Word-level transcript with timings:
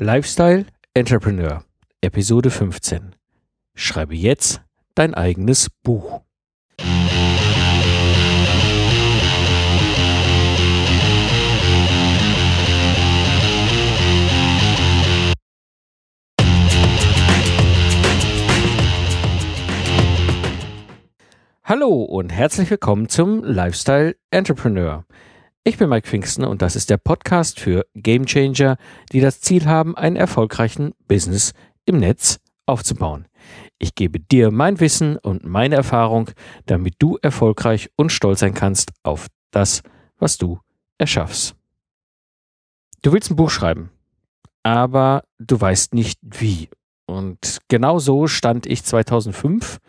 Lifestyle 0.00 0.64
Entrepreneur, 0.94 1.64
Episode 2.02 2.50
15. 2.50 3.16
Schreibe 3.74 4.14
jetzt 4.14 4.62
dein 4.94 5.12
eigenes 5.12 5.70
Buch. 5.82 6.20
Hallo 21.64 22.04
und 22.04 22.30
herzlich 22.30 22.70
willkommen 22.70 23.08
zum 23.08 23.42
Lifestyle 23.42 24.14
Entrepreneur. 24.30 25.04
Ich 25.68 25.76
bin 25.76 25.90
Mike 25.90 26.08
Pfingsten 26.08 26.46
und 26.46 26.62
das 26.62 26.76
ist 26.76 26.88
der 26.88 26.96
Podcast 26.96 27.60
für 27.60 27.84
Gamechanger, 27.92 28.78
die 29.12 29.20
das 29.20 29.42
Ziel 29.42 29.66
haben, 29.66 29.98
einen 29.98 30.16
erfolgreichen 30.16 30.94
Business 31.08 31.52
im 31.84 31.98
Netz 31.98 32.40
aufzubauen. 32.64 33.28
Ich 33.78 33.94
gebe 33.94 34.18
dir 34.18 34.50
mein 34.50 34.80
Wissen 34.80 35.18
und 35.18 35.44
meine 35.44 35.74
Erfahrung, 35.74 36.30
damit 36.64 36.94
du 37.00 37.18
erfolgreich 37.20 37.90
und 37.96 38.10
stolz 38.10 38.40
sein 38.40 38.54
kannst 38.54 38.92
auf 39.02 39.26
das, 39.50 39.82
was 40.16 40.38
du 40.38 40.58
erschaffst. 40.96 41.54
Du 43.02 43.12
willst 43.12 43.30
ein 43.30 43.36
Buch 43.36 43.50
schreiben, 43.50 43.90
aber 44.62 45.24
du 45.38 45.60
weißt 45.60 45.92
nicht 45.92 46.18
wie. 46.22 46.70
Und 47.04 47.58
genau 47.68 47.98
so 47.98 48.26
stand 48.26 48.64
ich 48.64 48.84
2005 48.84 49.80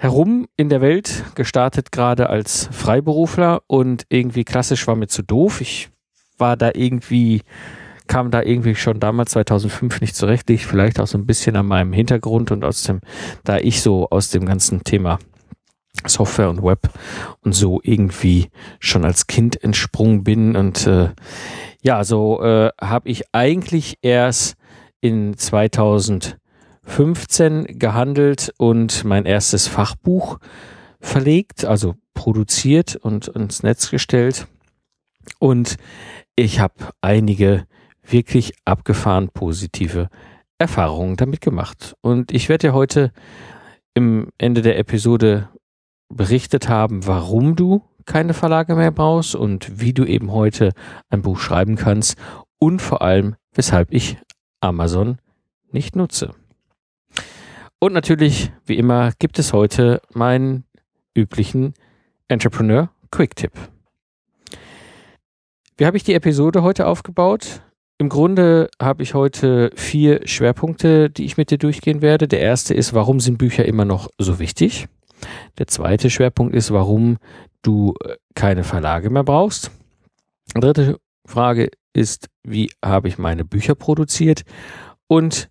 herum 0.00 0.48
in 0.56 0.70
der 0.70 0.80
Welt, 0.80 1.24
gestartet 1.34 1.92
gerade 1.92 2.30
als 2.30 2.70
Freiberufler 2.72 3.60
und 3.66 4.06
irgendwie 4.08 4.44
klassisch 4.44 4.86
war 4.86 4.96
mir 4.96 5.08
zu 5.08 5.22
doof. 5.22 5.60
Ich 5.60 5.90
war 6.38 6.56
da 6.56 6.70
irgendwie, 6.72 7.42
kam 8.06 8.30
da 8.30 8.40
irgendwie 8.40 8.74
schon 8.74 8.98
damals 8.98 9.32
2005 9.32 10.00
nicht 10.00 10.16
zurecht. 10.16 10.48
Liegt 10.48 10.62
vielleicht 10.62 10.98
auch 11.00 11.06
so 11.06 11.18
ein 11.18 11.26
bisschen 11.26 11.54
an 11.54 11.66
meinem 11.66 11.92
Hintergrund 11.92 12.50
und 12.50 12.64
aus 12.64 12.82
dem, 12.84 13.00
da 13.44 13.58
ich 13.58 13.82
so 13.82 14.08
aus 14.08 14.30
dem 14.30 14.46
ganzen 14.46 14.84
Thema 14.84 15.18
Software 16.06 16.48
und 16.48 16.62
Web 16.62 16.88
und 17.42 17.52
so 17.52 17.80
irgendwie 17.82 18.48
schon 18.78 19.04
als 19.04 19.26
Kind 19.26 19.62
entsprungen 19.62 20.24
bin 20.24 20.56
und 20.56 20.86
äh, 20.86 21.10
ja, 21.82 22.04
so 22.04 22.42
äh, 22.42 22.70
habe 22.80 23.10
ich 23.10 23.24
eigentlich 23.32 23.98
erst 24.00 24.56
in 25.02 25.36
2000 25.36 26.38
15 26.84 27.78
gehandelt 27.78 28.52
und 28.58 29.04
mein 29.04 29.26
erstes 29.26 29.66
Fachbuch 29.66 30.38
verlegt, 31.00 31.64
also 31.64 31.94
produziert 32.14 32.96
und 32.96 33.28
ins 33.28 33.62
Netz 33.62 33.90
gestellt. 33.90 34.46
Und 35.38 35.76
ich 36.36 36.60
habe 36.60 36.74
einige 37.00 37.66
wirklich 38.02 38.54
abgefahren 38.64 39.28
positive 39.28 40.08
Erfahrungen 40.58 41.16
damit 41.16 41.40
gemacht. 41.40 41.94
Und 42.00 42.32
ich 42.32 42.48
werde 42.48 42.68
dir 42.68 42.74
heute 42.74 43.12
im 43.94 44.28
Ende 44.38 44.62
der 44.62 44.78
Episode 44.78 45.48
berichtet 46.08 46.68
haben, 46.68 47.06
warum 47.06 47.56
du 47.56 47.82
keine 48.04 48.34
Verlage 48.34 48.74
mehr 48.74 48.90
brauchst 48.90 49.34
und 49.34 49.80
wie 49.80 49.92
du 49.92 50.04
eben 50.04 50.32
heute 50.32 50.72
ein 51.08 51.22
Buch 51.22 51.38
schreiben 51.38 51.76
kannst 51.76 52.18
und 52.58 52.82
vor 52.82 53.02
allem, 53.02 53.36
weshalb 53.54 53.92
ich 53.92 54.18
Amazon 54.60 55.18
nicht 55.70 55.96
nutze. 55.96 56.34
Und 57.82 57.94
natürlich, 57.94 58.52
wie 58.66 58.76
immer, 58.76 59.12
gibt 59.18 59.38
es 59.38 59.54
heute 59.54 60.02
meinen 60.12 60.64
üblichen 61.16 61.72
Entrepreneur 62.28 62.90
Quick 63.10 63.34
Tipp. 63.34 63.52
Wie 65.78 65.86
habe 65.86 65.96
ich 65.96 66.04
die 66.04 66.12
Episode 66.12 66.62
heute 66.62 66.86
aufgebaut? 66.86 67.62
Im 67.96 68.10
Grunde 68.10 68.68
habe 68.80 69.02
ich 69.02 69.14
heute 69.14 69.70
vier 69.76 70.20
Schwerpunkte, 70.28 71.08
die 71.08 71.24
ich 71.24 71.38
mit 71.38 71.50
dir 71.50 71.56
durchgehen 71.56 72.02
werde. 72.02 72.28
Der 72.28 72.40
erste 72.40 72.74
ist, 72.74 72.92
warum 72.92 73.18
sind 73.18 73.38
Bücher 73.38 73.64
immer 73.64 73.86
noch 73.86 74.10
so 74.18 74.38
wichtig? 74.38 74.86
Der 75.56 75.66
zweite 75.66 76.10
Schwerpunkt 76.10 76.54
ist, 76.54 76.70
warum 76.72 77.16
du 77.62 77.94
äh, 78.04 78.16
keine 78.34 78.62
Verlage 78.62 79.08
mehr 79.08 79.24
brauchst. 79.24 79.70
Die 80.54 80.60
dritte 80.60 80.98
Frage 81.24 81.70
ist, 81.94 82.28
wie 82.42 82.70
habe 82.84 83.08
ich 83.08 83.16
meine 83.16 83.46
Bücher 83.46 83.74
produziert? 83.74 84.42
Und 85.06 85.48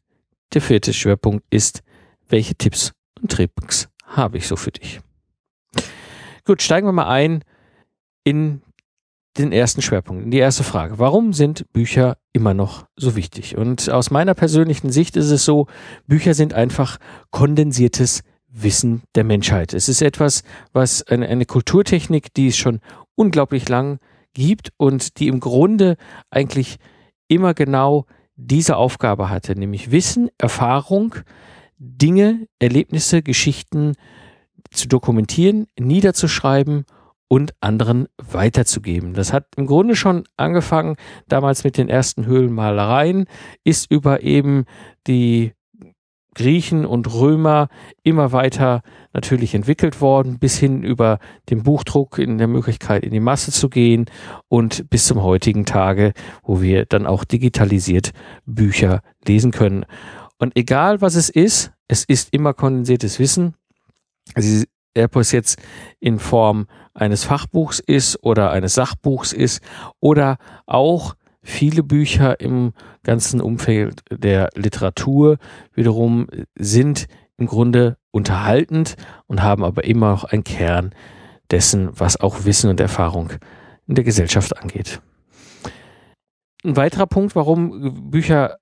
der 0.53 0.61
vierte 0.61 0.93
Schwerpunkt 0.93 1.43
ist, 1.49 1.81
welche 2.29 2.55
Tipps 2.55 2.93
und 3.21 3.31
Tricks 3.31 3.89
habe 4.05 4.37
ich 4.37 4.47
so 4.47 4.55
für 4.55 4.71
dich. 4.71 5.01
Gut, 6.45 6.61
steigen 6.61 6.87
wir 6.87 6.93
mal 6.93 7.07
ein 7.07 7.43
in 8.23 8.61
den 9.37 9.51
ersten 9.51 9.81
Schwerpunkt, 9.81 10.23
in 10.23 10.31
die 10.31 10.39
erste 10.39 10.63
Frage. 10.63 10.99
Warum 10.99 11.33
sind 11.33 11.71
Bücher 11.71 12.17
immer 12.33 12.53
noch 12.53 12.85
so 12.95 13.15
wichtig? 13.15 13.57
Und 13.57 13.89
aus 13.89 14.11
meiner 14.11 14.33
persönlichen 14.33 14.91
Sicht 14.91 15.15
ist 15.15 15.29
es 15.29 15.45
so, 15.45 15.67
Bücher 16.07 16.33
sind 16.33 16.53
einfach 16.53 16.97
kondensiertes 17.31 18.23
Wissen 18.47 19.03
der 19.15 19.23
Menschheit. 19.23 19.73
Es 19.73 19.87
ist 19.89 20.01
etwas, 20.01 20.43
was 20.73 21.03
eine, 21.03 21.27
eine 21.27 21.45
Kulturtechnik, 21.45 22.33
die 22.33 22.47
es 22.47 22.57
schon 22.57 22.79
unglaublich 23.15 23.69
lang 23.69 23.99
gibt 24.33 24.71
und 24.77 25.19
die 25.19 25.27
im 25.27 25.39
Grunde 25.39 25.95
eigentlich 26.31 26.77
immer 27.27 27.53
genau 27.53 28.05
diese 28.35 28.77
Aufgabe 28.77 29.29
hatte, 29.29 29.55
nämlich 29.55 29.91
Wissen, 29.91 30.29
Erfahrung, 30.37 31.15
Dinge, 31.79 32.47
Erlebnisse, 32.59 33.21
Geschichten 33.21 33.93
zu 34.69 34.87
dokumentieren, 34.87 35.67
niederzuschreiben 35.79 36.85
und 37.29 37.53
anderen 37.61 38.07
weiterzugeben. 38.17 39.13
Das 39.13 39.31
hat 39.31 39.47
im 39.55 39.65
Grunde 39.65 39.95
schon 39.95 40.25
angefangen 40.35 40.95
damals 41.27 41.63
mit 41.63 41.77
den 41.77 41.87
ersten 41.87 42.25
Höhlenmalereien, 42.25 43.25
ist 43.63 43.89
über 43.89 44.23
eben 44.23 44.65
die 45.07 45.53
Griechen 46.35 46.85
und 46.85 47.13
Römer 47.13 47.69
immer 48.03 48.31
weiter 48.31 48.81
natürlich 49.13 49.55
entwickelt 49.55 49.99
worden, 49.99 50.39
bis 50.39 50.57
hin 50.57 50.83
über 50.83 51.19
den 51.49 51.63
Buchdruck 51.63 52.17
in 52.17 52.37
der 52.37 52.47
Möglichkeit 52.47 53.03
in 53.03 53.11
die 53.11 53.19
Masse 53.19 53.51
zu 53.51 53.69
gehen 53.69 54.05
und 54.47 54.89
bis 54.89 55.05
zum 55.05 55.21
heutigen 55.21 55.65
Tage, 55.65 56.13
wo 56.43 56.61
wir 56.61 56.85
dann 56.85 57.05
auch 57.05 57.23
digitalisiert 57.23 58.11
Bücher 58.45 59.01
lesen 59.27 59.51
können. 59.51 59.85
Und 60.39 60.55
egal 60.57 61.01
was 61.01 61.15
es 61.15 61.29
ist, 61.29 61.71
es 61.87 62.05
ist 62.05 62.33
immer 62.33 62.53
kondensiertes 62.53 63.19
Wissen. 63.19 63.55
Also, 64.33 64.63
ob 64.97 65.15
es 65.17 65.31
jetzt 65.31 65.61
in 65.99 66.17
Form 66.17 66.67
eines 66.93 67.23
Fachbuchs 67.23 67.79
ist 67.79 68.23
oder 68.23 68.51
eines 68.51 68.73
Sachbuchs 68.73 69.33
ist 69.33 69.61
oder 69.99 70.37
auch 70.65 71.15
viele 71.41 71.83
Bücher 71.83 72.39
im 72.39 72.73
ganzen 73.03 73.41
Umfeld 73.41 74.01
der 74.11 74.49
Literatur 74.55 75.37
wiederum 75.73 76.27
sind 76.55 77.07
im 77.37 77.47
Grunde 77.47 77.97
unterhaltend 78.11 78.95
und 79.27 79.41
haben 79.41 79.63
aber 79.63 79.83
immer 79.85 80.11
noch 80.11 80.25
einen 80.25 80.43
Kern 80.43 80.91
dessen, 81.51 81.89
was 81.93 82.19
auch 82.19 82.45
Wissen 82.45 82.69
und 82.69 82.79
Erfahrung 82.79 83.31
in 83.87 83.95
der 83.95 84.03
Gesellschaft 84.03 84.57
angeht. 84.57 85.01
Ein 86.63 86.75
weiterer 86.75 87.07
Punkt, 87.07 87.35
warum 87.35 88.11
Bücher 88.11 88.57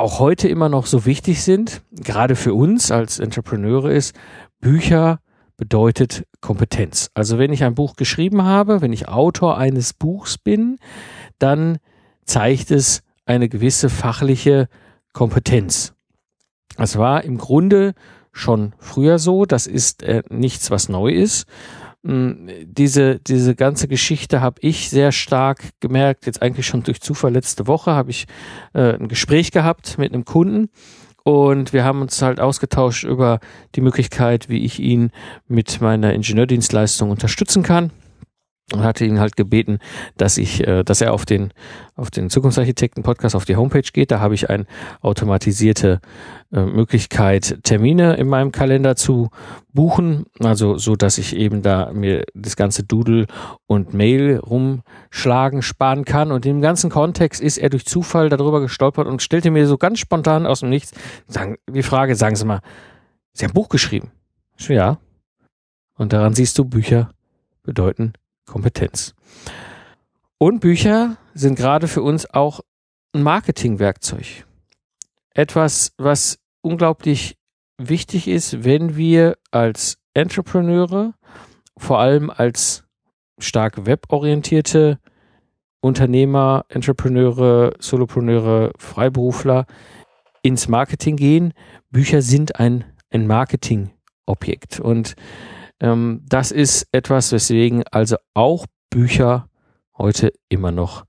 auch 0.00 0.18
heute 0.18 0.48
immer 0.48 0.68
noch 0.68 0.86
so 0.86 1.06
wichtig 1.06 1.42
sind, 1.42 1.82
gerade 1.92 2.36
für 2.36 2.54
uns 2.54 2.90
als 2.90 3.18
Entrepreneure, 3.18 3.92
ist, 3.92 4.14
Bücher 4.60 5.20
bedeutet 5.56 6.24
Kompetenz. 6.40 7.10
Also 7.14 7.38
wenn 7.38 7.52
ich 7.52 7.64
ein 7.64 7.74
Buch 7.74 7.96
geschrieben 7.96 8.42
habe, 8.42 8.80
wenn 8.80 8.92
ich 8.92 9.08
Autor 9.08 9.58
eines 9.58 9.92
Buchs 9.92 10.38
bin, 10.38 10.78
dann 11.38 11.78
zeigt 12.24 12.70
es 12.70 13.02
eine 13.26 13.48
gewisse 13.48 13.90
fachliche 13.90 14.68
Kompetenz. 15.12 15.92
Das 16.76 16.96
war 16.96 17.24
im 17.24 17.36
Grunde 17.36 17.94
schon 18.32 18.72
früher 18.78 19.18
so, 19.18 19.44
das 19.44 19.66
ist 19.66 20.02
äh, 20.02 20.22
nichts, 20.30 20.70
was 20.70 20.88
neu 20.88 21.10
ist. 21.10 21.46
Hm, 22.04 22.48
diese, 22.64 23.18
diese 23.18 23.54
ganze 23.54 23.86
Geschichte 23.86 24.40
habe 24.40 24.56
ich 24.62 24.88
sehr 24.88 25.12
stark 25.12 25.60
gemerkt, 25.80 26.26
jetzt 26.26 26.40
eigentlich 26.40 26.66
schon 26.66 26.82
durch 26.82 27.00
Zufall. 27.00 27.32
Letzte 27.32 27.66
Woche 27.66 27.92
habe 27.92 28.10
ich 28.10 28.26
äh, 28.72 28.94
ein 28.94 29.08
Gespräch 29.08 29.50
gehabt 29.52 29.98
mit 29.98 30.12
einem 30.12 30.24
Kunden 30.24 30.70
und 31.24 31.74
wir 31.74 31.84
haben 31.84 32.00
uns 32.00 32.22
halt 32.22 32.40
ausgetauscht 32.40 33.04
über 33.04 33.40
die 33.74 33.82
Möglichkeit, 33.82 34.48
wie 34.48 34.64
ich 34.64 34.80
ihn 34.80 35.10
mit 35.46 35.82
meiner 35.82 36.14
Ingenieurdienstleistung 36.14 37.10
unterstützen 37.10 37.62
kann 37.62 37.90
und 38.72 38.82
hatte 38.82 39.04
ihn 39.04 39.20
halt 39.20 39.36
gebeten, 39.36 39.78
dass 40.16 40.38
ich, 40.38 40.66
äh, 40.66 40.84
dass 40.84 41.00
er 41.00 41.12
auf 41.12 41.24
den 41.24 41.52
auf 41.96 42.10
den 42.10 42.30
Zukunftsarchitekten 42.30 43.02
Podcast 43.02 43.34
auf 43.34 43.44
die 43.44 43.56
Homepage 43.56 43.82
geht. 43.92 44.10
Da 44.10 44.20
habe 44.20 44.34
ich 44.34 44.48
eine 44.48 44.64
automatisierte 45.02 46.00
äh, 46.52 46.60
Möglichkeit, 46.62 47.58
Termine 47.62 48.14
in 48.16 48.26
meinem 48.28 48.52
Kalender 48.52 48.96
zu 48.96 49.30
buchen, 49.72 50.24
also 50.40 50.78
so, 50.78 50.96
dass 50.96 51.18
ich 51.18 51.36
eben 51.36 51.62
da 51.62 51.92
mir 51.92 52.24
das 52.34 52.56
ganze 52.56 52.84
Doodle 52.84 53.26
und 53.66 53.92
Mail 53.92 54.36
rumschlagen 54.38 55.62
sparen 55.62 56.04
kann. 56.04 56.32
Und 56.32 56.46
im 56.46 56.60
ganzen 56.60 56.90
Kontext 56.90 57.40
ist 57.40 57.58
er 57.58 57.70
durch 57.70 57.86
Zufall 57.86 58.28
darüber 58.30 58.60
gestolpert 58.60 59.06
und 59.06 59.22
stellte 59.22 59.50
mir 59.50 59.66
so 59.66 59.76
ganz 59.76 59.98
spontan 59.98 60.46
aus 60.46 60.60
dem 60.60 60.70
Nichts 60.70 60.92
sagen, 61.26 61.56
die 61.68 61.82
Frage: 61.82 62.16
Sagen 62.16 62.36
Sie 62.36 62.44
mal, 62.44 62.60
Sie 63.32 63.44
haben 63.44 63.50
ein 63.50 63.54
Buch 63.54 63.68
geschrieben? 63.68 64.10
Ja. 64.68 64.98
Und 65.96 66.12
daran 66.12 66.34
siehst 66.34 66.58
du, 66.58 66.64
Bücher 66.64 67.10
bedeuten 67.62 68.14
Kompetenz. 68.50 69.14
Und 70.38 70.60
Bücher 70.60 71.16
sind 71.34 71.54
gerade 71.56 71.86
für 71.88 72.02
uns 72.02 72.28
auch 72.28 72.60
ein 73.14 73.22
Marketingwerkzeug. 73.22 74.44
etwas, 75.34 75.92
was 75.96 76.38
unglaublich 76.60 77.36
wichtig 77.78 78.26
ist, 78.28 78.64
wenn 78.64 78.96
wir 78.96 79.38
als 79.52 79.98
Entrepreneure, 80.12 81.14
vor 81.76 82.00
allem 82.00 82.30
als 82.30 82.84
stark 83.38 83.86
weborientierte 83.86 84.98
Unternehmer, 85.80 86.66
Entrepreneure, 86.68 87.74
Solopreneure, 87.78 88.72
Freiberufler 88.76 89.66
ins 90.42 90.68
Marketing 90.68 91.16
gehen. 91.16 91.54
Bücher 91.90 92.22
sind 92.22 92.58
ein, 92.60 92.84
ein 93.10 93.26
Marketingobjekt. 93.26 94.80
Und 94.80 95.14
ähm, 95.80 96.22
das 96.28 96.50
ist 96.50 96.86
etwas, 96.92 97.32
weswegen 97.32 97.84
also 97.90 98.16
auch 98.34 98.66
Bücher 98.90 99.48
heute 99.96 100.32
immer 100.48 100.72
noch 100.72 101.04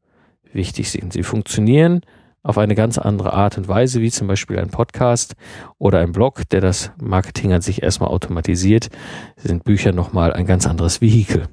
wichtig 0.54 0.92
sind. 0.92 1.14
Sie 1.14 1.24
funktionieren 1.24 2.02
auf 2.44 2.58
eine 2.58 2.76
ganz 2.76 2.98
andere 2.98 3.34
Art 3.34 3.58
und 3.58 3.68
Weise, 3.68 4.02
wie 4.02 4.12
zum 4.12 4.28
Beispiel 4.28 4.58
ein 4.60 4.70
Podcast 4.70 5.36
oder 5.78 6.00
ein 6.00 6.12
Blog, 6.12 6.50
der 6.50 6.62
das 6.62 6.92
Marketing 7.00 7.54
an 7.54 7.62
sich 7.62 7.84
erstmal 7.84 8.10
automatisiert, 8.10 8.90
sind 9.36 9.64
Bücher 9.64 9.92
nochmal 9.92 10.34
ein 10.34 10.46
ganz 10.46 10.66
anderes 10.66 11.02
Vehikel. 11.02 11.48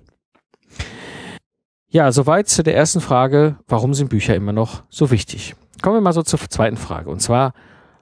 Ja, 1.90 2.12
soweit 2.12 2.48
zu 2.48 2.62
der 2.62 2.76
ersten 2.76 3.00
Frage, 3.00 3.56
warum 3.66 3.94
sind 3.94 4.10
Bücher 4.10 4.34
immer 4.34 4.52
noch 4.52 4.82
so 4.90 5.10
wichtig? 5.10 5.54
Kommen 5.82 5.96
wir 5.96 6.00
mal 6.00 6.12
so 6.12 6.22
zur 6.22 6.38
zweiten 6.40 6.76
Frage, 6.76 7.10
und 7.10 7.20
zwar, 7.20 7.52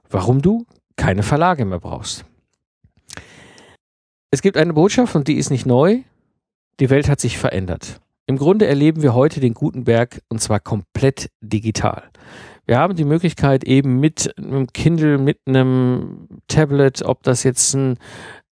warum 0.09 0.41
du 0.41 0.65
keine 0.95 1.23
Verlage 1.23 1.63
mehr 1.63 1.79
brauchst. 1.79 2.25
Es 4.29 4.41
gibt 4.41 4.57
eine 4.57 4.73
Botschaft 4.73 5.15
und 5.15 5.27
die 5.27 5.37
ist 5.37 5.49
nicht 5.49 5.65
neu. 5.65 6.01
Die 6.79 6.89
Welt 6.89 7.09
hat 7.09 7.19
sich 7.19 7.37
verändert. 7.37 8.01
Im 8.25 8.37
Grunde 8.37 8.67
erleben 8.67 9.01
wir 9.01 9.13
heute 9.13 9.39
den 9.39 9.53
Gutenberg 9.53 10.21
und 10.27 10.41
zwar 10.41 10.59
komplett 10.59 11.29
digital. 11.41 12.03
Wir 12.65 12.77
haben 12.77 12.97
die 12.97 13.05
Möglichkeit 13.05 13.63
eben 13.63 14.01
mit 14.01 14.33
einem 14.37 14.67
Kindle, 14.67 15.17
mit 15.17 15.39
einem 15.45 16.27
Tablet, 16.49 17.03
ob 17.03 17.23
das 17.23 17.43
jetzt 17.43 17.73
ein 17.73 17.97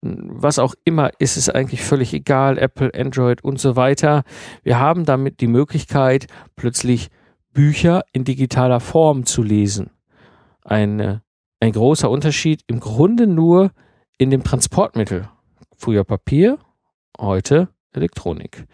was 0.05 0.59
auch 0.59 0.75
immer, 0.83 1.09
ist 1.19 1.35
es 1.35 1.49
eigentlich 1.49 1.81
völlig 1.81 2.13
egal, 2.13 2.57
Apple, 2.57 2.91
Android 2.95 3.43
und 3.43 3.59
so 3.59 3.75
weiter. 3.75 4.23
Wir 4.63 4.79
haben 4.79 5.03
damit 5.03 5.41
die 5.41 5.47
Möglichkeit, 5.47 6.27
plötzlich 6.55 7.09
Bücher 7.53 8.03
in 8.13 8.23
digitaler 8.23 8.79
Form 8.79 9.25
zu 9.25 9.41
lesen. 9.41 9.89
Eine, 10.63 11.23
ein 11.59 11.71
großer 11.71 12.09
Unterschied 12.09 12.61
im 12.67 12.79
Grunde 12.79 13.25
nur 13.27 13.71
in 14.17 14.29
dem 14.29 14.43
Transportmittel. 14.43 15.27
Früher 15.77 16.03
Papier, 16.03 16.57
heute 17.19 17.69
Elektronik. 17.93 18.65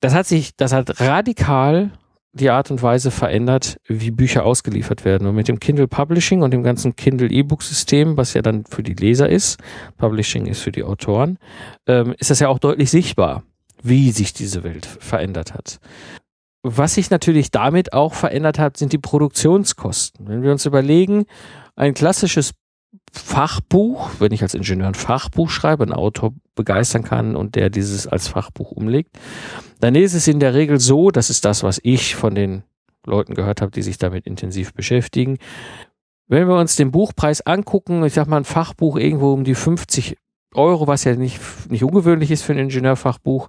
Das 0.00 0.14
hat 0.14 0.26
sich, 0.26 0.56
das 0.56 0.72
hat 0.72 1.00
radikal 1.00 1.92
die 2.32 2.50
Art 2.50 2.70
und 2.70 2.82
Weise 2.82 3.10
verändert, 3.10 3.78
wie 3.86 4.10
Bücher 4.10 4.44
ausgeliefert 4.44 5.04
werden. 5.04 5.26
Und 5.26 5.34
mit 5.34 5.48
dem 5.48 5.58
Kindle 5.60 5.88
Publishing 5.88 6.42
und 6.42 6.52
dem 6.52 6.62
ganzen 6.62 6.94
Kindle 6.94 7.28
E-Book-System, 7.28 8.16
was 8.16 8.34
ja 8.34 8.42
dann 8.42 8.64
für 8.64 8.82
die 8.82 8.94
Leser 8.94 9.28
ist, 9.28 9.58
Publishing 9.96 10.46
ist 10.46 10.60
für 10.60 10.72
die 10.72 10.84
Autoren, 10.84 11.38
ähm, 11.86 12.14
ist 12.18 12.30
das 12.30 12.40
ja 12.40 12.48
auch 12.48 12.58
deutlich 12.58 12.90
sichtbar, 12.90 13.42
wie 13.82 14.12
sich 14.12 14.32
diese 14.32 14.62
Welt 14.62 14.86
verändert 14.86 15.54
hat. 15.54 15.80
Was 16.62 16.94
sich 16.94 17.10
natürlich 17.10 17.50
damit 17.50 17.92
auch 17.92 18.14
verändert 18.14 18.58
hat, 18.58 18.76
sind 18.76 18.92
die 18.92 18.98
Produktionskosten. 18.98 20.28
Wenn 20.28 20.42
wir 20.42 20.52
uns 20.52 20.66
überlegen, 20.66 21.24
ein 21.76 21.94
klassisches 21.94 22.52
Fachbuch, 23.12 24.10
wenn 24.18 24.32
ich 24.32 24.42
als 24.42 24.54
Ingenieur 24.54 24.88
ein 24.88 24.94
Fachbuch 24.94 25.50
schreibe, 25.50 25.84
ein 25.84 25.92
Autor 25.92 26.32
begeistern 26.54 27.04
kann 27.04 27.36
und 27.36 27.54
der 27.54 27.70
dieses 27.70 28.06
als 28.06 28.28
Fachbuch 28.28 28.72
umlegt, 28.72 29.18
dann 29.80 29.94
ist 29.94 30.14
es 30.14 30.28
in 30.28 30.40
der 30.40 30.54
Regel 30.54 30.80
so, 30.80 31.10
das 31.10 31.30
ist 31.30 31.44
das, 31.44 31.62
was 31.62 31.80
ich 31.82 32.14
von 32.14 32.34
den 32.34 32.62
Leuten 33.06 33.34
gehört 33.34 33.62
habe, 33.62 33.70
die 33.70 33.82
sich 33.82 33.98
damit 33.98 34.26
intensiv 34.26 34.74
beschäftigen. 34.74 35.38
Wenn 36.26 36.48
wir 36.48 36.56
uns 36.56 36.76
den 36.76 36.90
Buchpreis 36.90 37.40
angucken, 37.40 38.04
ich 38.04 38.12
sag 38.12 38.26
mal 38.26 38.36
ein 38.36 38.44
Fachbuch 38.44 38.96
irgendwo 38.98 39.32
um 39.32 39.44
die 39.44 39.54
50 39.54 40.16
Euro, 40.54 40.86
was 40.86 41.04
ja 41.04 41.14
nicht, 41.14 41.40
nicht 41.70 41.84
ungewöhnlich 41.84 42.30
ist 42.30 42.42
für 42.42 42.52
ein 42.52 42.58
Ingenieurfachbuch, 42.58 43.48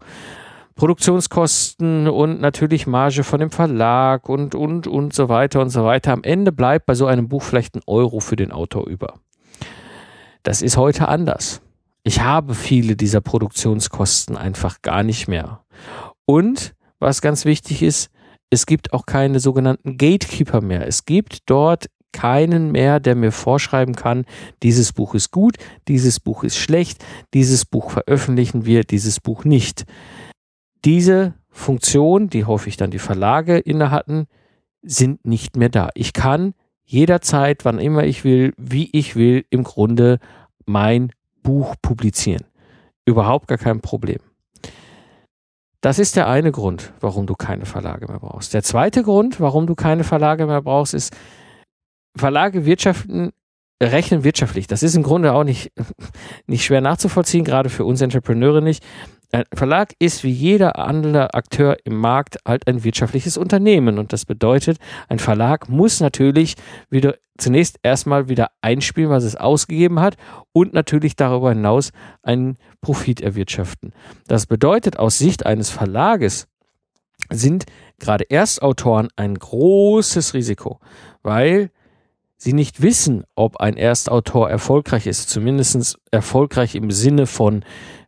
Produktionskosten 0.75 2.07
und 2.07 2.39
natürlich 2.39 2.87
Marge 2.87 3.25
von 3.25 3.41
dem 3.41 3.51
Verlag 3.51 4.29
und, 4.29 4.55
und, 4.55 4.87
und 4.87 5.13
so 5.13 5.27
weiter 5.27 5.59
und 5.59 5.71
so 5.71 5.83
weiter. 5.83 6.13
Am 6.13 6.23
Ende 6.23 6.53
bleibt 6.53 6.85
bei 6.85 6.95
so 6.95 7.05
einem 7.05 7.27
Buch 7.27 7.43
vielleicht 7.43 7.75
ein 7.75 7.81
Euro 7.85 8.21
für 8.21 8.37
den 8.37 8.53
Autor 8.53 8.87
über. 8.87 9.15
Das 10.43 10.61
ist 10.61 10.77
heute 10.77 11.07
anders. 11.07 11.61
Ich 12.03 12.21
habe 12.21 12.55
viele 12.55 12.95
dieser 12.95 13.21
Produktionskosten 13.21 14.37
einfach 14.37 14.81
gar 14.81 15.03
nicht 15.03 15.27
mehr. 15.27 15.63
Und 16.25 16.75
was 16.99 17.21
ganz 17.21 17.45
wichtig 17.45 17.83
ist, 17.83 18.09
es 18.49 18.65
gibt 18.65 18.93
auch 18.93 19.05
keine 19.05 19.39
sogenannten 19.39 19.97
Gatekeeper 19.97 20.61
mehr. 20.61 20.87
Es 20.87 21.05
gibt 21.05 21.39
dort 21.45 21.87
keinen 22.11 22.71
mehr, 22.71 22.99
der 22.99 23.15
mir 23.15 23.31
vorschreiben 23.31 23.95
kann, 23.95 24.25
dieses 24.63 24.93
Buch 24.93 25.13
ist 25.13 25.31
gut, 25.31 25.57
dieses 25.87 26.19
Buch 26.19 26.43
ist 26.43 26.57
schlecht, 26.57 27.05
dieses 27.33 27.65
Buch 27.65 27.91
veröffentlichen 27.91 28.65
wir, 28.65 28.83
dieses 28.83 29.19
Buch 29.19 29.45
nicht. 29.45 29.85
Diese 30.85 31.35
Funktion, 31.49 32.29
die 32.29 32.45
häufig 32.45 32.77
dann 32.77 32.91
die 32.91 32.99
Verlage 32.99 33.59
inne 33.59 33.91
hatten, 33.91 34.25
sind 34.81 35.25
nicht 35.25 35.57
mehr 35.57 35.69
da. 35.69 35.89
Ich 35.93 36.13
kann 36.13 36.53
jederzeit, 36.89 37.65
wann 37.65 37.77
immer 37.77 38.03
ich 38.03 38.23
will, 38.23 38.53
wie 38.57 38.89
ich 38.91 39.15
will, 39.15 39.45
im 39.51 39.63
Grunde 39.63 40.19
mein 40.65 41.11
Buch 41.43 41.75
publizieren. 41.81 42.43
Überhaupt 43.05 43.47
gar 43.47 43.59
kein 43.59 43.79
Problem. 43.79 44.19
Das 45.81 45.99
ist 45.99 46.15
der 46.15 46.27
eine 46.27 46.51
Grund, 46.51 46.91
warum 46.99 47.27
du 47.27 47.35
keine 47.35 47.65
Verlage 47.65 48.07
mehr 48.07 48.19
brauchst. 48.19 48.53
Der 48.53 48.63
zweite 48.63 49.03
Grund, 49.03 49.39
warum 49.39 49.67
du 49.67 49.75
keine 49.75 50.03
Verlage 50.03 50.45
mehr 50.47 50.61
brauchst, 50.61 50.93
ist, 50.93 51.15
Verlage 52.17 52.65
wirtschaften, 52.65 53.31
rechnen 53.81 54.23
wirtschaftlich. 54.23 54.65
Das 54.67 54.83
ist 54.83 54.95
im 54.95 55.03
Grunde 55.03 55.33
auch 55.33 55.43
nicht, 55.43 55.71
nicht 56.47 56.65
schwer 56.65 56.81
nachzuvollziehen, 56.81 57.45
gerade 57.45 57.69
für 57.69 57.85
uns 57.85 58.01
Entrepreneure 58.01 58.61
nicht. 58.61 58.83
Ein 59.31 59.43
Verlag 59.53 59.93
ist 59.99 60.23
wie 60.23 60.31
jeder 60.31 60.79
andere 60.79 61.35
Akteur 61.35 61.77
im 61.83 61.97
Markt 61.97 62.37
halt 62.47 62.67
ein 62.67 62.83
wirtschaftliches 62.83 63.37
Unternehmen 63.37 63.99
und 63.99 64.11
das 64.11 64.25
bedeutet, 64.25 64.79
ein 65.07 65.19
Verlag 65.19 65.69
muss 65.69 65.99
natürlich 65.99 66.55
wieder 66.89 67.15
zunächst 67.37 67.79
erstmal 67.83 68.27
wieder 68.27 68.49
einspielen, 68.61 69.11
was 69.11 69.23
es 69.23 69.35
ausgegeben 69.35 69.99
hat 69.99 70.17
und 70.51 70.73
natürlich 70.73 71.15
darüber 71.15 71.49
hinaus 71.49 71.91
einen 72.23 72.57
Profit 72.81 73.21
erwirtschaften. 73.21 73.93
Das 74.27 74.47
bedeutet 74.47 74.97
aus 74.97 75.19
Sicht 75.19 75.45
eines 75.45 75.69
Verlages 75.69 76.47
sind 77.31 77.65
gerade 77.99 78.29
Erstautoren 78.29 79.09
ein 79.15 79.35
großes 79.35 80.33
Risiko, 80.33 80.79
weil 81.21 81.69
sie 82.37 82.53
nicht 82.53 82.81
wissen, 82.81 83.25
ob 83.35 83.57
ein 83.57 83.77
Erstautor 83.77 84.49
erfolgreich 84.49 85.05
ist, 85.05 85.29
zumindest 85.29 85.99
erfolgreich 86.09 86.73
im 86.75 86.89
Sinne 86.89 87.27
von 87.27 87.63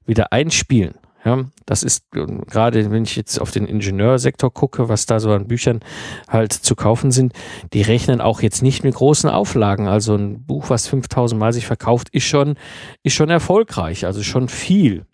wieder 0.06 0.32
einspielen. 0.32 0.96
Ja, 1.24 1.46
das 1.68 1.84
ist 1.84 2.10
gerade, 2.12 2.90
wenn 2.90 3.04
ich 3.04 3.16
jetzt 3.16 3.40
auf 3.40 3.52
den 3.52 3.68
Ingenieursektor 3.68 4.52
gucke, 4.52 4.90
was 4.90 5.06
da 5.06 5.20
so 5.20 5.32
an 5.32 5.48
Büchern 5.48 5.82
halt 6.28 6.52
zu 6.52 6.76
kaufen 6.76 7.12
sind, 7.12 7.34
die 7.74 7.84
rechnen 7.84 8.22
auch 8.22 8.42
jetzt 8.42 8.64
nicht 8.64 8.84
mit 8.84 8.96
großen 8.96 9.30
Auflagen. 9.30 9.88
Also 9.88 10.16
ein 10.16 10.44
Buch, 10.44 10.72
was 10.72 10.88
5000 10.88 11.40
Mal 11.40 11.54
sich 11.54 11.68
verkauft, 11.68 12.10
ist 12.10 12.24
schon, 12.24 12.56
ist 13.04 13.14
schon 13.14 13.30
erfolgreich, 13.30 14.06
also 14.06 14.24
schon 14.24 14.50
viel. 14.50 15.06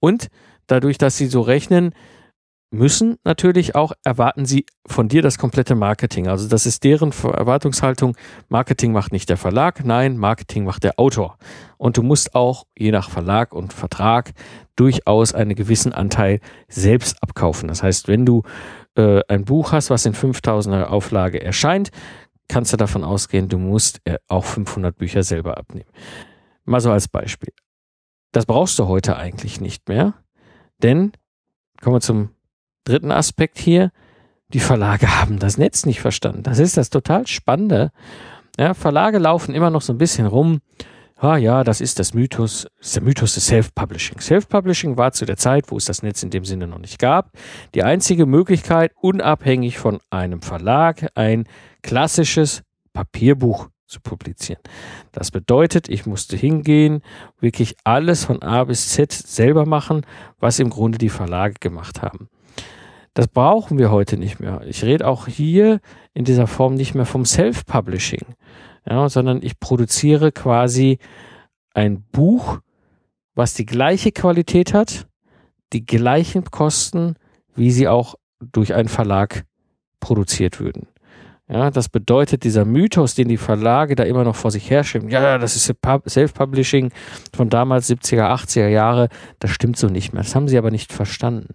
Und 0.00 0.28
dadurch, 0.66 0.98
dass 0.98 1.16
sie 1.16 1.26
so 1.26 1.42
rechnen, 1.42 1.94
müssen 2.72 3.18
natürlich 3.22 3.74
auch, 3.74 3.92
erwarten 4.02 4.46
sie 4.46 4.64
von 4.86 5.08
dir 5.08 5.20
das 5.22 5.38
komplette 5.38 5.74
Marketing. 5.74 6.26
Also 6.26 6.48
das 6.48 6.64
ist 6.64 6.84
deren 6.84 7.12
Erwartungshaltung. 7.12 8.16
Marketing 8.48 8.92
macht 8.92 9.12
nicht 9.12 9.28
der 9.28 9.36
Verlag, 9.36 9.84
nein, 9.84 10.16
Marketing 10.16 10.64
macht 10.64 10.82
der 10.82 10.98
Autor. 10.98 11.36
Und 11.76 11.98
du 11.98 12.02
musst 12.02 12.34
auch, 12.34 12.64
je 12.76 12.90
nach 12.90 13.10
Verlag 13.10 13.52
und 13.52 13.72
Vertrag, 13.72 14.32
durchaus 14.74 15.34
einen 15.34 15.54
gewissen 15.54 15.92
Anteil 15.92 16.40
selbst 16.68 17.22
abkaufen. 17.22 17.68
Das 17.68 17.82
heißt, 17.82 18.08
wenn 18.08 18.24
du 18.24 18.42
äh, 18.96 19.20
ein 19.28 19.44
Buch 19.44 19.72
hast, 19.72 19.90
was 19.90 20.06
in 20.06 20.14
5000er 20.14 20.84
Auflage 20.84 21.42
erscheint, 21.42 21.90
kannst 22.48 22.72
du 22.72 22.76
davon 22.76 23.04
ausgehen, 23.04 23.48
du 23.48 23.58
musst 23.58 24.00
äh, 24.04 24.18
auch 24.28 24.44
500 24.44 24.96
Bücher 24.96 25.22
selber 25.22 25.58
abnehmen. 25.58 25.90
Mal 26.64 26.80
so 26.80 26.90
als 26.90 27.08
Beispiel. 27.08 27.52
Das 28.32 28.46
brauchst 28.46 28.78
du 28.78 28.86
heute 28.86 29.16
eigentlich 29.16 29.60
nicht 29.60 29.88
mehr, 29.88 30.14
denn 30.82 31.12
kommen 31.82 31.96
wir 31.96 32.00
zum 32.00 32.30
dritten 32.84 33.12
Aspekt 33.12 33.58
hier, 33.58 33.90
die 34.52 34.60
Verlage 34.60 35.20
haben 35.20 35.38
das 35.38 35.58
Netz 35.58 35.86
nicht 35.86 36.00
verstanden. 36.00 36.42
Das 36.42 36.58
ist 36.58 36.76
das 36.76 36.90
total 36.90 37.26
Spannende. 37.26 37.90
Ja, 38.58 38.74
Verlage 38.74 39.18
laufen 39.18 39.54
immer 39.54 39.70
noch 39.70 39.82
so 39.82 39.92
ein 39.92 39.98
bisschen 39.98 40.26
rum. 40.26 40.60
Ah 41.16 41.36
ja, 41.36 41.62
das 41.62 41.80
ist 41.80 42.00
das 42.00 42.14
Mythos, 42.14 42.66
das 42.78 42.88
ist 42.88 42.96
der 42.96 43.02
Mythos 43.04 43.34
des 43.34 43.46
Self-Publishing. 43.46 44.20
Self-Publishing 44.20 44.96
war 44.96 45.12
zu 45.12 45.24
der 45.24 45.36
Zeit, 45.36 45.70
wo 45.70 45.76
es 45.76 45.84
das 45.84 46.02
Netz 46.02 46.22
in 46.24 46.30
dem 46.30 46.44
Sinne 46.44 46.66
noch 46.66 46.80
nicht 46.80 46.98
gab, 46.98 47.30
die 47.74 47.84
einzige 47.84 48.26
Möglichkeit, 48.26 48.92
unabhängig 49.00 49.78
von 49.78 50.00
einem 50.10 50.42
Verlag 50.42 51.08
ein 51.14 51.44
klassisches 51.82 52.62
Papierbuch 52.92 53.68
zu 53.86 54.00
publizieren. 54.00 54.60
Das 55.12 55.30
bedeutet, 55.30 55.88
ich 55.88 56.06
musste 56.06 56.36
hingehen, 56.36 57.02
wirklich 57.38 57.76
alles 57.84 58.24
von 58.24 58.42
A 58.42 58.64
bis 58.64 58.88
Z 58.88 59.12
selber 59.12 59.64
machen, 59.64 60.04
was 60.40 60.58
im 60.58 60.70
Grunde 60.70 60.98
die 60.98 61.08
Verlage 61.08 61.54
gemacht 61.60 62.02
haben. 62.02 62.28
Das 63.14 63.28
brauchen 63.28 63.78
wir 63.78 63.90
heute 63.90 64.16
nicht 64.16 64.40
mehr. 64.40 64.62
Ich 64.66 64.84
rede 64.84 65.06
auch 65.06 65.26
hier 65.26 65.80
in 66.14 66.24
dieser 66.24 66.46
Form 66.46 66.74
nicht 66.74 66.94
mehr 66.94 67.04
vom 67.04 67.24
Self-Publishing, 67.24 68.24
ja, 68.88 69.08
sondern 69.08 69.42
ich 69.42 69.60
produziere 69.60 70.32
quasi 70.32 70.98
ein 71.74 72.02
Buch, 72.12 72.60
was 73.34 73.54
die 73.54 73.66
gleiche 73.66 74.12
Qualität 74.12 74.72
hat, 74.72 75.06
die 75.72 75.84
gleichen 75.84 76.44
Kosten, 76.44 77.16
wie 77.54 77.70
sie 77.70 77.88
auch 77.88 78.14
durch 78.40 78.74
einen 78.74 78.88
Verlag 78.88 79.44
produziert 80.00 80.58
würden. 80.58 80.88
Ja, 81.52 81.70
das 81.70 81.90
bedeutet, 81.90 82.44
dieser 82.44 82.64
Mythos, 82.64 83.14
den 83.14 83.28
die 83.28 83.36
Verlage 83.36 83.94
da 83.94 84.04
immer 84.04 84.24
noch 84.24 84.36
vor 84.36 84.50
sich 84.50 84.70
herschieben, 84.70 85.10
ja, 85.10 85.36
das 85.36 85.54
ist 85.54 85.66
Self-Publishing 85.66 86.90
von 87.34 87.50
damals 87.50 87.90
70er, 87.90 88.32
80er 88.32 88.68
Jahre, 88.68 89.10
das 89.38 89.50
stimmt 89.50 89.76
so 89.76 89.88
nicht 89.88 90.14
mehr. 90.14 90.22
Das 90.22 90.34
haben 90.34 90.48
sie 90.48 90.56
aber 90.56 90.70
nicht 90.70 90.94
verstanden. 90.94 91.54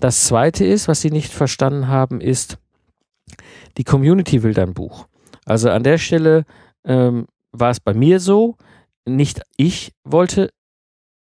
Das 0.00 0.24
zweite 0.24 0.66
ist, 0.66 0.86
was 0.86 1.00
sie 1.00 1.10
nicht 1.10 1.32
verstanden 1.32 1.88
haben, 1.88 2.20
ist, 2.20 2.58
die 3.78 3.84
Community 3.84 4.42
will 4.42 4.52
dein 4.52 4.74
Buch. 4.74 5.06
Also 5.46 5.70
an 5.70 5.82
der 5.82 5.96
Stelle 5.96 6.44
ähm, 6.84 7.26
war 7.52 7.70
es 7.70 7.80
bei 7.80 7.94
mir 7.94 8.20
so, 8.20 8.56
nicht 9.06 9.40
ich 9.56 9.94
wollte 10.04 10.50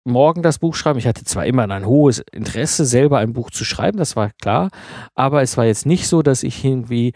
morgen 0.03 0.43
das 0.43 0.59
Buch 0.59 0.75
schreiben. 0.75 0.99
Ich 0.99 1.07
hatte 1.07 1.23
zwar 1.25 1.47
immer 1.47 1.67
ein 1.67 1.87
hohes 1.87 2.23
Interesse, 2.31 2.85
selber 2.85 3.17
ein 3.17 3.33
Buch 3.33 3.49
zu 3.49 3.65
schreiben, 3.65 3.97
das 3.97 4.15
war 4.15 4.29
klar, 4.39 4.69
aber 5.15 5.41
es 5.41 5.57
war 5.57 5.65
jetzt 5.65 5.87
nicht 5.87 6.07
so, 6.07 6.21
dass 6.21 6.43
ich 6.43 6.63
irgendwie 6.63 7.13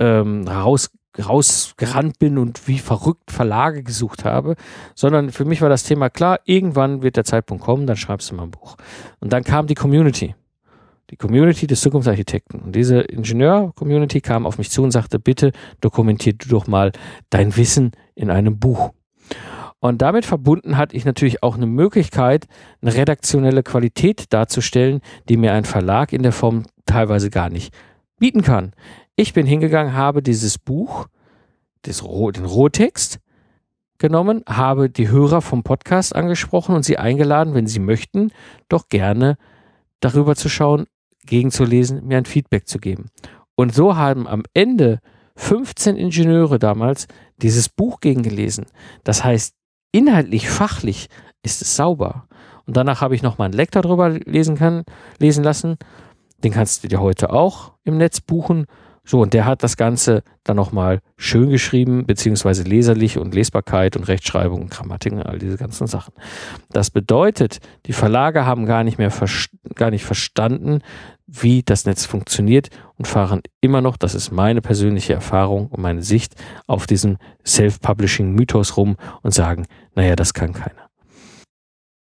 ähm, 0.00 0.48
raus, 0.48 0.90
rausgerannt 1.18 2.18
bin 2.18 2.38
und 2.38 2.66
wie 2.66 2.78
verrückt 2.78 3.30
Verlage 3.30 3.82
gesucht 3.82 4.24
habe, 4.24 4.56
sondern 4.94 5.30
für 5.30 5.44
mich 5.44 5.60
war 5.60 5.68
das 5.68 5.84
Thema 5.84 6.10
klar, 6.10 6.40
irgendwann 6.44 7.02
wird 7.02 7.16
der 7.16 7.24
Zeitpunkt 7.24 7.62
kommen, 7.62 7.86
dann 7.86 7.96
schreibst 7.96 8.30
du 8.30 8.34
mal 8.34 8.44
ein 8.44 8.50
Buch. 8.50 8.76
Und 9.20 9.32
dann 9.32 9.44
kam 9.44 9.66
die 9.66 9.74
Community. 9.74 10.34
Die 11.10 11.16
Community 11.16 11.66
des 11.66 11.80
Zukunftsarchitekten. 11.80 12.60
Und 12.60 12.76
diese 12.76 13.00
Ingenieur-Community 13.00 14.20
kam 14.20 14.46
auf 14.46 14.58
mich 14.58 14.70
zu 14.70 14.82
und 14.82 14.92
sagte, 14.92 15.18
bitte 15.18 15.50
dokumentier 15.80 16.34
du 16.34 16.48
doch 16.48 16.68
mal 16.68 16.92
dein 17.30 17.56
Wissen 17.56 17.92
in 18.14 18.30
einem 18.30 18.58
Buch. 18.58 18.92
Und 19.80 20.02
damit 20.02 20.26
verbunden 20.26 20.76
hatte 20.76 20.94
ich 20.94 21.04
natürlich 21.04 21.42
auch 21.42 21.56
eine 21.56 21.66
Möglichkeit, 21.66 22.46
eine 22.80 22.94
redaktionelle 22.94 23.62
Qualität 23.62 24.32
darzustellen, 24.32 25.00
die 25.28 25.36
mir 25.36 25.52
ein 25.52 25.64
Verlag 25.64 26.12
in 26.12 26.22
der 26.22 26.32
Form 26.32 26.64
teilweise 26.84 27.30
gar 27.30 27.48
nicht 27.48 27.74
bieten 28.20 28.42
kann. 28.42 28.72
Ich 29.16 29.32
bin 29.32 29.46
hingegangen, 29.46 29.94
habe 29.94 30.22
dieses 30.22 30.58
Buch, 30.58 31.06
das, 31.82 31.98
den 31.98 32.44
Rohtext 32.44 33.20
genommen, 33.98 34.42
habe 34.48 34.90
die 34.90 35.08
Hörer 35.08 35.42
vom 35.42 35.62
Podcast 35.62 36.14
angesprochen 36.14 36.74
und 36.74 36.84
sie 36.84 36.98
eingeladen, 36.98 37.54
wenn 37.54 37.66
sie 37.66 37.80
möchten, 37.80 38.32
doch 38.68 38.88
gerne 38.88 39.36
darüber 40.00 40.34
zu 40.34 40.48
schauen, 40.48 40.86
gegenzulesen, 41.26 42.06
mir 42.06 42.18
ein 42.18 42.24
Feedback 42.24 42.66
zu 42.66 42.78
geben. 42.78 43.10
Und 43.54 43.74
so 43.74 43.96
haben 43.96 44.26
am 44.26 44.42
Ende 44.54 45.00
15 45.36 45.96
Ingenieure 45.96 46.58
damals 46.58 47.06
dieses 47.36 47.68
Buch 47.68 48.00
gegengelesen. 48.00 48.66
Das 49.04 49.22
heißt, 49.24 49.54
inhaltlich, 49.92 50.48
fachlich 50.48 51.08
ist 51.42 51.62
es 51.62 51.76
sauber. 51.76 52.26
Und 52.66 52.76
danach 52.76 53.00
habe 53.00 53.14
ich 53.14 53.22
noch 53.22 53.38
mal 53.38 53.46
einen 53.46 53.54
Lektor 53.54 53.82
drüber 53.82 54.10
lesen 54.10 54.56
können, 54.56 54.84
lesen 55.18 55.44
lassen. 55.44 55.76
Den 56.42 56.52
kannst 56.52 56.84
du 56.84 56.88
dir 56.88 57.00
heute 57.00 57.32
auch 57.32 57.72
im 57.84 57.96
Netz 57.96 58.20
buchen. 58.20 58.66
So, 59.04 59.20
und 59.20 59.34
der 59.34 59.44
hat 59.46 59.62
das 59.62 59.76
Ganze 59.76 60.22
dann 60.44 60.56
nochmal 60.56 61.00
schön 61.16 61.50
geschrieben, 61.50 62.06
beziehungsweise 62.06 62.62
leserlich 62.62 63.18
und 63.18 63.34
Lesbarkeit 63.34 63.96
und 63.96 64.08
Rechtschreibung 64.08 64.62
und 64.62 64.70
Grammatik 64.70 65.12
und 65.12 65.22
all 65.22 65.38
diese 65.38 65.56
ganzen 65.56 65.86
Sachen. 65.86 66.14
Das 66.70 66.90
bedeutet, 66.90 67.58
die 67.86 67.92
Verlage 67.92 68.46
haben 68.46 68.66
gar 68.66 68.84
nicht 68.84 68.98
mehr, 68.98 69.12
gar 69.74 69.90
nicht 69.90 70.04
verstanden, 70.04 70.82
wie 71.26 71.62
das 71.62 71.86
Netz 71.86 72.04
funktioniert 72.04 72.68
und 72.98 73.06
fahren 73.06 73.40
immer 73.60 73.80
noch, 73.80 73.96
das 73.96 74.14
ist 74.14 74.32
meine 74.32 74.60
persönliche 74.60 75.14
Erfahrung 75.14 75.68
und 75.68 75.80
meine 75.80 76.02
Sicht, 76.02 76.34
auf 76.66 76.86
diesem 76.86 77.18
Self-Publishing-Mythos 77.46 78.76
rum 78.76 78.96
und 79.22 79.32
sagen, 79.32 79.66
naja, 79.94 80.16
das 80.16 80.34
kann 80.34 80.52
keiner. 80.52 80.88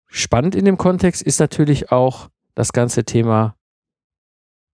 Spannend 0.06 0.54
in 0.54 0.64
dem 0.64 0.78
Kontext 0.78 1.22
ist 1.22 1.40
natürlich 1.40 1.92
auch 1.92 2.28
das 2.54 2.72
ganze 2.72 3.04
Thema, 3.04 3.56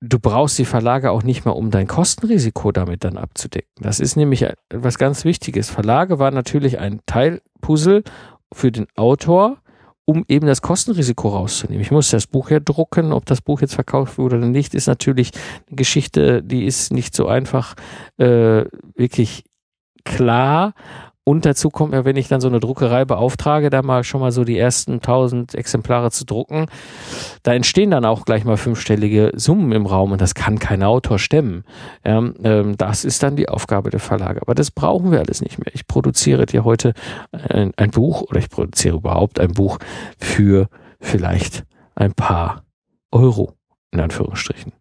du 0.03 0.19
brauchst 0.19 0.59
die 0.59 0.65
Verlage 0.65 1.13
auch 1.13 1.23
nicht 1.23 1.45
mehr, 1.45 1.55
um 1.57 1.71
dein 1.71 1.87
Kostenrisiko 1.87 2.73
damit 2.73 3.05
dann 3.05 3.17
abzudecken. 3.17 3.71
Das 3.81 4.01
ist 4.01 4.17
nämlich 4.17 4.43
etwas 4.43 4.99
ganz 4.99 5.25
Wichtiges. 5.25 5.71
Verlage 5.71 6.19
war 6.19 6.33
natürlich 6.33 6.79
ein 6.81 7.01
Teilpuzzle 7.07 8.03
für 8.53 8.73
den 8.73 8.89
Autor, 8.97 9.59
um 10.05 10.25
eben 10.29 10.47
das 10.47 10.61
Kostenrisiko 10.61 11.29
rauszunehmen. 11.29 11.81
Ich 11.81 11.93
muss 11.93 12.11
das 12.11 12.27
Buch 12.27 12.51
ja 12.51 12.59
drucken, 12.59 13.13
ob 13.13 13.25
das 13.27 13.41
Buch 13.41 13.61
jetzt 13.61 13.75
verkauft 13.75 14.19
wurde 14.19 14.37
oder 14.37 14.49
nicht, 14.49 14.75
ist 14.75 14.89
natürlich 14.89 15.31
eine 15.69 15.77
Geschichte, 15.77 16.43
die 16.43 16.67
ist 16.67 16.93
nicht 16.93 17.15
so 17.15 17.29
einfach 17.29 17.77
äh, 18.19 18.65
wirklich 18.97 19.45
klar. 20.05 20.75
Und 21.25 21.47
dazu 21.47 21.71
kommt 21.71 21.95
ja, 21.95 22.05
wenn 22.05 22.17
ich 22.17 22.27
dann 22.27 22.41
so 22.41 22.49
eine 22.49 22.59
Druckerei 22.59 23.05
beauftrage, 23.05 23.71
da 23.71 23.83
mal 23.83 24.03
schon 24.03 24.21
mal 24.21 24.33
so 24.33 24.43
die 24.43 24.59
ersten 24.59 24.95
1000 24.95 25.55
Exemplare 25.55 26.11
zu 26.11 26.25
drucken, 26.25 26.67
da 27.45 27.55
entstehen 27.55 27.93
dann 27.93 28.05
auch 28.05 28.25
gleich 28.25 28.45
mal 28.45 28.57
fünfstellige 28.57 29.31
Summen 29.37 29.71
im 29.71 29.87
Raum 29.87 30.11
und 30.11 30.21
das 30.21 30.35
kann 30.35 30.59
kein 30.59 30.83
Autor 30.83 31.21
stemmen. 31.21 31.63
Ja, 32.05 32.19
ähm, 32.43 32.77
das 32.77 33.05
ist 33.05 33.23
dann 33.23 33.37
die 33.37 33.49
Aufgabe 33.49 33.91
der 33.91 34.01
Verlage. 34.01 34.43
Aber 34.43 34.57
das 34.57 34.73
brauchen 34.73 35.13
wir 35.13 35.21
alles 35.21 35.43
nicht 35.43 35.59
mehr. 35.59 35.73
Ich 35.75 35.87
produziere 35.87 36.45
dir 36.45 36.65
heute 36.65 36.93
ein, 37.31 37.73
ein 37.77 37.93
Buch 37.93 38.23
oder 38.23 38.41
ich 38.41 38.51
produziere 38.51 38.97
überhaupt 38.97 39.39
ein 39.39 39.53
Buch 39.53 39.79
für 40.19 40.69
vielleicht 40.99 41.65
ein 41.95 42.15
paar 42.15 42.65
Euro, 43.13 43.53
in 43.93 44.01
Anführungsstrichen. 44.01 44.73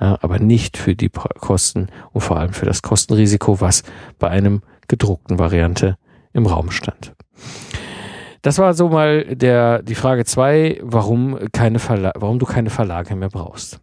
Ja, 0.00 0.16
aber 0.22 0.38
nicht 0.38 0.78
für 0.78 0.96
die 0.96 1.10
Kosten 1.10 1.88
und 2.12 2.22
vor 2.22 2.38
allem 2.38 2.54
für 2.54 2.64
das 2.64 2.80
Kostenrisiko, 2.80 3.60
was 3.60 3.82
bei 4.18 4.28
einem 4.28 4.62
gedruckten 4.90 5.38
Variante 5.38 5.96
im 6.34 6.44
Raum 6.44 6.70
stand. 6.70 7.14
Das 8.42 8.58
war 8.58 8.74
so 8.74 8.88
mal 8.88 9.36
der, 9.36 9.82
die 9.82 9.94
Frage 9.94 10.24
zwei, 10.24 10.78
warum, 10.82 11.38
keine 11.52 11.78
Verla 11.78 12.12
warum 12.16 12.38
du 12.38 12.46
keine 12.46 12.70
Verlage 12.70 13.14
mehr 13.14 13.28
brauchst. 13.28 13.80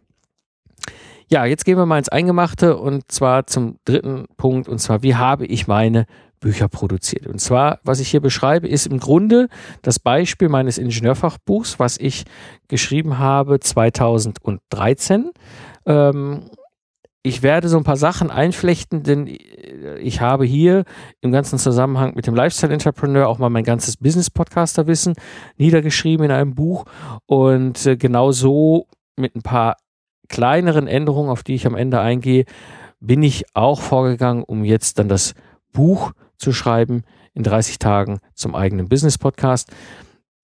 Ja, 1.30 1.44
jetzt 1.44 1.64
gehen 1.64 1.76
wir 1.76 1.86
mal 1.86 1.98
ins 1.98 2.08
Eingemachte 2.08 2.76
und 2.76 3.10
zwar 3.10 3.46
zum 3.46 3.78
dritten 3.84 4.26
Punkt 4.36 4.68
und 4.68 4.78
zwar, 4.78 5.02
wie 5.02 5.14
habe 5.14 5.46
ich 5.46 5.66
meine 5.66 6.06
Bücher 6.40 6.68
produziert? 6.68 7.26
Und 7.26 7.40
zwar, 7.40 7.80
was 7.82 8.00
ich 8.00 8.08
hier 8.08 8.20
beschreibe, 8.20 8.68
ist 8.68 8.86
im 8.86 8.98
Grunde 8.98 9.48
das 9.82 9.98
Beispiel 9.98 10.48
meines 10.48 10.78
Ingenieurfachbuchs, 10.78 11.78
was 11.78 11.98
ich 11.98 12.24
geschrieben 12.68 13.18
habe 13.18 13.60
2013. 13.60 15.30
Ähm, 15.86 16.50
ich 17.22 17.42
werde 17.42 17.68
so 17.68 17.76
ein 17.76 17.84
paar 17.84 17.96
Sachen 17.96 18.30
einflechten, 18.30 19.02
denn 19.02 19.26
ich 20.00 20.20
habe 20.20 20.44
hier 20.44 20.84
im 21.20 21.32
ganzen 21.32 21.58
Zusammenhang 21.58 22.14
mit 22.14 22.26
dem 22.26 22.34
Lifestyle 22.34 22.72
Entrepreneur 22.72 23.28
auch 23.28 23.38
mal 23.38 23.50
mein 23.50 23.64
ganzes 23.64 23.96
Business 23.96 24.30
Podcaster 24.30 24.86
Wissen 24.86 25.14
niedergeschrieben 25.56 26.26
in 26.26 26.30
einem 26.30 26.54
Buch 26.54 26.84
und 27.26 27.84
äh, 27.86 27.96
genau 27.96 28.32
so 28.32 28.86
mit 29.16 29.34
ein 29.34 29.42
paar 29.42 29.76
kleineren 30.28 30.86
Änderungen, 30.86 31.30
auf 31.30 31.42
die 31.42 31.54
ich 31.54 31.66
am 31.66 31.74
Ende 31.74 32.00
eingehe, 32.00 32.44
bin 33.00 33.22
ich 33.22 33.44
auch 33.54 33.80
vorgegangen, 33.80 34.44
um 34.44 34.64
jetzt 34.64 34.98
dann 34.98 35.08
das 35.08 35.34
Buch 35.72 36.12
zu 36.36 36.52
schreiben 36.52 37.02
in 37.34 37.42
30 37.42 37.78
Tagen 37.78 38.20
zum 38.34 38.54
eigenen 38.54 38.88
Business 38.88 39.18
Podcast. 39.18 39.70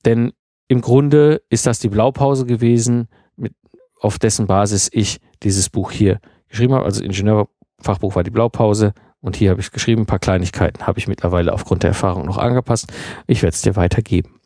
Denn 0.04 0.32
im 0.68 0.80
Grunde 0.80 1.42
ist 1.50 1.66
das 1.66 1.78
die 1.78 1.88
Blaupause 1.88 2.46
gewesen, 2.46 3.08
mit, 3.36 3.54
auf 4.00 4.18
dessen 4.18 4.46
Basis 4.46 4.88
ich 4.92 5.20
dieses 5.42 5.70
Buch 5.70 5.90
hier 5.90 6.20
geschrieben 6.54 6.74
habe. 6.74 6.84
Also 6.84 7.02
Ingenieurfachbuch 7.02 8.14
war 8.14 8.22
die 8.22 8.30
Blaupause 8.30 8.94
und 9.20 9.36
hier 9.36 9.50
habe 9.50 9.60
ich 9.60 9.66
es 9.66 9.72
geschrieben. 9.72 10.02
Ein 10.02 10.06
paar 10.06 10.18
Kleinigkeiten 10.18 10.86
habe 10.86 10.98
ich 10.98 11.08
mittlerweile 11.08 11.52
aufgrund 11.52 11.82
der 11.82 11.90
Erfahrung 11.90 12.24
noch 12.24 12.38
angepasst. 12.38 12.92
Ich 13.26 13.42
werde 13.42 13.54
es 13.54 13.62
dir 13.62 13.76
weitergeben. 13.76 14.40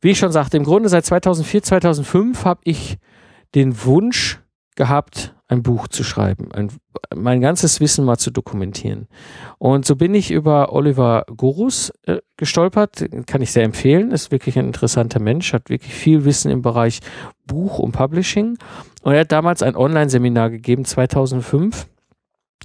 Wie 0.00 0.10
ich 0.10 0.18
schon 0.18 0.32
sagte, 0.32 0.56
im 0.56 0.64
Grunde 0.64 0.88
seit 0.88 1.04
2004, 1.04 1.62
2005 1.62 2.44
habe 2.44 2.60
ich 2.64 2.96
den 3.54 3.84
Wunsch 3.84 4.40
gehabt, 4.80 5.34
ein 5.46 5.62
Buch 5.62 5.88
zu 5.88 6.04
schreiben, 6.04 6.50
ein, 6.52 6.72
mein 7.14 7.42
ganzes 7.42 7.80
Wissen 7.80 8.02
mal 8.06 8.16
zu 8.16 8.30
dokumentieren. 8.30 9.08
Und 9.58 9.84
so 9.84 9.94
bin 9.94 10.14
ich 10.14 10.30
über 10.30 10.72
Oliver 10.72 11.26
Gorus 11.36 11.92
äh, 12.06 12.20
gestolpert, 12.38 13.04
kann 13.26 13.42
ich 13.42 13.52
sehr 13.52 13.64
empfehlen, 13.64 14.10
ist 14.10 14.30
wirklich 14.30 14.58
ein 14.58 14.68
interessanter 14.68 15.20
Mensch, 15.20 15.52
hat 15.52 15.68
wirklich 15.68 15.92
viel 15.92 16.24
Wissen 16.24 16.50
im 16.50 16.62
Bereich 16.62 17.00
Buch 17.46 17.78
und 17.78 17.92
Publishing. 17.92 18.56
Und 19.02 19.12
er 19.12 19.20
hat 19.20 19.32
damals 19.32 19.62
ein 19.62 19.76
Online-Seminar 19.76 20.48
gegeben, 20.48 20.86
2005, 20.86 21.86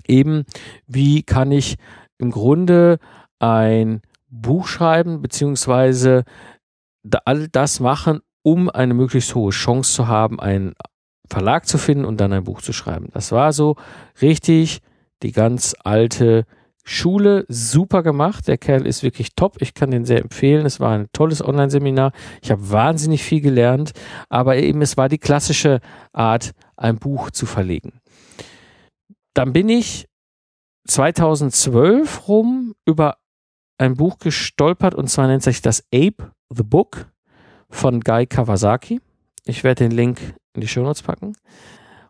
eben 0.07 0.45
wie 0.87 1.23
kann 1.23 1.51
ich 1.51 1.75
im 2.17 2.31
Grunde 2.31 2.99
ein 3.39 4.03
Buch 4.29 4.67
schreiben, 4.67 5.21
beziehungsweise 5.21 6.23
all 7.25 7.49
das 7.49 7.81
machen, 7.81 8.21
um 8.41 8.69
eine 8.69 8.93
möglichst 8.93 9.35
hohe 9.35 9.51
Chance 9.51 9.91
zu 9.91 10.07
haben, 10.07 10.39
ein 10.39 10.75
Verlag 11.29 11.67
zu 11.67 11.77
finden 11.77 12.05
und 12.05 12.19
dann 12.19 12.33
ein 12.33 12.43
Buch 12.43 12.61
zu 12.61 12.73
schreiben. 12.73 13.09
Das 13.13 13.31
war 13.31 13.53
so 13.53 13.75
richtig 14.21 14.81
die 15.23 15.31
ganz 15.31 15.75
alte 15.83 16.45
Schule, 16.87 17.45
super 17.47 18.03
gemacht. 18.03 18.47
Der 18.47 18.59
Kerl 18.59 18.85
ist 18.85 19.01
wirklich 19.01 19.33
top. 19.35 19.57
Ich 19.59 19.73
kann 19.73 19.89
den 19.89 20.05
sehr 20.05 20.21
empfehlen. 20.21 20.65
Es 20.67 20.79
war 20.79 20.91
ein 20.91 21.07
tolles 21.13 21.43
Online-Seminar. 21.43 22.11
Ich 22.43 22.51
habe 22.51 22.69
wahnsinnig 22.69 23.23
viel 23.23 23.41
gelernt, 23.41 23.93
aber 24.29 24.57
eben 24.57 24.83
es 24.83 24.95
war 24.95 25.09
die 25.09 25.17
klassische 25.17 25.79
Art, 26.13 26.51
ein 26.77 26.97
Buch 26.97 27.31
zu 27.31 27.47
verlegen. 27.47 27.99
Dann 29.33 29.51
bin 29.51 29.67
ich 29.67 30.07
2012 30.87 32.27
rum 32.27 32.75
über 32.85 33.17
ein 33.77 33.95
Buch 33.95 34.19
gestolpert 34.19 34.93
und 34.93 35.09
zwar 35.09 35.27
nennt 35.27 35.43
sich 35.43 35.61
das 35.61 35.83
Ape 35.93 36.31
the 36.49 36.63
Book 36.63 37.07
von 37.69 38.01
Guy 38.01 38.27
Kawasaki. 38.27 39.01
Ich 39.45 39.63
werde 39.63 39.85
den 39.85 39.91
Link 39.91 40.35
in 40.55 40.61
die 40.61 40.67
Show 40.67 40.81
Notes 40.81 41.03
packen. 41.03 41.35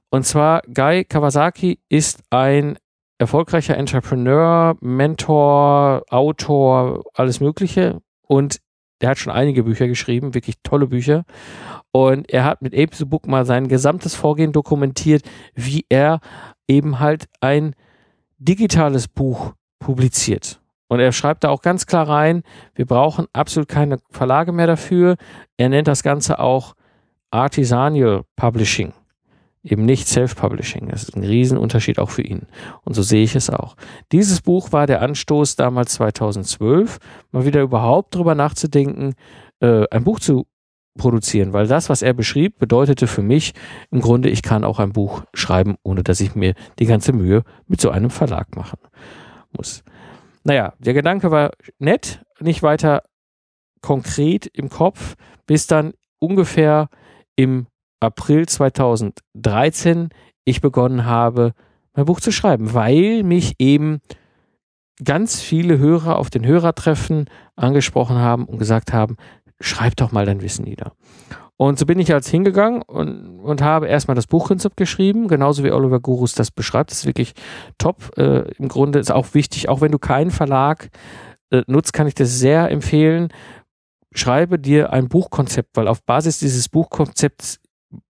Und 0.10 0.25
zwar 0.25 0.62
Guy 0.74 1.04
Kawasaki 1.04 1.80
ist 1.90 2.24
ein 2.30 2.78
erfolgreicher 3.18 3.78
Entrepreneur, 3.78 4.75
Mentor, 4.82 6.04
Autor, 6.10 7.04
alles 7.14 7.40
Mögliche. 7.40 8.02
Und 8.22 8.60
er 9.00 9.10
hat 9.10 9.18
schon 9.18 9.34
einige 9.34 9.64
Bücher 9.64 9.88
geschrieben, 9.88 10.34
wirklich 10.34 10.56
tolle 10.64 10.88
Bücher. 10.88 11.25
Und 11.92 12.30
er 12.32 12.44
hat 12.44 12.62
mit 12.62 12.74
Ape 12.74 12.96
mal 13.28 13.46
sein 13.46 13.68
gesamtes 13.68 14.16
Vorgehen 14.16 14.52
dokumentiert, 14.52 15.24
wie 15.54 15.86
er 15.90 16.20
eben 16.68 17.00
halt 17.00 17.28
ein 17.42 17.75
digitales 18.38 19.08
Buch 19.08 19.54
publiziert. 19.80 20.62
Und 20.88 21.00
er 21.00 21.12
schreibt 21.12 21.44
da 21.44 21.50
auch 21.50 21.62
ganz 21.62 21.86
klar 21.86 22.08
rein, 22.08 22.44
wir 22.75 22.86
brauchen 22.86 23.28
absolut 23.34 23.68
keine 23.68 23.98
Verlage 24.12 24.52
mehr 24.52 24.68
dafür. 24.68 25.16
Er 25.58 25.70
nennt 25.70 25.88
das 25.88 26.04
Ganze 26.04 26.40
auch 26.40 26.75
Artisanal 27.36 28.24
Publishing 28.36 28.94
eben 29.65 29.86
nicht 29.86 30.08
Self-Publishing. 30.08 30.89
Das 30.89 31.04
ist 31.04 31.15
ein 31.15 31.24
Riesenunterschied 31.24 31.98
auch 32.00 32.12
für 32.12 32.22
ihn. 32.22 32.44
Und 32.84 32.94
so 32.94 33.01
sehe 33.01 33.24
ich 33.24 33.36
es 33.36 33.50
auch. 33.50 33.75
Dieses 34.12 34.42
Buch 34.42 34.72
war 34.72 34.86
der 34.86 35.01
Anstoß 35.01 35.56
damals 35.56 35.94
2012, 35.94 37.00
mal 37.32 37.46
wieder 37.46 37.62
überhaupt 37.62 38.15
drüber 38.15 38.36
nachzudenken, 38.36 39.15
äh, 39.60 39.86
ein 39.89 40.04
Buch 40.04 40.20
zu 40.20 40.46
produzieren, 40.98 41.51
weil 41.51 41.68
das, 41.68 41.89
was 41.89 42.04
er 42.04 42.13
beschrieb, 42.13 42.60
bedeutete 42.60 43.08
für 43.08 43.24
mich 43.24 43.54
im 43.92 44.01
Grunde, 44.01 44.30
ich 44.30 44.44
kann 44.44 44.63
auch 44.63 44.80
ein 44.80 44.94
Buch 44.94 45.24
schreiben, 45.34 45.75
ohne 45.84 46.04
dass 46.04 46.22
ich 46.22 46.36
mir 46.36 46.54
die 46.80 46.86
ganze 46.86 47.12
Mühe 47.12 47.44
mit 47.68 47.82
so 47.82 47.89
einem 47.89 48.12
Verlag 48.12 48.56
machen 48.56 48.80
muss. 49.51 49.84
Naja, 50.44 50.74
der 50.77 50.94
Gedanke 50.94 51.32
war 51.32 51.51
nett, 51.80 52.24
nicht 52.39 52.62
weiter 52.62 53.01
konkret 53.82 54.46
im 54.46 54.70
Kopf, 54.70 55.15
bis 55.48 55.68
dann 55.68 55.94
ungefähr 56.20 56.88
im 57.36 57.68
April 58.00 58.48
2013 58.48 60.10
ich 60.46 60.62
begonnen 60.62 61.06
habe, 61.06 61.54
mein 61.94 62.06
Buch 62.06 62.20
zu 62.20 62.32
schreiben, 62.32 62.74
weil 62.74 63.24
mich 63.24 63.56
eben 63.60 64.00
ganz 65.04 65.42
viele 65.42 65.77
Hörer 65.77 66.18
auf 66.18 66.30
den 66.30 66.46
Hörertreffen 66.46 67.30
angesprochen 67.56 68.18
haben 68.18 68.46
und 68.46 68.60
gesagt 68.60 68.94
haben, 68.94 69.18
schreib 69.60 69.96
doch 69.96 70.12
mal 70.12 70.25
dein 70.25 70.42
Wissen 70.42 70.65
nieder. 70.65 70.94
Und 71.58 71.80
so 71.80 71.86
bin 71.86 72.00
ich 72.00 72.13
als 72.13 72.30
hingegangen 72.30 72.82
und, 72.82 73.39
und 73.39 73.62
habe 73.62 73.88
erstmal 73.88 74.15
das 74.15 74.27
Buchkonzept 74.27 74.75
geschrieben, 74.75 75.30
genauso 75.30 75.63
wie 75.63 75.72
Oliver 75.72 76.01
Gurus 76.01 76.34
das 76.34 76.51
beschreibt. 76.51 76.92
Das 76.92 77.00
ist 77.00 77.06
wirklich 77.06 77.34
top. 77.77 78.12
Äh, 78.18 78.51
Im 78.58 78.68
Grunde 78.68 79.00
ist 79.00 79.12
auch 79.12 79.34
wichtig, 79.34 79.70
auch 79.70 79.80
wenn 79.80 79.92
du 79.92 80.00
keinen 80.00 80.32
Verlag 80.32 80.89
äh, 81.51 81.63
nutzt, 81.68 81.94
kann 81.94 82.08
ich 82.08 82.15
das 82.15 82.39
sehr 82.39 82.70
empfehlen. 82.72 83.30
Schreibe 84.16 84.58
dir 84.58 84.92
ein 84.94 85.10
Buchkonzept, 85.10 85.76
weil 85.76 85.88
auf 85.88 86.02
Basis 86.04 86.40
dieses 86.40 86.70
Buchkonzepts 86.70 87.60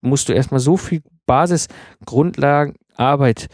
musst 0.02 0.30
du 0.30 0.34
erstmal 0.34 0.60
so 0.60 0.78
viel 0.78 1.02
Basisgrundlagenarbeit 1.26 3.48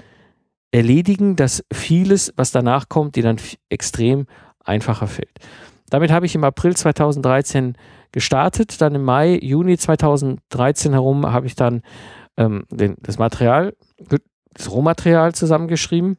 erledigen, 0.72 1.36
dass 1.36 1.64
vieles, 1.72 2.34
was 2.36 2.52
danach 2.52 2.90
kommt, 2.90 3.16
dir 3.16 3.24
dann 3.24 3.38
extrem 3.70 4.26
einfacher 4.64 5.08
fällt. 5.08 5.40
Damit 5.90 6.12
habe 6.12 6.26
ich 6.26 6.36
im 6.36 6.44
April 6.44 6.76
2013 6.76 7.78
gestartet. 8.12 8.82
Dann 8.82 8.96
im 8.96 9.04
Mai, 9.04 9.40
Juni 9.42 9.78
2013 9.78 10.94
herum 10.94 11.32
habe 11.32 11.48
ich 11.48 11.56
dann 11.56 11.82
ähm, 12.38 12.66
den, 12.70 12.96
das 13.02 13.18
Material, 13.18 13.76
das 14.54 14.72
Rohmaterial 14.72 15.34
zusammengeschrieben. 15.34 16.18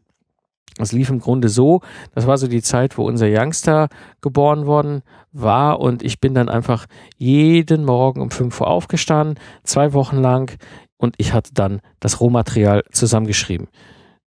Das 0.76 0.92
lief 0.92 1.10
im 1.10 1.20
Grunde 1.20 1.48
so, 1.48 1.80
das 2.14 2.26
war 2.26 2.38
so 2.38 2.46
die 2.46 2.62
Zeit, 2.62 2.96
wo 2.96 3.04
unser 3.04 3.26
Youngster 3.28 3.88
geboren 4.20 4.66
worden 4.66 5.02
war 5.32 5.80
und 5.80 6.02
ich 6.02 6.20
bin 6.20 6.34
dann 6.34 6.48
einfach 6.48 6.86
jeden 7.18 7.84
Morgen 7.84 8.20
um 8.20 8.30
5 8.30 8.60
Uhr 8.60 8.68
aufgestanden, 8.68 9.38
zwei 9.64 9.92
Wochen 9.92 10.16
lang 10.16 10.56
und 10.96 11.14
ich 11.18 11.32
hatte 11.32 11.52
dann 11.54 11.80
das 11.98 12.20
Rohmaterial 12.20 12.84
zusammengeschrieben. 12.92 13.68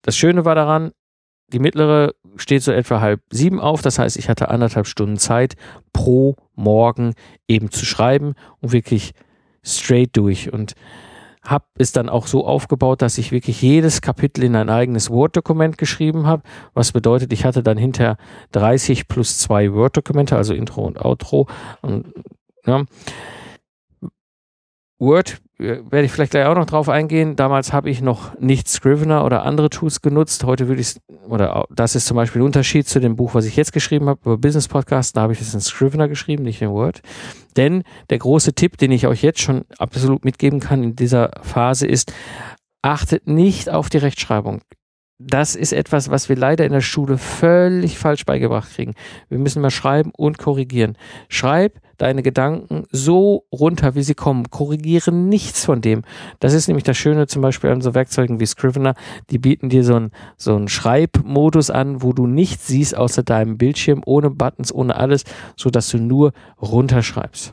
Das 0.02 0.16
Schöne 0.16 0.44
war 0.44 0.54
daran, 0.54 0.92
die 1.52 1.58
mittlere 1.58 2.14
steht 2.36 2.62
so 2.62 2.72
etwa 2.72 3.00
halb 3.00 3.20
sieben 3.30 3.60
auf, 3.60 3.82
das 3.82 3.98
heißt, 3.98 4.16
ich 4.16 4.28
hatte 4.28 4.48
anderthalb 4.48 4.86
Stunden 4.86 5.18
Zeit 5.18 5.54
pro 5.92 6.36
Morgen 6.54 7.14
eben 7.46 7.70
zu 7.70 7.84
schreiben 7.84 8.34
und 8.60 8.72
wirklich 8.72 9.12
straight 9.62 10.16
durch 10.16 10.52
und 10.52 10.74
habe 11.42 11.64
es 11.76 11.92
dann 11.92 12.08
auch 12.08 12.26
so 12.26 12.46
aufgebaut, 12.46 13.02
dass 13.02 13.18
ich 13.18 13.32
wirklich 13.32 13.62
jedes 13.62 14.00
Kapitel 14.00 14.44
in 14.44 14.54
ein 14.54 14.70
eigenes 14.70 15.10
Word-Dokument 15.10 15.76
geschrieben 15.76 16.26
habe, 16.26 16.42
was 16.72 16.92
bedeutet, 16.92 17.32
ich 17.32 17.44
hatte 17.44 17.62
dann 17.62 17.78
hinter 17.78 18.16
30 18.52 19.08
plus 19.08 19.38
zwei 19.38 19.72
Word-Dokumente, 19.72 20.36
also 20.36 20.54
Intro 20.54 20.82
und 20.82 21.04
Outro. 21.04 21.48
Und, 21.80 22.12
ja. 22.64 22.84
Word 24.98 25.42
werde 25.62 26.02
ich 26.02 26.12
vielleicht 26.12 26.32
gleich 26.32 26.46
auch 26.46 26.54
noch 26.54 26.66
drauf 26.66 26.88
eingehen. 26.88 27.36
Damals 27.36 27.72
habe 27.72 27.90
ich 27.90 28.02
noch 28.02 28.38
nicht 28.38 28.68
Scrivener 28.68 29.24
oder 29.24 29.44
andere 29.44 29.70
Tools 29.70 30.02
genutzt. 30.02 30.44
Heute 30.44 30.68
würde 30.68 30.80
ich 30.80 30.96
oder 31.28 31.64
das 31.70 31.94
ist 31.94 32.06
zum 32.06 32.16
Beispiel 32.16 32.42
ein 32.42 32.46
Unterschied 32.46 32.86
zu 32.86 33.00
dem 33.00 33.16
Buch, 33.16 33.34
was 33.34 33.46
ich 33.46 33.56
jetzt 33.56 33.72
geschrieben 33.72 34.08
habe, 34.08 34.20
über 34.24 34.38
Business 34.38 34.68
Podcast. 34.68 35.16
Da 35.16 35.22
habe 35.22 35.32
ich 35.32 35.40
es 35.40 35.54
in 35.54 35.60
Scrivener 35.60 36.08
geschrieben, 36.08 36.42
nicht 36.42 36.60
in 36.60 36.70
Word. 36.70 37.00
Denn 37.56 37.84
der 38.10 38.18
große 38.18 38.54
Tipp, 38.54 38.76
den 38.78 38.92
ich 38.92 39.06
euch 39.06 39.22
jetzt 39.22 39.40
schon 39.40 39.64
absolut 39.78 40.24
mitgeben 40.24 40.60
kann 40.60 40.82
in 40.82 40.96
dieser 40.96 41.30
Phase 41.42 41.86
ist, 41.86 42.12
achtet 42.82 43.26
nicht 43.26 43.70
auf 43.70 43.88
die 43.88 43.98
Rechtschreibung 43.98 44.62
das 45.26 45.56
ist 45.56 45.72
etwas, 45.72 46.10
was 46.10 46.28
wir 46.28 46.36
leider 46.36 46.64
in 46.64 46.72
der 46.72 46.80
Schule 46.80 47.18
völlig 47.18 47.98
falsch 47.98 48.24
beigebracht 48.24 48.70
kriegen. 48.70 48.94
Wir 49.28 49.38
müssen 49.38 49.62
mal 49.62 49.70
schreiben 49.70 50.12
und 50.16 50.38
korrigieren. 50.38 50.96
Schreib 51.28 51.80
deine 51.98 52.22
Gedanken 52.22 52.84
so 52.90 53.44
runter, 53.52 53.94
wie 53.94 54.02
sie 54.02 54.14
kommen. 54.14 54.50
Korrigiere 54.50 55.12
nichts 55.12 55.64
von 55.64 55.80
dem. 55.80 56.02
Das 56.40 56.52
ist 56.52 56.66
nämlich 56.66 56.84
das 56.84 56.96
Schöne 56.96 57.26
zum 57.26 57.42
Beispiel 57.42 57.70
an 57.70 57.80
so 57.80 57.94
Werkzeugen 57.94 58.40
wie 58.40 58.46
Scrivener. 58.46 58.94
Die 59.30 59.38
bieten 59.38 59.68
dir 59.68 59.84
so 59.84 59.94
einen 59.94 60.10
so 60.36 60.56
einen 60.56 60.68
Schreibmodus 60.68 61.70
an, 61.70 62.02
wo 62.02 62.12
du 62.12 62.26
nichts 62.26 62.66
siehst 62.66 62.96
außer 62.96 63.22
deinem 63.22 63.58
Bildschirm, 63.58 64.02
ohne 64.04 64.30
Buttons, 64.30 64.72
ohne 64.74 64.96
alles, 64.96 65.24
so 65.56 65.70
dass 65.70 65.88
du 65.90 65.98
nur 65.98 66.32
runterschreibst. 66.60 67.52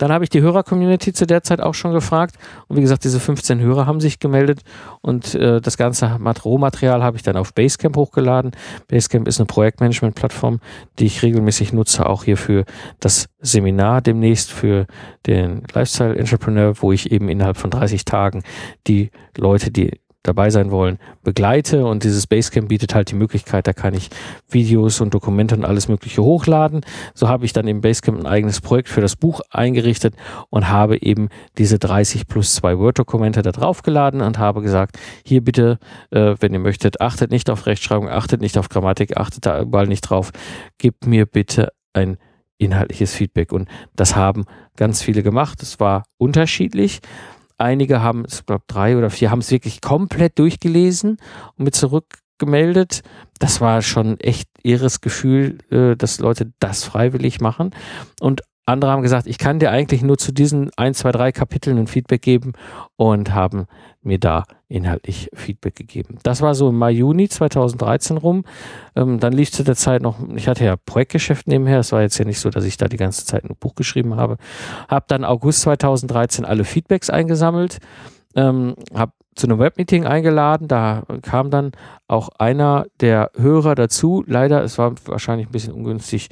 Dann 0.00 0.12
habe 0.12 0.24
ich 0.24 0.30
die 0.30 0.40
Hörer-Community 0.40 1.12
zu 1.12 1.26
der 1.26 1.42
Zeit 1.42 1.60
auch 1.60 1.74
schon 1.74 1.92
gefragt. 1.92 2.36
Und 2.68 2.78
wie 2.78 2.80
gesagt, 2.80 3.04
diese 3.04 3.20
15 3.20 3.60
Hörer 3.60 3.84
haben 3.84 4.00
sich 4.00 4.18
gemeldet 4.18 4.62
und 5.02 5.34
äh, 5.34 5.60
das 5.60 5.76
ganze 5.76 6.18
Rohmaterial 6.42 7.02
habe 7.02 7.18
ich 7.18 7.22
dann 7.22 7.36
auf 7.36 7.52
Basecamp 7.52 7.96
hochgeladen. 7.96 8.52
Basecamp 8.88 9.28
ist 9.28 9.40
eine 9.40 9.46
Projektmanagement-Plattform, 9.46 10.60
die 10.98 11.04
ich 11.04 11.22
regelmäßig 11.22 11.74
nutze, 11.74 12.06
auch 12.06 12.24
hier 12.24 12.38
für 12.38 12.64
das 12.98 13.28
Seminar 13.40 14.00
demnächst 14.00 14.50
für 14.50 14.86
den 15.26 15.64
Lifestyle 15.74 16.16
Entrepreneur, 16.16 16.72
wo 16.80 16.92
ich 16.92 17.12
eben 17.12 17.28
innerhalb 17.28 17.58
von 17.58 17.68
30 17.68 18.06
Tagen 18.06 18.42
die 18.86 19.10
Leute, 19.36 19.70
die 19.70 20.00
dabei 20.22 20.50
sein 20.50 20.70
wollen, 20.70 20.98
begleite. 21.22 21.86
Und 21.86 22.04
dieses 22.04 22.26
Basecamp 22.26 22.68
bietet 22.68 22.94
halt 22.94 23.10
die 23.10 23.14
Möglichkeit, 23.14 23.66
da 23.66 23.72
kann 23.72 23.94
ich 23.94 24.10
Videos 24.48 25.00
und 25.00 25.14
Dokumente 25.14 25.54
und 25.54 25.64
alles 25.64 25.88
Mögliche 25.88 26.22
hochladen. 26.22 26.82
So 27.14 27.28
habe 27.28 27.44
ich 27.44 27.52
dann 27.52 27.66
im 27.66 27.80
Basecamp 27.80 28.18
ein 28.18 28.26
eigenes 28.26 28.60
Projekt 28.60 28.88
für 28.88 29.00
das 29.00 29.16
Buch 29.16 29.40
eingerichtet 29.50 30.14
und 30.50 30.68
habe 30.68 31.00
eben 31.02 31.28
diese 31.58 31.78
30 31.78 32.26
plus 32.26 32.54
zwei 32.54 32.78
Word-Dokumente 32.78 33.42
da 33.42 33.52
draufgeladen 33.52 34.20
und 34.20 34.38
habe 34.38 34.60
gesagt, 34.62 34.98
hier 35.24 35.42
bitte, 35.42 35.78
äh, 36.10 36.34
wenn 36.40 36.52
ihr 36.52 36.60
möchtet, 36.60 37.00
achtet 37.00 37.30
nicht 37.30 37.48
auf 37.48 37.66
Rechtschreibung, 37.66 38.08
achtet 38.08 38.40
nicht 38.40 38.58
auf 38.58 38.68
Grammatik, 38.68 39.16
achtet 39.16 39.46
da 39.46 39.60
überall 39.60 39.86
nicht 39.86 40.02
drauf, 40.02 40.30
gebt 40.78 41.06
mir 41.06 41.26
bitte 41.26 41.72
ein 41.92 42.18
inhaltliches 42.58 43.14
Feedback. 43.14 43.52
Und 43.52 43.68
das 43.96 44.14
haben 44.16 44.44
ganz 44.76 45.02
viele 45.02 45.22
gemacht. 45.22 45.62
Es 45.62 45.80
war 45.80 46.04
unterschiedlich. 46.18 47.00
Einige 47.60 48.00
haben, 48.00 48.24
ich 48.26 48.46
glaube 48.46 48.64
drei 48.66 48.96
oder 48.96 49.10
vier, 49.10 49.30
haben 49.30 49.40
es 49.40 49.50
wirklich 49.50 49.80
komplett 49.80 50.38
durchgelesen 50.38 51.18
und 51.56 51.64
mit 51.64 51.74
zurückgemeldet. 51.74 53.02
Das 53.38 53.60
war 53.60 53.82
schon 53.82 54.18
echt 54.18 54.48
ihres 54.62 55.00
Gefühl, 55.02 55.58
äh, 55.70 55.94
dass 55.94 56.20
Leute 56.20 56.52
das 56.58 56.84
freiwillig 56.84 57.40
machen. 57.40 57.70
Und 58.20 58.42
andere 58.70 58.90
haben 58.90 59.02
gesagt, 59.02 59.26
ich 59.26 59.38
kann 59.38 59.58
dir 59.58 59.70
eigentlich 59.70 60.02
nur 60.02 60.18
zu 60.18 60.32
diesen 60.32 60.70
ein, 60.76 60.94
zwei, 60.94 61.12
drei 61.12 61.32
Kapiteln 61.32 61.78
ein 61.78 61.86
Feedback 61.86 62.22
geben 62.22 62.52
und 62.96 63.34
haben 63.34 63.66
mir 64.02 64.18
da 64.18 64.44
inhaltlich 64.68 65.28
Feedback 65.34 65.76
gegeben. 65.76 66.18
Das 66.22 66.40
war 66.40 66.54
so 66.54 66.68
im 66.70 66.78
Mai, 66.78 66.92
Juni 66.92 67.28
2013 67.28 68.16
rum. 68.16 68.44
Ähm, 68.96 69.20
dann 69.20 69.32
lief 69.32 69.52
zu 69.52 69.62
der 69.62 69.76
Zeit 69.76 70.02
noch, 70.02 70.16
ich 70.34 70.48
hatte 70.48 70.64
ja 70.64 70.76
Projektgeschäft 70.76 71.48
nebenher, 71.48 71.80
es 71.80 71.92
war 71.92 72.02
jetzt 72.02 72.18
ja 72.18 72.24
nicht 72.24 72.40
so, 72.40 72.50
dass 72.50 72.64
ich 72.64 72.76
da 72.76 72.86
die 72.86 72.96
ganze 72.96 73.26
Zeit 73.26 73.44
ein 73.44 73.56
Buch 73.58 73.74
geschrieben 73.74 74.16
habe. 74.16 74.36
Habe 74.88 75.04
dann 75.08 75.24
August 75.24 75.62
2013 75.62 76.44
alle 76.44 76.64
Feedbacks 76.64 77.10
eingesammelt, 77.10 77.78
ähm, 78.34 78.74
habe 78.94 79.12
zu 79.34 79.46
einem 79.46 79.58
Webmeeting 79.58 80.06
eingeladen, 80.06 80.68
da 80.68 81.02
kam 81.22 81.50
dann 81.50 81.72
auch 82.08 82.28
einer 82.38 82.86
der 83.00 83.30
Hörer 83.36 83.74
dazu. 83.74 84.24
Leider, 84.26 84.62
es 84.62 84.76
war 84.76 84.94
wahrscheinlich 85.06 85.48
ein 85.48 85.52
bisschen 85.52 85.72
ungünstig, 85.72 86.28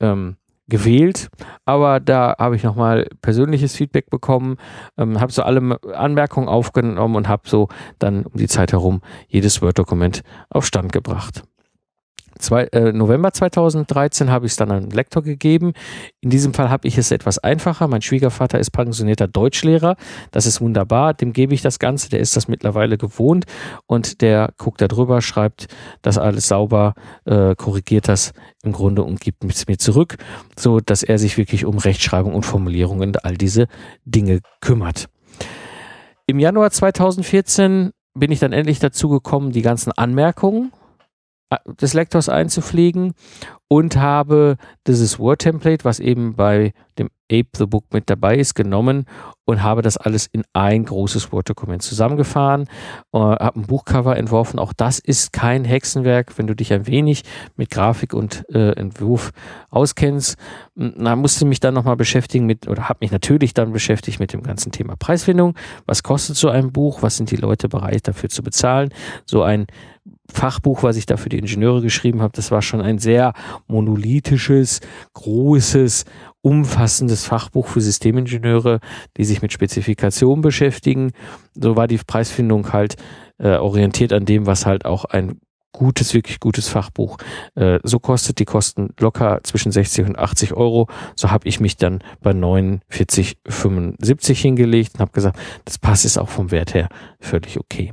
ähm, 0.00 0.36
gewählt, 0.72 1.28
aber 1.66 2.00
da 2.00 2.34
habe 2.38 2.56
ich 2.56 2.62
nochmal 2.62 3.06
persönliches 3.20 3.76
Feedback 3.76 4.08
bekommen, 4.08 4.56
ähm, 4.96 5.20
habe 5.20 5.30
so 5.30 5.42
alle 5.42 5.78
Anmerkungen 5.94 6.48
aufgenommen 6.48 7.14
und 7.14 7.28
habe 7.28 7.46
so 7.46 7.68
dann 7.98 8.24
um 8.24 8.38
die 8.38 8.48
Zeit 8.48 8.72
herum 8.72 9.02
jedes 9.28 9.60
Word-Dokument 9.60 10.22
auf 10.48 10.64
Stand 10.64 10.90
gebracht. 10.90 11.44
Zwei, 12.38 12.64
äh, 12.64 12.92
November 12.92 13.32
2013 13.32 14.30
habe 14.30 14.46
ich 14.46 14.52
es 14.52 14.56
dann 14.56 14.70
an 14.70 14.90
Lektor 14.90 15.22
gegeben. 15.22 15.72
In 16.20 16.30
diesem 16.30 16.54
Fall 16.54 16.70
habe 16.70 16.88
ich 16.88 16.98
es 16.98 17.10
etwas 17.10 17.38
einfacher. 17.38 17.88
Mein 17.88 18.02
Schwiegervater 18.02 18.58
ist 18.58 18.70
pensionierter 18.70 19.28
Deutschlehrer. 19.28 19.96
Das 20.30 20.46
ist 20.46 20.60
wunderbar. 20.60 21.14
Dem 21.14 21.32
gebe 21.32 21.54
ich 21.54 21.62
das 21.62 21.78
Ganze. 21.78 22.10
Der 22.10 22.20
ist 22.20 22.36
das 22.36 22.48
mittlerweile 22.48 22.98
gewohnt 22.98 23.44
und 23.86 24.22
der 24.22 24.52
guckt 24.58 24.80
da 24.80 24.88
drüber, 24.88 25.20
schreibt 25.20 25.68
das 26.02 26.18
alles 26.18 26.48
sauber, 26.48 26.94
äh, 27.24 27.54
korrigiert 27.54 28.08
das 28.08 28.32
im 28.62 28.72
Grunde 28.72 29.02
und 29.02 29.20
gibt 29.20 29.44
es 29.44 29.66
mir 29.66 29.78
zurück, 29.78 30.16
so 30.58 30.80
dass 30.80 31.02
er 31.02 31.18
sich 31.18 31.36
wirklich 31.36 31.64
um 31.64 31.78
Rechtschreibung 31.78 32.34
und 32.34 32.44
Formulierungen 32.44 33.10
und 33.10 33.24
all 33.24 33.36
diese 33.36 33.66
Dinge 34.04 34.40
kümmert. 34.60 35.08
Im 36.26 36.38
Januar 36.38 36.70
2014 36.70 37.90
bin 38.14 38.30
ich 38.30 38.40
dann 38.40 38.52
endlich 38.52 38.78
dazu 38.78 39.08
gekommen, 39.08 39.52
die 39.52 39.62
ganzen 39.62 39.92
Anmerkungen 39.92 40.72
des 41.80 41.94
Lektors 41.94 42.28
einzupflegen 42.28 43.14
und 43.68 43.96
habe 43.96 44.56
dieses 44.86 45.18
Word-Template, 45.18 45.84
was 45.84 45.98
eben 45.98 46.34
bei 46.36 46.72
dem 46.98 47.08
Ape 47.30 47.48
the 47.56 47.64
Book 47.64 47.86
mit 47.94 48.10
dabei 48.10 48.36
ist, 48.36 48.54
genommen 48.54 49.06
und 49.46 49.62
habe 49.62 49.80
das 49.80 49.96
alles 49.96 50.26
in 50.26 50.44
ein 50.52 50.84
großes 50.84 51.32
Word-Dokument 51.32 51.80
zusammengefahren, 51.80 52.68
äh, 53.14 53.18
habe 53.18 53.60
ein 53.60 53.66
Buchcover 53.66 54.18
entworfen. 54.18 54.58
Auch 54.58 54.74
das 54.74 54.98
ist 54.98 55.32
kein 55.32 55.64
Hexenwerk, 55.64 56.36
wenn 56.36 56.46
du 56.46 56.54
dich 56.54 56.72
ein 56.74 56.86
wenig 56.86 57.22
mit 57.56 57.70
Grafik 57.70 58.12
und 58.12 58.44
äh, 58.54 58.72
Entwurf 58.72 59.32
auskennst. 59.70 60.36
Da 60.74 61.16
musste 61.16 61.46
mich 61.46 61.60
dann 61.60 61.72
nochmal 61.72 61.96
beschäftigen 61.96 62.44
mit, 62.44 62.68
oder 62.68 62.90
habe 62.90 62.98
mich 63.00 63.10
natürlich 63.10 63.54
dann 63.54 63.72
beschäftigt 63.72 64.20
mit 64.20 64.34
dem 64.34 64.42
ganzen 64.42 64.70
Thema 64.70 64.96
Preisfindung. 64.96 65.54
Was 65.86 66.02
kostet 66.02 66.36
so 66.36 66.50
ein 66.50 66.72
Buch? 66.72 67.02
Was 67.02 67.16
sind 67.16 67.30
die 67.30 67.36
Leute 67.36 67.70
bereit 67.70 68.06
dafür 68.06 68.28
zu 68.28 68.42
bezahlen? 68.42 68.90
So 69.24 69.42
ein 69.42 69.66
Fachbuch, 70.32 70.82
was 70.82 70.96
ich 70.96 71.06
da 71.06 71.16
für 71.16 71.28
die 71.28 71.38
Ingenieure 71.38 71.82
geschrieben 71.82 72.22
habe, 72.22 72.32
das 72.34 72.50
war 72.50 72.62
schon 72.62 72.80
ein 72.80 72.98
sehr 72.98 73.32
monolithisches, 73.68 74.80
großes, 75.14 76.04
umfassendes 76.40 77.24
Fachbuch 77.24 77.68
für 77.68 77.80
Systemingenieure, 77.80 78.80
die 79.16 79.24
sich 79.24 79.42
mit 79.42 79.52
Spezifikationen 79.52 80.42
beschäftigen. 80.42 81.12
So 81.54 81.76
war 81.76 81.86
die 81.86 81.98
Preisfindung 81.98 82.72
halt 82.72 82.96
äh, 83.38 83.56
orientiert 83.56 84.12
an 84.12 84.24
dem, 84.24 84.46
was 84.46 84.66
halt 84.66 84.84
auch 84.84 85.04
ein 85.04 85.40
gutes, 85.72 86.14
wirklich 86.14 86.38
gutes 86.38 86.68
Fachbuch 86.68 87.16
äh, 87.54 87.78
so 87.82 87.98
kostet. 87.98 88.38
Die 88.38 88.44
kosten 88.44 88.90
locker 89.00 89.40
zwischen 89.42 89.72
60 89.72 90.06
und 90.06 90.18
80 90.18 90.54
Euro. 90.54 90.88
So 91.16 91.30
habe 91.30 91.48
ich 91.48 91.60
mich 91.60 91.76
dann 91.76 92.02
bei 92.20 92.32
49, 92.32 93.38
75 93.48 94.40
hingelegt 94.40 94.94
und 94.94 95.00
habe 95.00 95.12
gesagt, 95.12 95.38
das 95.64 95.78
passt 95.78 96.04
ist 96.04 96.18
auch 96.18 96.28
vom 96.28 96.50
Wert 96.50 96.74
her 96.74 96.88
völlig 97.20 97.58
okay 97.58 97.92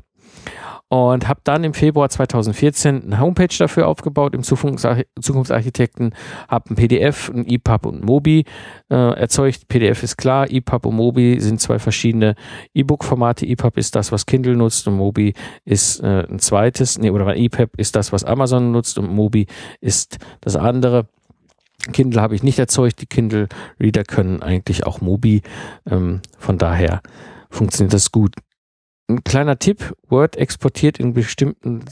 und 0.89 1.28
habe 1.28 1.39
dann 1.43 1.63
im 1.63 1.75
Februar 1.75 2.10
2014 2.10 3.04
eine 3.04 3.19
Homepage 3.19 3.56
dafür 3.58 3.88
aufgebaut 3.88 4.34
im 4.34 4.41
Zukunftsarchitekten, 4.41 6.15
habe 6.47 6.71
ein 6.71 6.75
PDF, 6.75 7.30
ein 7.30 7.45
EPUB 7.47 7.86
und 7.86 8.02
ein 8.02 8.06
Mobi 8.06 8.45
äh, 8.89 8.95
erzeugt. 8.95 9.67
PDF 9.67 10.02
ist 10.02 10.17
klar, 10.17 10.49
EPUB 10.49 10.88
und 10.88 10.95
Mobi 10.95 11.39
sind 11.39 11.62
zwei 11.62 11.78
verschiedene 11.78 12.34
E-Book-Formate. 12.73 13.45
EPUB 13.45 13.78
ist 13.78 13.95
das, 13.95 14.12
was 14.12 14.25
Kindle 14.25 14.56
nutzt 14.56 14.88
und 14.88 14.95
Mobi 14.95 15.36
ist 15.63 15.99
äh, 16.02 16.25
ein 16.28 16.39
zweites, 16.39 16.97
nee, 16.97 17.12
oder 17.12 17.38
EPUB 17.38 17.78
ist 17.78 17.95
das, 17.95 18.12
was 18.12 18.23
Amazon 18.23 18.71
nutzt 18.71 18.97
und 18.97 19.13
Mobi 19.13 19.45
ist 19.82 20.17
das 20.41 20.56
andere. 20.56 21.08
Kindle 21.93 22.19
habe 22.19 22.34
ich 22.34 22.41
nicht 22.41 22.58
erzeugt, 22.58 22.99
die 22.99 23.06
Kindle-Reader 23.06 24.04
können 24.04 24.41
eigentlich 24.41 24.88
auch 24.88 25.02
Mobi, 25.02 25.43
ähm, 25.89 26.21
von 26.39 26.58
daher 26.58 27.02
funktioniert 27.52 27.93
das 27.93 28.12
gut 28.12 28.34
ein 29.10 29.24
kleiner 29.24 29.58
Tipp, 29.60 29.95
Word 30.08 30.38
exportiert 30.38 31.00
in 31.00 31.13
bestimmten 31.13 31.84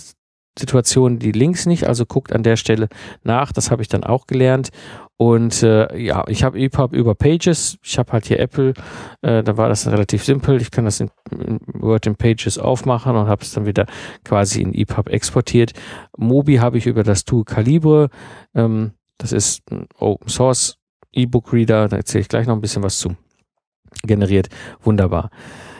Situationen 0.57 1.19
die 1.19 1.31
Links 1.31 1.65
nicht, 1.65 1.87
also 1.87 2.05
guckt 2.05 2.33
an 2.33 2.43
der 2.43 2.55
Stelle 2.55 2.89
nach, 3.23 3.51
das 3.51 3.69
habe 3.71 3.81
ich 3.81 3.87
dann 3.87 4.03
auch 4.03 4.27
gelernt. 4.27 4.69
Und 5.17 5.63
äh, 5.63 5.97
ja, 5.97 6.23
ich 6.27 6.43
habe 6.43 6.59
EPUB 6.59 6.93
über 6.93 7.15
Pages, 7.15 7.77
ich 7.83 7.97
habe 7.97 8.11
halt 8.11 8.25
hier 8.27 8.39
Apple, 8.39 8.73
äh, 9.21 9.43
da 9.43 9.57
war 9.57 9.67
das 9.69 9.87
relativ 9.87 10.23
simpel, 10.23 10.61
ich 10.61 10.69
kann 10.69 10.85
das 10.85 10.99
in, 10.99 11.09
in 11.31 11.59
Word 11.73 12.05
in 12.05 12.15
Pages 12.15 12.57
aufmachen 12.59 13.15
und 13.15 13.27
habe 13.27 13.41
es 13.41 13.51
dann 13.51 13.65
wieder 13.65 13.87
quasi 14.23 14.61
in 14.61 14.73
EPUB 14.73 15.09
exportiert. 15.09 15.73
Mobi 16.17 16.57
habe 16.57 16.77
ich 16.77 16.85
über 16.85 17.03
das 17.03 17.25
Tool 17.25 17.45
Calibre, 17.45 18.09
ähm, 18.53 18.91
das 19.17 19.31
ist 19.31 19.63
ein 19.71 19.87
Open 19.97 20.29
Source 20.29 20.77
E-Book 21.13 21.51
Reader, 21.51 21.87
da 21.87 21.97
erzähle 21.97 22.21
ich 22.21 22.29
gleich 22.29 22.45
noch 22.45 22.55
ein 22.55 22.61
bisschen 22.61 22.83
was 22.83 22.99
zu, 22.99 23.15
generiert, 24.03 24.49
wunderbar. 24.83 25.31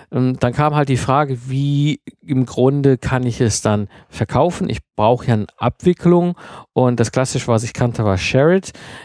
Und 0.10 0.41
dann 0.41 0.54
kam 0.54 0.74
halt 0.74 0.88
die 0.88 0.98
Frage, 0.98 1.50
wie 1.50 2.00
im 2.22 2.46
Grunde 2.46 2.98
kann 2.98 3.24
ich 3.24 3.41
es 3.41 3.62
dann 3.62 3.89
verkaufen? 4.08 4.70
Ich 4.70 4.80
brauche 4.96 5.28
ja 5.28 5.34
eine 5.34 5.48
Abwicklung 5.58 6.36
und 6.72 7.00
das 7.00 7.12
klassische, 7.12 7.48
was 7.50 7.63
ich 7.63 7.74
kannte, 7.74 8.06
war 8.06 8.17
Share 8.17 8.62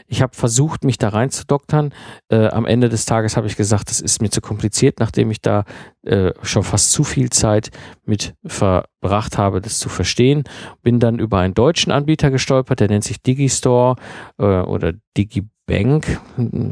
Ich 0.07 0.23
habe 0.23 0.35
versucht, 0.35 0.85
mich 0.85 0.99
da 0.99 1.09
reinzudoktern. 1.09 1.93
Äh, 2.29 2.47
am 2.49 2.67
Ende 2.67 2.89
des 2.89 3.05
Tages 3.05 3.37
habe 3.37 3.49
ich 3.49 3.57
gesagt, 3.57 3.91
das 3.91 4.01
ist 4.01 4.23
mir 4.23 4.31
zu 4.31 4.41
kompliziert, 4.41 5.01
nachdem 5.01 5.33
ich 5.33 5.41
da 5.41 5.65
äh, 6.05 6.33
schon 6.43 6.63
fast 6.63 6.93
zu 6.93 7.03
viel 7.03 7.31
Zeit 7.31 7.71
mit 8.05 8.35
verbracht 8.47 9.39
habe, 9.39 9.61
das 9.61 9.81
zu 9.81 9.89
verstehen. 9.89 10.45
Bin 10.83 11.01
dann 11.01 11.19
über 11.19 11.39
einen 11.39 11.55
deutschen 11.55 11.91
Anbieter 11.91 12.31
gestolpert, 12.31 12.79
der 12.79 12.89
nennt 12.89 13.05
sich 13.05 13.21
Digistore 13.23 13.97
äh, 14.39 14.45
oder 14.45 14.93
Digibank. 15.17 16.21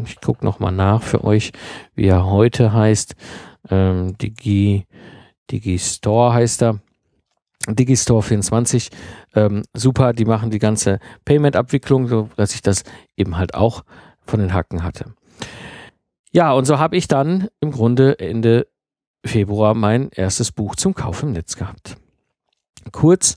Ich 0.05 0.21
gucke 0.21 0.45
nochmal 0.45 0.73
nach 0.73 1.03
für 1.03 1.25
euch, 1.25 1.51
wie 1.95 2.07
er 2.07 2.27
heute 2.27 2.73
heißt 2.73 3.17
ähm, 3.69 4.17
Digi, 4.19 4.87
Digistore 5.51 6.33
heißt 6.35 6.63
er. 6.63 6.81
Digistore 7.69 8.23
24, 8.23 8.91
ähm, 9.35 9.65
super, 9.75 10.15
die 10.15 10.25
machen 10.25 10.51
die 10.51 10.59
ganze 10.59 10.99
Payment-Abwicklung, 11.27 12.09
so 12.09 12.31
dass 12.37 12.55
ich 12.55 12.63
das 12.63 12.85
eben 13.17 13.37
halt 13.37 13.55
auch 13.55 13.85
von 14.25 14.41
den 14.41 14.55
Hacken 14.55 14.83
hatte. 14.83 15.15
Ja, 16.33 16.53
und 16.53 16.65
so 16.65 16.79
habe 16.79 16.97
ich 16.97 17.07
dann 17.07 17.49
im 17.61 17.71
Grunde 17.71 18.19
Ende 18.19 18.67
Februar 19.25 19.75
mein 19.75 20.09
erstes 20.11 20.53
Buch 20.53 20.77
zum 20.77 20.95
Kauf 20.95 21.23
im 21.23 21.33
Netz 21.33 21.57
gehabt. 21.57 21.97
Kurz 22.93 23.37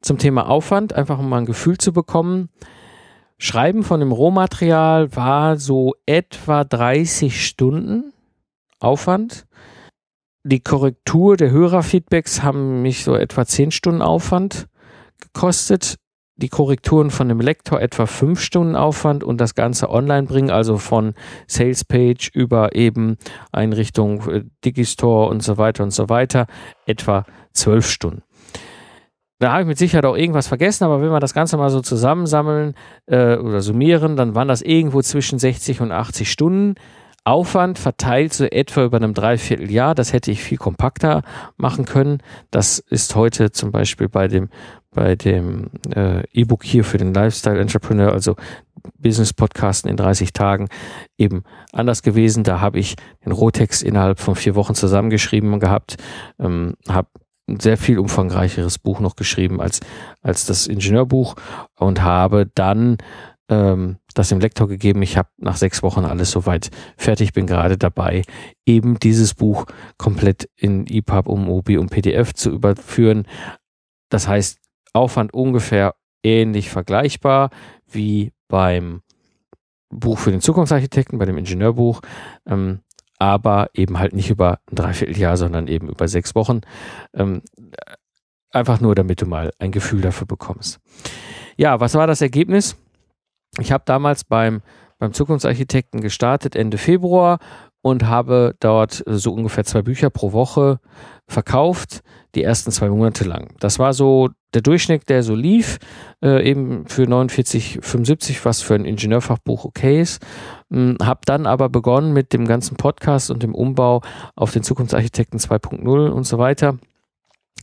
zum 0.00 0.18
Thema 0.18 0.48
Aufwand, 0.48 0.92
einfach 0.92 1.18
um 1.18 1.28
mal 1.28 1.38
ein 1.38 1.46
Gefühl 1.46 1.78
zu 1.78 1.92
bekommen. 1.92 2.48
Schreiben 3.38 3.84
von 3.84 4.00
dem 4.00 4.10
Rohmaterial 4.10 5.14
war 5.14 5.58
so 5.58 5.94
etwa 6.06 6.64
30 6.64 7.46
Stunden 7.46 8.13
Aufwand. 8.84 9.46
Die 10.44 10.60
Korrektur 10.60 11.36
der 11.36 11.50
Hörerfeedbacks 11.50 12.42
haben 12.42 12.82
mich 12.82 13.02
so 13.02 13.14
etwa 13.14 13.46
10 13.46 13.70
Stunden 13.70 14.02
Aufwand 14.02 14.68
gekostet. 15.20 15.96
Die 16.36 16.48
Korrekturen 16.48 17.10
von 17.10 17.28
dem 17.28 17.40
Lektor 17.40 17.80
etwa 17.80 18.06
5 18.06 18.40
Stunden 18.40 18.76
Aufwand 18.76 19.24
und 19.24 19.40
das 19.40 19.54
Ganze 19.54 19.88
online 19.88 20.26
bringen, 20.26 20.50
also 20.50 20.78
von 20.78 21.14
Salespage 21.46 22.28
über 22.34 22.74
eben 22.74 23.16
Einrichtung 23.52 24.28
äh, 24.28 24.44
Digistore 24.64 25.28
und 25.28 25.42
so 25.42 25.58
weiter 25.58 25.84
und 25.84 25.92
so 25.92 26.08
weiter, 26.08 26.46
etwa 26.86 27.24
12 27.52 27.88
Stunden. 27.88 28.22
Da 29.38 29.52
habe 29.52 29.62
ich 29.62 29.68
mit 29.68 29.78
Sicherheit 29.78 30.06
auch 30.06 30.16
irgendwas 30.16 30.48
vergessen, 30.48 30.84
aber 30.84 31.00
wenn 31.00 31.10
wir 31.10 31.20
das 31.20 31.34
Ganze 31.34 31.56
mal 31.56 31.70
so 31.70 31.80
zusammensammeln 31.80 32.74
äh, 33.06 33.36
oder 33.36 33.60
summieren, 33.60 34.16
dann 34.16 34.34
waren 34.34 34.48
das 34.48 34.62
irgendwo 34.62 35.02
zwischen 35.02 35.38
60 35.38 35.80
und 35.80 35.92
80 35.92 36.30
Stunden. 36.30 36.74
Aufwand 37.24 37.78
verteilt 37.78 38.34
so 38.34 38.44
etwa 38.44 38.84
über 38.84 38.98
einem 38.98 39.14
Dreivierteljahr. 39.14 39.94
Das 39.94 40.12
hätte 40.12 40.30
ich 40.30 40.42
viel 40.42 40.58
kompakter 40.58 41.22
machen 41.56 41.86
können. 41.86 42.22
Das 42.50 42.78
ist 42.78 43.14
heute 43.14 43.50
zum 43.50 43.72
Beispiel 43.72 44.08
bei 44.08 44.28
dem 44.28 44.50
bei 44.94 45.16
dem 45.16 45.70
äh, 45.94 46.22
E-Book 46.32 46.64
hier 46.64 46.84
für 46.84 46.98
den 46.98 47.12
Lifestyle 47.12 47.58
Entrepreneur, 47.58 48.12
also 48.12 48.36
Business 48.98 49.32
Podcasten 49.32 49.90
in 49.90 49.96
30 49.96 50.32
Tagen, 50.32 50.68
eben 51.18 51.42
anders 51.72 52.02
gewesen. 52.02 52.44
Da 52.44 52.60
habe 52.60 52.78
ich 52.78 52.96
den 53.24 53.32
Rohtext 53.32 53.82
innerhalb 53.82 54.20
von 54.20 54.36
vier 54.36 54.54
Wochen 54.54 54.74
zusammengeschrieben 54.74 55.58
gehabt, 55.60 55.96
ähm, 56.38 56.74
habe 56.88 57.08
ein 57.48 57.60
sehr 57.60 57.76
viel 57.76 57.98
umfangreicheres 57.98 58.78
Buch 58.78 59.00
noch 59.00 59.16
geschrieben 59.16 59.60
als, 59.60 59.80
als 60.22 60.46
das 60.46 60.66
Ingenieurbuch 60.66 61.34
und 61.78 62.02
habe 62.02 62.50
dann 62.54 62.96
ähm, 63.50 63.98
das 64.14 64.28
dem 64.28 64.40
Lektor 64.40 64.68
gegeben. 64.68 65.02
Ich 65.02 65.16
habe 65.16 65.28
nach 65.36 65.56
sechs 65.56 65.82
Wochen 65.82 66.04
alles 66.04 66.30
soweit 66.30 66.70
fertig, 66.96 67.32
bin 67.32 67.46
gerade 67.46 67.76
dabei, 67.76 68.22
eben 68.64 68.98
dieses 68.98 69.34
Buch 69.34 69.66
komplett 69.98 70.48
in 70.56 70.86
EPUB, 70.86 71.28
um 71.28 71.48
OBI 71.48 71.78
und 71.78 71.90
PDF 71.90 72.32
zu 72.32 72.50
überführen. 72.50 73.26
Das 74.08 74.28
heißt, 74.28 74.58
Aufwand 74.92 75.34
ungefähr 75.34 75.94
ähnlich 76.22 76.70
vergleichbar 76.70 77.50
wie 77.90 78.32
beim 78.48 79.02
Buch 79.90 80.18
für 80.18 80.30
den 80.30 80.40
Zukunftsarchitekten, 80.40 81.18
bei 81.18 81.24
dem 81.24 81.38
Ingenieurbuch, 81.38 82.00
ähm, 82.46 82.80
aber 83.18 83.70
eben 83.74 83.98
halt 83.98 84.14
nicht 84.14 84.30
über 84.30 84.60
ein 84.70 84.76
Dreivierteljahr, 84.76 85.36
sondern 85.36 85.68
eben 85.68 85.88
über 85.88 86.08
sechs 86.08 86.34
Wochen. 86.34 86.62
Ähm, 87.12 87.42
einfach 88.50 88.80
nur, 88.80 88.94
damit 88.94 89.20
du 89.20 89.26
mal 89.26 89.52
ein 89.58 89.72
Gefühl 89.72 90.00
dafür 90.00 90.26
bekommst. 90.26 90.80
Ja, 91.56 91.80
was 91.80 91.94
war 91.94 92.06
das 92.06 92.20
Ergebnis? 92.20 92.76
Ich 93.58 93.72
habe 93.72 93.84
damals 93.86 94.24
beim 94.24 94.62
beim 94.98 95.12
Zukunftsarchitekten 95.12 96.00
gestartet 96.00 96.56
Ende 96.56 96.78
Februar 96.78 97.38
und 97.82 98.06
habe 98.06 98.54
dort 98.60 99.02
so 99.06 99.34
ungefähr 99.34 99.64
zwei 99.64 99.82
Bücher 99.82 100.08
pro 100.08 100.32
Woche 100.32 100.80
verkauft, 101.28 102.00
die 102.34 102.42
ersten 102.42 102.70
zwei 102.70 102.88
Monate 102.88 103.24
lang. 103.24 103.54
Das 103.60 103.78
war 103.78 103.92
so 103.92 104.30
der 104.54 104.62
Durchschnitt, 104.62 105.08
der 105.10 105.22
so 105.22 105.34
lief, 105.34 105.78
äh, 106.22 106.48
eben 106.48 106.86
für 106.86 107.06
49, 107.06 107.80
75, 107.82 108.44
was 108.44 108.62
für 108.62 108.74
ein 108.74 108.86
Ingenieurfachbuch 108.86 109.66
okay 109.66 110.00
ist. 110.00 110.24
Hm, 110.70 110.96
hab 111.02 111.26
dann 111.26 111.46
aber 111.46 111.68
begonnen 111.68 112.14
mit 112.14 112.32
dem 112.32 112.46
ganzen 112.46 112.76
Podcast 112.76 113.30
und 113.30 113.42
dem 113.42 113.54
Umbau 113.54 114.00
auf 114.36 114.52
den 114.52 114.62
Zukunftsarchitekten 114.62 115.38
2.0 115.38 116.08
und 116.08 116.24
so 116.24 116.38
weiter. 116.38 116.78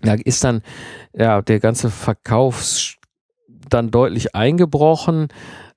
Da 0.01 0.13
ist 0.13 0.43
dann 0.43 0.61
ja 1.13 1.41
der 1.41 1.59
ganze 1.59 1.89
Verkaufs 1.89 2.97
dann 3.69 3.89
deutlich 3.89 4.35
eingebrochen. 4.35 5.29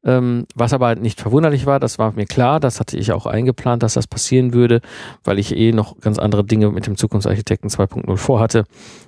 Ähm, 0.05 0.47
was 0.55 0.75
aber 0.75 0.95
nicht 0.97 1.21
verwunderlich 1.21 1.64
war, 1.64 1.81
das 1.81 1.99
war 1.99 2.12
mir 2.12 2.27
klar, 2.27 2.61
das 2.61 2.79
hatte 2.79 2.99
ich 2.99 3.12
auch 3.12 3.25
eingeplant, 3.27 3.83
dass 3.83 3.95
das 3.95 4.07
passieren 4.07 4.53
würde, 4.53 4.81
weil 5.23 5.38
ich 5.38 5.57
eh 5.57 5.73
noch 5.73 5.99
ganz 6.01 6.19
andere 6.19 6.45
Dinge 6.45 6.71
mit 6.71 6.87
dem 6.87 6.97
Zukunftsarchitekten 6.97 7.71
2.0 7.71 8.17
vorhatte 8.19 8.64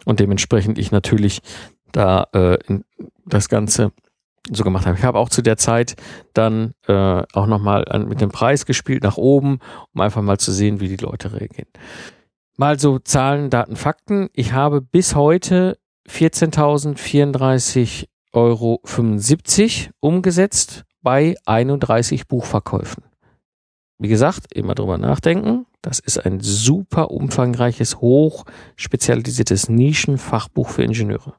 und 0.07 0.21
dementsprechend 0.21 0.79
ich 0.79 0.93
natürlich 0.93 1.41
da 1.93 2.29
äh, 2.33 2.57
das 3.27 3.49
Ganze 3.49 3.93
so 4.51 4.65
gemacht 4.65 4.87
habe. 4.87 4.97
Ich 4.97 5.05
habe 5.05 5.19
auch 5.19 5.29
zu 5.29 5.43
der 5.43 5.59
Zeit 5.59 5.97
dann 6.33 6.73
äh, 6.87 7.23
auch 7.33 7.47
nochmal 7.47 7.85
mit 8.09 8.21
dem 8.21 8.31
Preis 8.31 8.65
gespielt 8.65 9.03
nach 9.03 9.17
oben, 9.17 9.59
um 9.93 10.01
einfach 10.01 10.23
mal 10.23 10.39
zu 10.39 10.53
sehen, 10.53 10.81
wie 10.81 10.89
die 10.89 10.97
Leute 10.97 11.33
reagieren. 11.33 11.69
Mal 12.57 12.79
so 12.79 12.99
Zahlen, 12.99 13.51
Daten, 13.51 13.77
Fakten. 13.77 14.31
Ich 14.33 14.53
habe 14.53 14.81
bis 14.81 15.15
heute 15.15 15.77
14.034 16.09 18.07
Euro 18.33 18.81
75 18.85 19.91
umgesetzt 20.01 20.86
bei 21.07 21.37
31 21.47 22.27
Buchverkäufen. 22.27 23.05
Wie 23.97 24.09
gesagt, 24.09 24.53
immer 24.53 24.75
drüber 24.75 24.99
nachdenken. 24.99 25.65
Das 25.81 26.01
ist 26.01 26.19
ein 26.19 26.41
super 26.41 27.13
umfangreiches, 27.13 28.01
hoch 28.01 28.45
spezialisiertes 28.75 29.69
Nischenfachbuch 29.69 30.69
für 30.69 30.83
Ingenieure. 30.83 31.37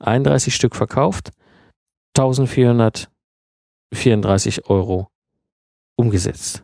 31 0.00 0.54
Stück 0.54 0.76
verkauft, 0.76 1.30
1434 2.14 4.68
Euro 4.68 5.08
umgesetzt. 5.96 6.62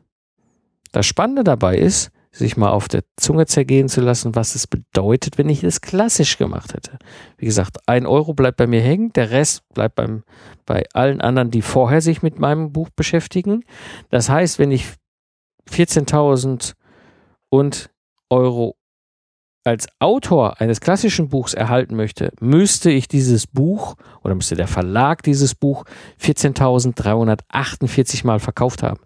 Das 0.91 1.07
Spannende 1.07 1.45
dabei 1.45 1.79
ist, 1.79 2.11
sich 2.35 2.57
mal 2.57 2.71
auf 2.71 2.89
der 2.89 3.03
Zunge 3.17 3.47
zergehen 3.47 3.89
zu 3.89 4.01
lassen, 4.01 4.35
was 4.35 4.55
es 4.55 4.67
bedeutet, 4.67 5.37
wenn 5.37 5.51
ich 5.51 5.63
es 5.63 5.83
klassisch 5.83 6.39
gemacht 6.39 6.73
hätte. 6.73 6.99
Wie 7.37 7.47
gesagt, 7.47 7.79
ein 7.87 8.07
Euro 8.07 8.33
bleibt 8.33 8.57
bei 8.57 8.67
mir 8.67 8.81
hängen, 8.81 9.13
der 9.13 9.31
Rest 9.31 9.69
bleibt 9.75 9.97
beim, 9.97 10.25
bei 10.65 10.85
allen 10.95 11.21
anderen, 11.21 11.51
die 11.51 11.63
vorher 11.63 12.01
sich 12.01 12.23
mit 12.23 12.39
meinem 12.39 12.73
Buch 12.73 12.89
beschäftigen. 12.97 13.65
Das 14.09 14.31
heißt, 14.31 14.59
wenn 14.59 14.71
ich 14.71 14.87
14.000 15.71 16.73
und 17.51 17.91
Euro 18.31 18.77
als 19.65 19.87
Autor 20.01 20.61
eines 20.61 20.81
klassischen 20.81 21.29
Buchs 21.29 21.55
erhalten 21.55 21.95
möchte, 21.95 22.33
müsste 22.41 22.91
ich 22.91 23.07
dieses 23.09 23.47
Buch 23.47 23.95
oder 24.23 24.35
müsste 24.35 24.57
der 24.57 24.67
Verlag 24.67 25.23
dieses 25.23 25.55
Buch 25.55 25.85
14.348 26.21 28.27
Mal 28.27 28.41
verkauft 28.41 28.83
haben. 28.83 29.01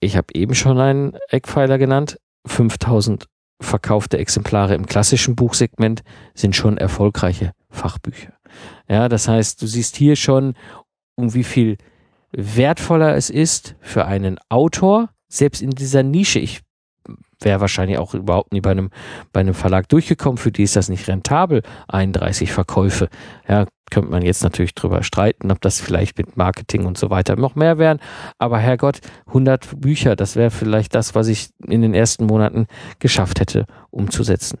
Ich 0.00 0.18
habe 0.18 0.26
eben 0.34 0.54
schon 0.54 0.78
einen 0.78 1.16
Eckpfeiler 1.28 1.78
genannt. 1.78 2.18
5000 2.46 3.26
verkaufte 3.60 4.18
Exemplare 4.18 4.74
im 4.74 4.86
klassischen 4.86 5.36
Buchsegment 5.36 6.02
sind 6.34 6.54
schon 6.56 6.76
erfolgreiche 6.76 7.52
Fachbücher. 7.70 8.34
Ja, 8.88 9.08
das 9.08 9.28
heißt, 9.28 9.60
du 9.62 9.66
siehst 9.66 9.96
hier 9.96 10.16
schon, 10.16 10.54
um 11.16 11.34
wie 11.34 11.44
viel 11.44 11.76
wertvoller 12.32 13.14
es 13.14 13.30
ist 13.30 13.76
für 13.80 14.06
einen 14.06 14.38
Autor, 14.48 15.10
selbst 15.28 15.62
in 15.62 15.70
dieser 15.70 16.02
Nische. 16.02 16.38
Ich 16.38 16.60
wäre 17.44 17.60
wahrscheinlich 17.60 17.98
auch 17.98 18.14
überhaupt 18.14 18.52
nie 18.52 18.60
bei 18.60 18.70
einem, 18.70 18.90
bei 19.32 19.40
einem 19.40 19.54
Verlag 19.54 19.88
durchgekommen. 19.88 20.38
Für 20.38 20.52
die 20.52 20.62
ist 20.62 20.76
das 20.76 20.88
nicht 20.88 21.08
rentabel, 21.08 21.62
31 21.88 22.52
Verkäufe. 22.52 23.08
Ja, 23.48 23.66
könnte 23.90 24.10
man 24.10 24.22
jetzt 24.22 24.42
natürlich 24.42 24.74
drüber 24.74 25.02
streiten, 25.02 25.50
ob 25.50 25.60
das 25.60 25.80
vielleicht 25.80 26.18
mit 26.18 26.36
Marketing 26.36 26.84
und 26.86 26.98
so 26.98 27.10
weiter 27.10 27.36
noch 27.36 27.54
mehr 27.54 27.78
wären. 27.78 28.00
Aber 28.38 28.58
Herrgott, 28.58 29.00
100 29.26 29.80
Bücher, 29.80 30.16
das 30.16 30.36
wäre 30.36 30.50
vielleicht 30.50 30.94
das, 30.94 31.14
was 31.14 31.28
ich 31.28 31.50
in 31.66 31.82
den 31.82 31.94
ersten 31.94 32.26
Monaten 32.26 32.66
geschafft 32.98 33.40
hätte 33.40 33.66
umzusetzen. 33.90 34.58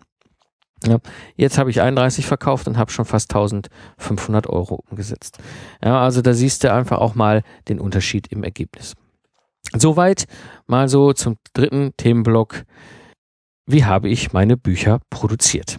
Ja, 0.86 0.98
jetzt 1.36 1.56
habe 1.56 1.70
ich 1.70 1.80
31 1.80 2.26
verkauft 2.26 2.66
und 2.68 2.76
habe 2.76 2.90
schon 2.90 3.06
fast 3.06 3.34
1500 3.34 4.46
Euro 4.48 4.84
umgesetzt. 4.90 5.38
Ja, 5.82 6.00
also 6.02 6.20
da 6.20 6.34
siehst 6.34 6.62
du 6.62 6.72
einfach 6.72 6.98
auch 6.98 7.14
mal 7.14 7.42
den 7.68 7.80
Unterschied 7.80 8.26
im 8.28 8.44
Ergebnis. 8.44 8.94
Soweit 9.76 10.26
mal 10.66 10.88
so 10.88 11.12
zum 11.12 11.36
dritten 11.52 11.92
Themenblock. 11.96 12.64
Wie 13.66 13.84
habe 13.84 14.08
ich 14.08 14.32
meine 14.32 14.56
Bücher 14.56 15.00
produziert? 15.10 15.78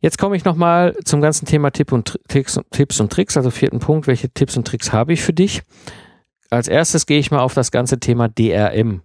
Jetzt 0.00 0.18
komme 0.18 0.34
ich 0.34 0.44
nochmal 0.44 0.96
zum 1.04 1.20
ganzen 1.20 1.46
Thema 1.46 1.70
Tipp 1.70 1.92
und 1.92 2.18
Tricks, 2.28 2.58
Tipps 2.70 2.98
und 3.00 3.12
Tricks, 3.12 3.36
also 3.36 3.50
vierten 3.50 3.78
Punkt. 3.78 4.06
Welche 4.06 4.30
Tipps 4.30 4.56
und 4.56 4.66
Tricks 4.66 4.92
habe 4.92 5.12
ich 5.12 5.22
für 5.22 5.32
dich? 5.32 5.62
Als 6.50 6.68
erstes 6.68 7.06
gehe 7.06 7.18
ich 7.18 7.30
mal 7.30 7.40
auf 7.40 7.54
das 7.54 7.70
ganze 7.70 8.00
Thema 8.00 8.28
DRM, 8.28 9.02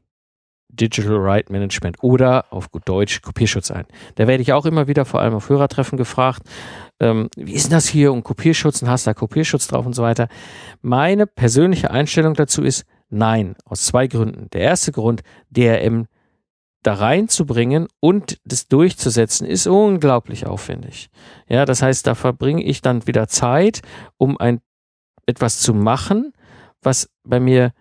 Digital 0.70 1.18
Right 1.18 1.50
Management 1.50 1.98
oder 2.02 2.52
auf 2.52 2.72
gut 2.72 2.84
Deutsch 2.90 3.22
Kopierschutz 3.22 3.72
ein. 3.72 3.86
Da 4.16 4.28
werde 4.28 4.42
ich 4.42 4.54
auch 4.54 4.66
immer 4.66 4.88
wieder 4.88 5.06
vor 5.06 5.22
allem 5.22 5.36
auf 5.36 5.50
Hörertreffen 5.50 5.98
gefragt, 5.98 6.42
ähm, 7.00 7.30
wie 7.36 7.54
ist 7.54 7.66
denn 7.66 7.78
das 7.78 7.88
hier 7.88 8.12
und 8.12 8.24
Kopierschutz 8.24 8.82
und 8.82 8.90
hast 8.90 9.06
da 9.06 9.14
Kopierschutz 9.14 9.68
drauf 9.68 9.86
und 9.86 9.94
so 9.94 10.04
weiter. 10.04 10.30
Meine 10.82 11.28
persönliche 11.28 11.92
Einstellung 11.92 12.34
dazu 12.34 12.64
ist, 12.64 12.86
Nein, 13.10 13.56
aus 13.66 13.86
zwei 13.86 14.08
Gründen. 14.08 14.50
Der 14.52 14.62
erste 14.62 14.92
Grund, 14.92 15.22
DRM 15.50 16.08
da 16.84 16.94
reinzubringen 16.94 17.88
und 18.00 18.40
das 18.46 18.68
durchzusetzen, 18.68 19.48
ist 19.48 19.68
unglaublich 19.68 20.46
aufwendig. 20.46 21.10
Ja, 21.48 21.66
das 21.66 21.82
heißt, 21.82 22.08
da 22.08 22.16
verbringe 22.16 22.64
ich 22.64 22.82
dann 22.82 23.08
wieder 23.08 23.28
Zeit, 23.28 23.82
um 24.18 24.38
ein 24.38 24.62
etwas 25.26 25.60
zu 25.60 25.74
machen, 25.74 26.34
was 26.82 27.10
bei 27.24 27.40
mir 27.40 27.74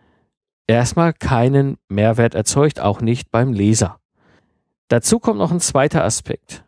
erstmal 0.67 1.13
keinen 1.13 1.77
Mehrwert 1.89 2.35
erzeugt, 2.35 2.81
auch 2.81 3.01
nicht 3.01 3.31
beim 3.31 3.53
Leser. 3.53 4.01
Dazu 4.89 5.19
kommt 5.19 5.39
noch 5.39 5.53
ein 5.53 5.61
zweiter 5.61 6.05
Aspekt. 6.05 6.65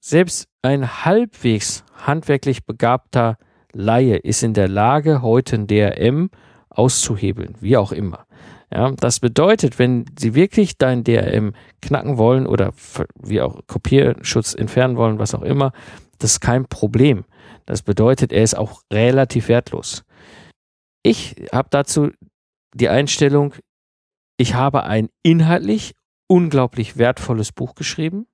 Selbst 0.00 0.48
ein 0.62 1.04
halbwegs 1.04 1.84
handwerklich 1.94 2.64
begabter 2.64 3.36
Laie 3.72 4.16
ist 4.16 4.42
in 4.42 4.54
der 4.54 4.68
Lage, 4.68 5.22
heute 5.22 5.56
ein 5.56 5.66
DRM 5.66 6.30
auszuhebeln, 6.78 7.56
wie 7.60 7.76
auch 7.76 7.92
immer. 7.92 8.26
Ja, 8.72 8.92
das 8.92 9.20
bedeutet, 9.20 9.78
wenn 9.78 10.04
Sie 10.18 10.34
wirklich 10.34 10.76
dein 10.76 11.02
DRM 11.02 11.54
knacken 11.80 12.18
wollen 12.18 12.46
oder 12.46 12.72
wie 13.20 13.40
auch 13.40 13.60
Kopierschutz 13.66 14.54
entfernen 14.54 14.96
wollen, 14.96 15.18
was 15.18 15.34
auch 15.34 15.42
immer, 15.42 15.72
das 16.18 16.32
ist 16.32 16.40
kein 16.40 16.66
Problem. 16.66 17.24
Das 17.66 17.82
bedeutet, 17.82 18.32
er 18.32 18.42
ist 18.42 18.56
auch 18.56 18.82
relativ 18.92 19.48
wertlos. 19.48 20.04
Ich 21.02 21.36
habe 21.52 21.68
dazu 21.70 22.10
die 22.74 22.88
Einstellung, 22.88 23.54
ich 24.36 24.54
habe 24.54 24.84
ein 24.84 25.08
inhaltlich 25.22 25.94
unglaublich 26.28 26.98
wertvolles 26.98 27.52
Buch 27.52 27.74
geschrieben. 27.74 28.26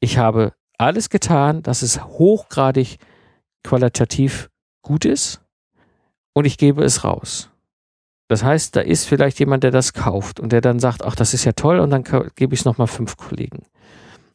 Ich 0.00 0.18
habe 0.18 0.54
alles 0.78 1.10
getan, 1.10 1.62
dass 1.62 1.82
es 1.82 2.02
hochgradig 2.04 2.98
qualitativ 3.64 4.48
gut 4.82 5.04
ist 5.04 5.42
und 6.32 6.44
ich 6.44 6.56
gebe 6.56 6.84
es 6.84 7.02
raus. 7.02 7.50
Das 8.28 8.44
heißt, 8.44 8.76
da 8.76 8.80
ist 8.80 9.06
vielleicht 9.06 9.38
jemand, 9.40 9.64
der 9.64 9.70
das 9.70 9.94
kauft 9.94 10.38
und 10.38 10.52
der 10.52 10.60
dann 10.60 10.78
sagt, 10.78 11.02
ach, 11.02 11.16
das 11.16 11.34
ist 11.34 11.44
ja 11.44 11.52
toll 11.52 11.80
und 11.80 11.90
dann 11.90 12.04
gebe 12.36 12.54
ich 12.54 12.60
es 12.60 12.66
nochmal 12.66 12.86
fünf 12.86 13.16
Kollegen. 13.16 13.62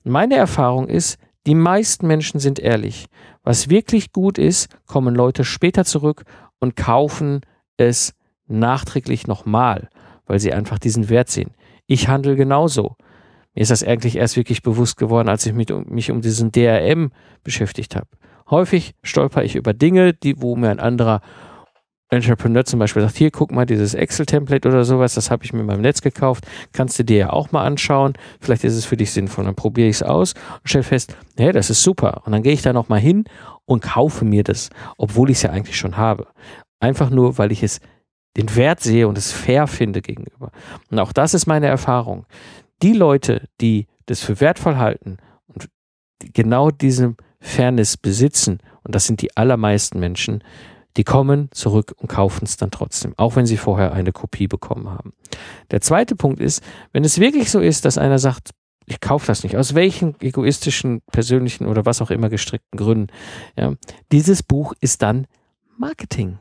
Meine 0.03 0.35
Erfahrung 0.35 0.87
ist, 0.87 1.19
die 1.45 1.55
meisten 1.55 2.07
Menschen 2.07 2.39
sind 2.39 2.59
ehrlich. 2.59 3.05
Was 3.43 3.69
wirklich 3.69 4.11
gut 4.11 4.37
ist, 4.37 4.69
kommen 4.87 5.13
Leute 5.13 5.43
später 5.43 5.85
zurück 5.85 6.23
und 6.59 6.75
kaufen 6.75 7.41
es 7.77 8.13
nachträglich 8.47 9.27
nochmal, 9.27 9.89
weil 10.25 10.39
sie 10.39 10.53
einfach 10.53 10.79
diesen 10.79 11.09
Wert 11.09 11.29
sehen. 11.29 11.51
Ich 11.85 12.07
handle 12.07 12.35
genauso. 12.35 12.95
Mir 13.53 13.61
ist 13.61 13.71
das 13.71 13.83
eigentlich 13.83 14.15
erst 14.15 14.37
wirklich 14.37 14.63
bewusst 14.63 14.97
geworden, 14.97 15.29
als 15.29 15.45
ich 15.45 15.53
mich 15.53 15.71
um, 15.71 15.85
mich 15.87 16.09
um 16.09 16.21
diesen 16.21 16.51
DRM 16.51 17.11
beschäftigt 17.43 17.95
habe. 17.95 18.07
Häufig 18.49 18.95
stolper 19.03 19.43
ich 19.43 19.55
über 19.55 19.73
Dinge, 19.73 20.13
die, 20.13 20.41
wo 20.41 20.55
mir 20.55 20.69
ein 20.69 20.79
anderer 20.79 21.21
Entrepreneur 22.13 22.65
zum 22.65 22.79
Beispiel 22.79 23.01
sagt, 23.01 23.17
hier 23.17 23.31
guck 23.31 23.51
mal 23.51 23.65
dieses 23.65 23.93
Excel-Template 23.93 24.67
oder 24.67 24.83
sowas, 24.83 25.13
das 25.13 25.31
habe 25.31 25.43
ich 25.43 25.53
mir 25.53 25.61
in 25.61 25.65
meinem 25.65 25.81
Netz 25.81 26.01
gekauft, 26.01 26.45
kannst 26.71 26.97
du 26.99 27.03
dir 27.03 27.17
ja 27.17 27.29
auch 27.31 27.51
mal 27.51 27.63
anschauen, 27.63 28.13
vielleicht 28.39 28.63
ist 28.63 28.75
es 28.75 28.85
für 28.85 28.97
dich 28.97 29.11
sinnvoll, 29.11 29.45
dann 29.45 29.55
probiere 29.55 29.89
ich 29.89 29.97
es 29.97 30.03
aus 30.03 30.33
und 30.33 30.69
stelle 30.69 30.83
fest, 30.83 31.15
hey, 31.37 31.51
das 31.51 31.69
ist 31.69 31.83
super 31.83 32.21
und 32.25 32.31
dann 32.31 32.43
gehe 32.43 32.53
ich 32.53 32.61
da 32.61 32.73
nochmal 32.73 32.99
hin 32.99 33.25
und 33.65 33.81
kaufe 33.81 34.25
mir 34.25 34.43
das, 34.43 34.69
obwohl 34.97 35.29
ich 35.29 35.37
es 35.37 35.43
ja 35.43 35.51
eigentlich 35.51 35.77
schon 35.77 35.97
habe. 35.97 36.27
Einfach 36.79 37.09
nur, 37.09 37.37
weil 37.37 37.51
ich 37.51 37.63
es 37.63 37.79
den 38.35 38.55
Wert 38.55 38.79
sehe 38.81 39.07
und 39.07 39.17
es 39.17 39.31
fair 39.31 39.67
finde 39.67 40.01
gegenüber. 40.01 40.51
Und 40.89 40.99
auch 40.99 41.13
das 41.13 41.33
ist 41.33 41.45
meine 41.45 41.67
Erfahrung. 41.67 42.25
Die 42.81 42.93
Leute, 42.93 43.47
die 43.61 43.87
das 44.05 44.21
für 44.21 44.41
wertvoll 44.41 44.77
halten 44.77 45.17
und 45.47 45.69
genau 46.33 46.71
diese 46.71 47.15
Fairness 47.39 47.97
besitzen, 47.97 48.59
und 48.83 48.95
das 48.95 49.05
sind 49.05 49.21
die 49.21 49.37
allermeisten 49.37 49.99
Menschen, 49.99 50.43
Die 50.97 51.03
kommen 51.03 51.49
zurück 51.51 51.93
und 51.97 52.07
kaufen 52.07 52.45
es 52.45 52.57
dann 52.57 52.71
trotzdem, 52.71 53.13
auch 53.17 53.35
wenn 53.35 53.45
sie 53.45 53.57
vorher 53.57 53.93
eine 53.93 54.11
Kopie 54.11 54.47
bekommen 54.47 54.89
haben. 54.89 55.13
Der 55.71 55.81
zweite 55.81 56.15
Punkt 56.15 56.39
ist, 56.39 56.63
wenn 56.91 57.03
es 57.03 57.19
wirklich 57.19 57.49
so 57.49 57.59
ist, 57.59 57.85
dass 57.85 57.97
einer 57.97 58.19
sagt, 58.19 58.51
ich 58.85 58.99
kaufe 58.99 59.27
das 59.27 59.43
nicht, 59.43 59.57
aus 59.57 59.75
welchen 59.75 60.15
egoistischen, 60.21 61.01
persönlichen 61.11 61.67
oder 61.67 61.85
was 61.85 62.01
auch 62.01 62.11
immer 62.11 62.29
gestrickten 62.29 62.77
Gründen, 62.77 63.07
ja, 63.57 63.73
dieses 64.11 64.43
Buch 64.43 64.73
ist 64.81 65.01
dann 65.01 65.25
Marketing. 65.77 66.37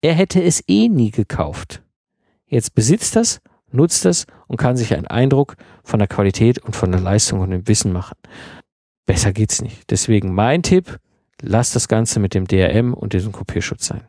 Er 0.00 0.14
hätte 0.14 0.42
es 0.42 0.62
eh 0.68 0.88
nie 0.88 1.10
gekauft. 1.10 1.82
Jetzt 2.46 2.74
besitzt 2.74 3.16
das, 3.16 3.40
nutzt 3.70 4.04
das 4.04 4.26
und 4.46 4.56
kann 4.56 4.76
sich 4.76 4.94
einen 4.94 5.06
Eindruck 5.06 5.56
von 5.82 5.98
der 5.98 6.08
Qualität 6.08 6.58
und 6.58 6.76
von 6.76 6.92
der 6.92 7.00
Leistung 7.00 7.40
und 7.40 7.50
dem 7.50 7.66
Wissen 7.68 7.92
machen. 7.92 8.16
Besser 9.06 9.32
geht's 9.32 9.60
nicht. 9.60 9.90
Deswegen 9.90 10.34
mein 10.34 10.62
Tipp, 10.62 10.98
lasst 11.42 11.76
das 11.76 11.88
Ganze 11.88 12.20
mit 12.20 12.34
dem 12.34 12.46
DRM 12.46 12.94
und 12.94 13.12
diesem 13.12 13.32
Kopierschutz 13.32 13.86
sein. 13.86 14.02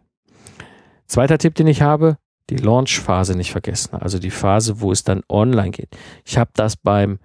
Zweiter 1.06 1.38
Tipp, 1.38 1.56
den 1.56 1.68
ich 1.68 1.82
habe, 1.82 2.18
die 2.50 2.58
Launch-Phase 2.58 3.36
nicht 3.36 3.52
vergessen. 3.52 3.96
Also 3.96 4.20
die 4.20 4.32
Phase, 4.32 4.82
wo 4.82 4.92
es 4.92 5.04
dann 5.04 5.24
online 5.30 5.72
geht. 5.72 5.90
Ich 6.26 6.38
habe 6.38 6.52
das 6.54 6.76
beim 6.76 7.20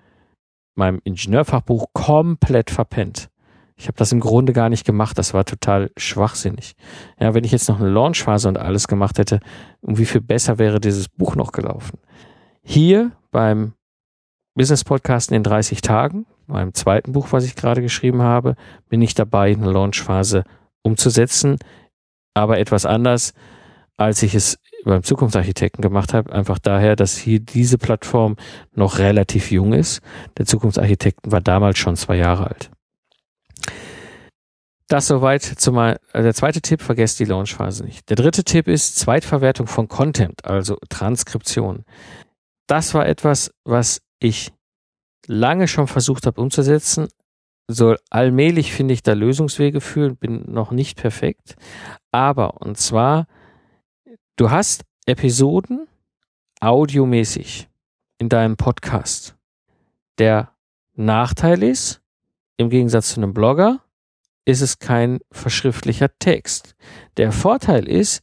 meinem 0.74 1.00
Ingenieurfachbuch 1.04 1.86
komplett 1.92 2.70
verpennt. 2.70 3.28
Ich 3.76 3.86
habe 3.86 3.96
das 3.96 4.12
im 4.12 4.20
Grunde 4.20 4.52
gar 4.52 4.68
nicht 4.68 4.86
gemacht. 4.86 5.18
Das 5.18 5.34
war 5.34 5.44
total 5.44 5.90
schwachsinnig. 5.96 6.74
Ja, 7.18 7.34
wenn 7.34 7.44
ich 7.44 7.52
jetzt 7.52 7.68
noch 7.68 7.80
eine 7.80 7.90
Launchphase 7.90 8.48
und 8.48 8.58
alles 8.58 8.86
gemacht 8.86 9.18
hätte, 9.18 9.40
um 9.80 9.98
wie 9.98 10.04
viel 10.04 10.20
besser 10.20 10.58
wäre 10.58 10.80
dieses 10.80 11.08
Buch 11.08 11.34
noch 11.34 11.52
gelaufen. 11.52 11.98
Hier 12.62 13.12
beim 13.30 13.74
Business 14.54 14.84
Podcast 14.84 15.32
in 15.32 15.42
30 15.42 15.80
Tagen, 15.80 16.26
meinem 16.46 16.74
zweiten 16.74 17.12
Buch, 17.12 17.28
was 17.30 17.44
ich 17.44 17.56
gerade 17.56 17.82
geschrieben 17.82 18.22
habe, 18.22 18.56
bin 18.88 19.02
ich 19.02 19.14
dabei, 19.14 19.52
eine 19.52 19.70
Launchphase 19.70 20.44
umzusetzen, 20.82 21.58
aber 22.34 22.58
etwas 22.58 22.86
anders, 22.86 23.32
als 23.96 24.22
ich 24.22 24.34
es 24.34 24.58
beim 24.84 25.02
Zukunftsarchitekten 25.02 25.82
gemacht 25.82 26.12
habe, 26.12 26.32
einfach 26.32 26.58
daher, 26.58 26.96
dass 26.96 27.16
hier 27.16 27.40
diese 27.40 27.78
Plattform 27.78 28.36
noch 28.74 28.98
relativ 28.98 29.50
jung 29.50 29.72
ist. 29.72 30.00
Der 30.36 30.46
Zukunftsarchitekten 30.46 31.32
war 31.32 31.40
damals 31.40 31.78
schon 31.78 31.96
zwei 31.96 32.16
Jahre 32.16 32.48
alt. 32.48 32.70
Das 34.88 35.06
soweit 35.06 35.42
zu 35.42 35.72
mal, 35.72 35.98
also 36.12 36.24
der 36.24 36.34
zweite 36.34 36.60
Tipp, 36.60 36.82
vergesst 36.82 37.18
die 37.18 37.24
Launchphase 37.24 37.84
nicht. 37.84 38.08
Der 38.10 38.16
dritte 38.16 38.44
Tipp 38.44 38.68
ist 38.68 38.98
Zweitverwertung 38.98 39.66
von 39.66 39.88
Content, 39.88 40.44
also 40.44 40.76
Transkription. 40.90 41.84
Das 42.66 42.92
war 42.92 43.06
etwas, 43.06 43.50
was 43.64 44.02
ich 44.18 44.52
lange 45.26 45.68
schon 45.68 45.86
versucht 45.86 46.26
habe 46.26 46.40
umzusetzen. 46.40 47.08
So 47.66 47.96
allmählich 48.10 48.72
finde 48.72 48.94
ich 48.94 49.02
da 49.02 49.14
Lösungswege 49.14 49.80
für, 49.80 50.14
bin 50.14 50.44
noch 50.52 50.70
nicht 50.70 50.98
perfekt. 50.98 51.56
Aber, 52.12 52.60
und 52.60 52.76
zwar, 52.76 53.26
du 54.36 54.50
hast 54.50 54.84
Episoden 55.06 55.86
audiomäßig 56.60 57.68
in 58.18 58.28
deinem 58.28 58.56
Podcast. 58.56 59.36
Der 60.18 60.52
Nachteil 60.94 61.62
ist, 61.62 62.00
im 62.56 62.70
Gegensatz 62.70 63.14
zu 63.14 63.20
einem 63.20 63.34
Blogger, 63.34 63.80
ist 64.44 64.60
es 64.60 64.78
kein 64.78 65.20
verschriftlicher 65.32 66.10
Text. 66.18 66.76
Der 67.16 67.32
Vorteil 67.32 67.88
ist, 67.88 68.22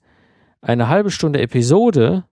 eine 0.61 0.87
halbe 0.87 1.09
Stunde 1.09 1.41
Episode 1.41 2.25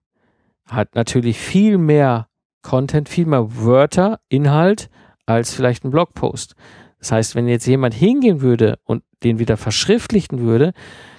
hat 0.66 0.94
natürlich 0.94 1.38
viel 1.38 1.78
mehr 1.78 2.29
Content, 2.62 3.08
viel 3.08 3.26
mehr 3.26 3.56
Wörter, 3.56 4.20
Inhalt 4.28 4.90
als 5.26 5.54
vielleicht 5.54 5.84
ein 5.84 5.90
Blogpost. 5.90 6.54
Das 6.98 7.12
heißt, 7.12 7.34
wenn 7.34 7.48
jetzt 7.48 7.66
jemand 7.66 7.94
hingehen 7.94 8.40
würde 8.40 8.78
und 8.84 9.02
den 9.22 9.38
wieder 9.38 9.56
verschriftlichen 9.56 10.40
würde, 10.40 10.72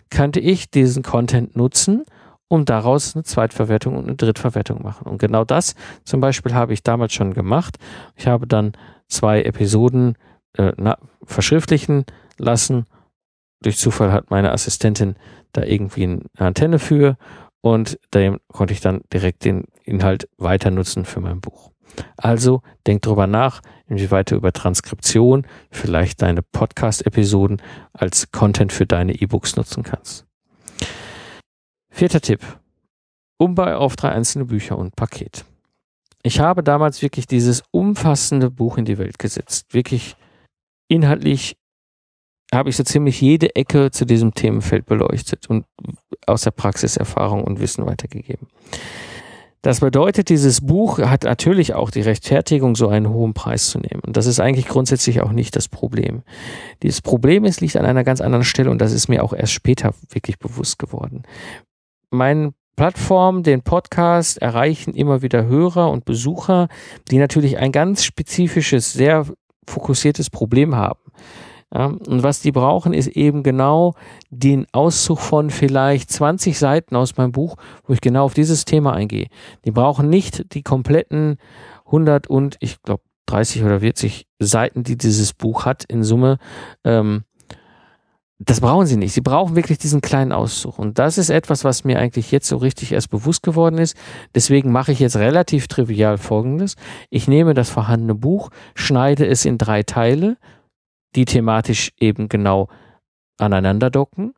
könnte 0.10 0.39
ich 0.39 0.69
diesen 0.69 1.04
Content 1.04 1.56
nutzen, 1.56 2.04
um 2.47 2.65
daraus 2.65 3.15
eine 3.15 3.23
Zweitverwertung 3.23 3.95
und 3.95 4.08
eine 4.08 4.15
Drittverwertung 4.15 4.84
machen. 4.84 5.08
Und 5.08 5.19
genau 5.19 5.45
das 5.45 5.75
zum 6.04 6.19
Beispiel 6.19 6.54
habe 6.54 6.73
ich 6.73 6.84
damals 6.84 7.13
schon 7.13 7.34
gemacht. 7.34 7.77
Ich 8.15 8.27
habe 8.27 8.45
dann 8.45 8.73
zwei 9.08 9.41
Episoden 9.41 10.17
äh, 10.58 10.73
na, 10.77 10.97
verschriftlichen 11.23 12.06
lassen. 12.38 12.86
Durch 13.63 13.77
Zufall 13.77 14.12
hat 14.12 14.32
meine 14.32 14.51
Assistentin 14.51 15.15
da 15.54 15.63
irgendwie 15.63 16.04
eine 16.04 16.21
Antenne 16.38 16.80
für 16.80 17.17
und 17.62 18.00
da 18.12 18.38
konnte 18.47 18.74
ich 18.74 18.82
dann 18.82 19.02
direkt 19.13 19.45
den 19.45 19.65
Inhalt 19.84 20.28
weiter 20.38 20.71
nutzen 20.71 21.06
für 21.06 21.19
mein 21.19 21.41
Buch. 21.41 21.71
Also 22.17 22.62
denk 22.88 23.02
drüber 23.02 23.28
nach, 23.28 23.62
inwieweit 23.88 24.32
du 24.32 24.36
über 24.36 24.54
Transkription 24.54 25.45
vielleicht 25.71 26.21
deine 26.21 26.41
Podcast-Episoden 26.41 27.62
als 27.93 28.32
Content 28.32 28.71
für 28.71 28.86
deine 28.86 29.13
E-Books 29.13 29.56
nutzen 29.56 29.84
kannst. 29.84 30.26
Vierter 31.89 32.21
Tipp. 32.21 32.41
Umbau 33.38 33.76
auf 33.76 33.95
drei 33.95 34.10
einzelne 34.10 34.45
Bücher 34.45 34.78
und 34.78 34.95
Paket. 34.95 35.45
Ich 36.24 36.39
habe 36.39 36.63
damals 36.63 37.02
wirklich 37.02 37.26
dieses 37.28 37.63
umfassende 37.71 38.52
Buch 38.52 38.78
in 38.78 38.86
die 38.86 38.97
Welt 38.97 39.17
gesetzt. 39.17 39.74
Wirklich 39.74 40.15
inhaltlich 40.88 41.58
habe 42.53 42.69
ich 42.69 42.75
so 42.77 42.83
ziemlich 42.83 43.21
jede 43.21 43.55
Ecke 43.55 43.91
zu 43.91 44.05
diesem 44.05 44.33
Themenfeld 44.33 44.85
beleuchtet 44.85 45.49
und 45.49 45.65
aus 46.27 46.41
der 46.41 46.51
Praxiserfahrung 46.51 47.43
und 47.43 47.59
Wissen 47.59 47.85
weitergegeben. 47.85 48.47
Das 49.61 49.79
bedeutet, 49.79 50.29
dieses 50.29 50.61
Buch 50.61 50.97
hat 50.97 51.23
natürlich 51.23 51.75
auch 51.75 51.91
die 51.91 52.01
Rechtfertigung, 52.01 52.75
so 52.75 52.87
einen 52.87 53.09
hohen 53.09 53.35
Preis 53.35 53.67
zu 53.67 53.77
nehmen. 53.77 54.01
Und 54.01 54.17
das 54.17 54.25
ist 54.25 54.39
eigentlich 54.39 54.67
grundsätzlich 54.67 55.21
auch 55.21 55.31
nicht 55.31 55.55
das 55.55 55.67
Problem. 55.67 56.23
Dieses 56.81 57.01
Problem 57.01 57.45
ist, 57.45 57.61
liegt 57.61 57.77
an 57.77 57.85
einer 57.85 58.03
ganz 58.03 58.21
anderen 58.21 58.43
Stelle 58.43 58.71
und 58.71 58.79
das 58.79 58.91
ist 58.91 59.07
mir 59.07 59.23
auch 59.23 59.33
erst 59.33 59.53
später 59.53 59.93
wirklich 60.09 60.39
bewusst 60.39 60.79
geworden. 60.79 61.23
Meine 62.09 62.53
Plattform, 62.75 63.43
den 63.43 63.61
Podcast 63.61 64.39
erreichen 64.39 64.95
immer 64.95 65.21
wieder 65.21 65.45
Hörer 65.45 65.91
und 65.91 66.05
Besucher, 66.05 66.67
die 67.11 67.19
natürlich 67.19 67.59
ein 67.59 67.71
ganz 67.71 68.03
spezifisches, 68.03 68.93
sehr 68.93 69.27
fokussiertes 69.67 70.31
Problem 70.31 70.75
haben. 70.75 70.99
Ja, 71.73 71.86
und 71.86 72.23
was 72.23 72.41
die 72.41 72.51
brauchen, 72.51 72.93
ist 72.93 73.07
eben 73.07 73.43
genau 73.43 73.93
den 74.29 74.67
Auszug 74.73 75.19
von 75.19 75.49
vielleicht 75.49 76.12
20 76.12 76.60
Seiten 76.60 76.95
aus 76.95 77.15
meinem 77.15 77.31
Buch, 77.31 77.55
wo 77.86 77.93
ich 77.93 78.01
genau 78.01 78.25
auf 78.25 78.34
dieses 78.34 78.65
Thema 78.65 78.93
eingehe. 78.93 79.27
Die 79.63 79.71
brauchen 79.71 80.10
nicht 80.10 80.53
die 80.53 80.63
kompletten 80.63 81.38
100 81.86 82.27
und 82.27 82.57
ich 82.60 82.81
glaube 82.81 83.03
30 83.27 83.63
oder 83.63 83.79
40 83.79 84.27
Seiten, 84.39 84.84
die 84.84 84.97
dieses 84.97 85.34
Buch 85.34 85.65
hat 85.65 85.86
in 85.86 86.03
Summe. 86.03 86.39
Ähm, 86.84 87.23
das 88.43 88.60
brauchen 88.60 88.88
sie 88.88 88.97
nicht. 88.97 89.13
Sie 89.13 89.21
brauchen 89.21 89.55
wirklich 89.55 89.77
diesen 89.77 90.01
kleinen 90.01 90.31
Auszug. 90.31 90.79
Und 90.79 90.97
das 90.97 91.19
ist 91.19 91.29
etwas, 91.29 91.63
was 91.63 91.84
mir 91.84 91.99
eigentlich 91.99 92.31
jetzt 92.31 92.47
so 92.47 92.57
richtig 92.57 92.91
erst 92.91 93.12
bewusst 93.12 93.43
geworden 93.43 93.77
ist. 93.77 93.95
Deswegen 94.34 94.71
mache 94.71 94.91
ich 94.91 94.99
jetzt 94.99 95.15
relativ 95.15 95.67
trivial 95.67 96.17
Folgendes. 96.17 96.75
Ich 97.12 97.27
nehme 97.27 97.53
das 97.53 97.69
vorhandene 97.69 98.15
Buch, 98.15 98.49
schneide 98.73 99.27
es 99.27 99.45
in 99.45 99.60
drei 99.60 99.84
Teile 99.84 100.38
die 101.15 101.26
thematisch 101.26 101.91
eben 102.00 102.30
genau 102.30 102.67
aneinander 103.38 103.89
docken, 103.89 104.34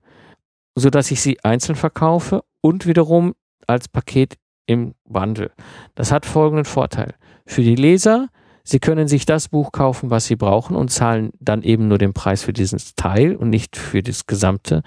so 0.76 0.90
dass 0.90 1.12
ich 1.12 1.22
sie 1.22 1.44
einzeln 1.44 1.76
verkaufe 1.76 2.44
und 2.62 2.88
wiederum 2.88 3.34
als 3.68 3.88
Paket 3.88 4.36
im 4.66 4.96
Bundle. 5.06 5.52
Das 5.96 6.12
hat 6.12 6.26
folgenden 6.26 6.66
Vorteil. 6.66 7.16
Für 7.46 7.62
die 7.62 7.76
Leser, 7.76 8.30
sie 8.64 8.80
können 8.80 9.08
sich 9.08 9.26
das 9.26 9.50
Buch 9.50 9.72
kaufen, 9.72 10.10
was 10.10 10.26
sie 10.26 10.36
brauchen 10.36 10.76
und 10.76 10.90
zahlen 10.90 11.32
dann 11.40 11.64
eben 11.64 11.88
nur 11.88 11.98
den 11.98 12.14
Preis 12.14 12.44
für 12.44 12.54
dieses 12.54 12.96
Teil 12.96 13.36
und 13.36 13.50
nicht 13.50 13.76
für 13.76 14.02
das 14.02 14.26
gesamte 14.26 14.82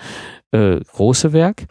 äh, 0.51 0.81
große 0.81 1.33
Werk. 1.33 1.67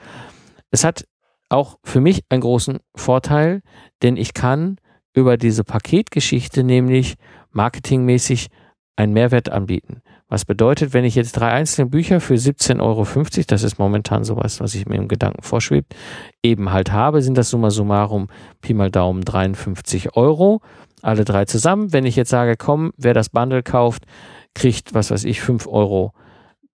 Es 0.71 0.84
hat 0.84 1.06
auch 1.49 1.78
für 1.84 2.01
mich 2.01 2.23
einen 2.30 2.41
großen 2.41 2.80
Vorteil, 2.95 3.62
denn 4.01 4.17
ich 4.17 4.34
kann 4.34 4.78
über 5.13 5.38
diese 5.38 5.63
Paketgeschichte 5.63 6.63
nämlich 6.63 7.15
marketingmäßig 7.51 8.47
einen 8.95 9.13
Mehrwert 9.13 9.49
anbieten. 9.49 10.01
Was 10.27 10.45
bedeutet, 10.45 10.93
wenn 10.93 11.05
ich 11.05 11.15
jetzt 11.15 11.34
drei 11.34 11.51
einzelne 11.51 11.89
Bücher 11.89 12.19
für 12.21 12.36
17,50 12.36 12.81
Euro, 12.81 13.05
das 13.47 13.63
ist 13.63 13.77
momentan 13.77 14.23
sowas, 14.23 14.60
was 14.60 14.73
ich 14.73 14.86
mir 14.88 14.95
im 14.95 15.08
Gedanken 15.08 15.43
vorschwebt, 15.43 15.95
eben 16.41 16.71
halt 16.71 16.91
habe, 16.91 17.21
sind 17.21 17.38
das 17.38 17.49
summa 17.49 17.69
summarum 17.69 18.27
Pi 18.62 18.73
mal 18.73 18.89
Daumen 18.89 19.23
53 19.23 20.15
Euro. 20.15 20.62
Alle 21.01 21.25
drei 21.25 21.45
zusammen. 21.45 21.93
Wenn 21.93 22.05
ich 22.05 22.15
jetzt 22.15 22.29
sage, 22.29 22.56
komm, 22.58 22.91
wer 22.98 23.13
das 23.13 23.29
Bundle 23.29 23.63
kauft, 23.63 24.06
kriegt, 24.56 24.93
was 24.93 25.12
weiß 25.12 25.25
ich, 25.25 25.41
5 25.41 25.67
Euro 25.67 26.13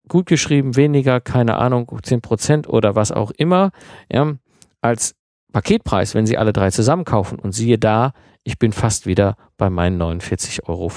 gut 0.09 0.27
geschrieben, 0.27 0.77
weniger, 0.77 1.21
keine 1.21 1.57
Ahnung, 1.57 1.91
10 2.03 2.21
Prozent 2.21 2.69
oder 2.69 2.95
was 2.95 3.13
auch 3.13 3.31
immer, 3.33 3.71
ja, 4.11 4.35
als 4.81 5.15
Paketpreis, 5.53 6.15
wenn 6.15 6.27
Sie 6.27 6.39
alle 6.39 6.53
drei 6.53 6.71
zusammen 6.71 7.05
kaufen 7.05 7.39
und 7.39 7.53
siehe 7.53 7.79
da, 7.79 8.13
ich 8.45 8.59
bin 8.59 8.73
fast 8.73 9.07
wieder 9.07 9.37
bei 9.57 9.71
meinen 9.71 10.01
49,75 10.01 10.63
Euro. 10.69 10.91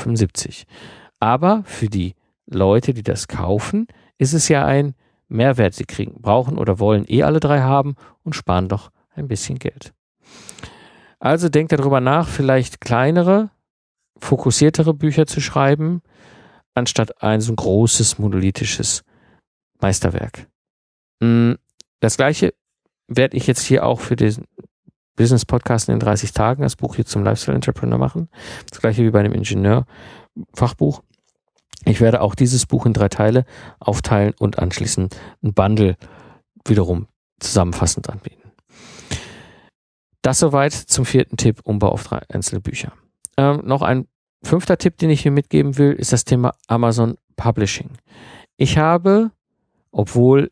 Aber 1.19 1.63
für 1.65 1.87
die 1.87 2.15
Leute, 2.45 2.93
die 2.93 3.03
das 3.03 3.27
kaufen, 3.27 3.87
ist 4.17 4.33
es 4.33 4.47
ja 4.47 4.65
ein 4.65 4.95
Mehrwert. 5.27 5.73
Sie 5.73 5.85
kriegen, 5.85 6.21
brauchen 6.21 6.57
oder 6.57 6.79
wollen 6.79 7.05
eh 7.07 7.23
alle 7.23 7.39
drei 7.39 7.61
haben 7.61 7.95
und 8.23 8.33
sparen 8.33 8.67
doch 8.67 8.91
ein 9.15 9.27
bisschen 9.27 9.59
Geld. 9.59 9.93
Also 11.19 11.49
denkt 11.49 11.71
darüber 11.71 11.99
nach, 11.99 12.27
vielleicht 12.27 12.81
kleinere, 12.81 13.51
fokussiertere 14.17 14.93
Bücher 14.93 15.27
zu 15.27 15.41
schreiben, 15.41 16.01
anstatt 16.73 17.21
ein 17.21 17.41
so 17.41 17.51
ein 17.51 17.57
großes 17.57 18.19
monolithisches 18.19 19.03
Meisterwerk. 19.81 20.47
Hm, 21.21 21.57
Das 21.99 22.15
gleiche 22.15 22.53
werde 23.07 23.35
ich 23.35 23.47
jetzt 23.47 23.63
hier 23.63 23.85
auch 23.85 23.99
für 23.99 24.15
den 24.15 24.45
Business 25.19 25.43
Podcast 25.43 25.89
in 25.89 25.95
den 25.95 25.99
30 25.99 26.31
Tagen, 26.31 26.63
das 26.63 26.77
Buch 26.77 26.95
hier 26.95 27.05
zum 27.05 27.25
Lifestyle 27.25 27.53
Entrepreneur 27.53 27.97
machen. 27.97 28.29
Das 28.69 28.79
gleiche 28.79 29.03
wie 29.03 29.11
bei 29.11 29.19
einem 29.19 29.33
Ingenieur-Fachbuch. 29.33 31.03
Ich 31.83 31.99
werde 31.99 32.21
auch 32.21 32.35
dieses 32.35 32.65
Buch 32.65 32.85
in 32.85 32.93
drei 32.93 33.09
Teile 33.09 33.43
aufteilen 33.81 34.33
und 34.39 34.59
anschließend 34.59 35.17
ein 35.43 35.53
Bundle 35.53 35.97
wiederum 36.65 37.07
zusammenfassend 37.41 38.09
anbieten. 38.09 38.49
Das 40.21 40.39
soweit 40.39 40.71
zum 40.71 41.03
vierten 41.03 41.35
Tipp, 41.35 41.59
Umbau 41.65 41.89
auf 41.89 42.05
drei 42.05 42.21
einzelne 42.29 42.61
Bücher. 42.61 42.93
Ähm, 43.35 43.61
noch 43.65 43.81
ein 43.81 44.07
fünfter 44.41 44.77
Tipp, 44.77 44.97
den 44.99 45.09
ich 45.09 45.21
hier 45.21 45.31
mitgeben 45.31 45.77
will, 45.77 45.91
ist 45.91 46.13
das 46.13 46.23
Thema 46.23 46.53
Amazon 46.67 47.17
Publishing. 47.35 47.89
Ich 48.55 48.77
habe, 48.77 49.31
obwohl 49.91 50.49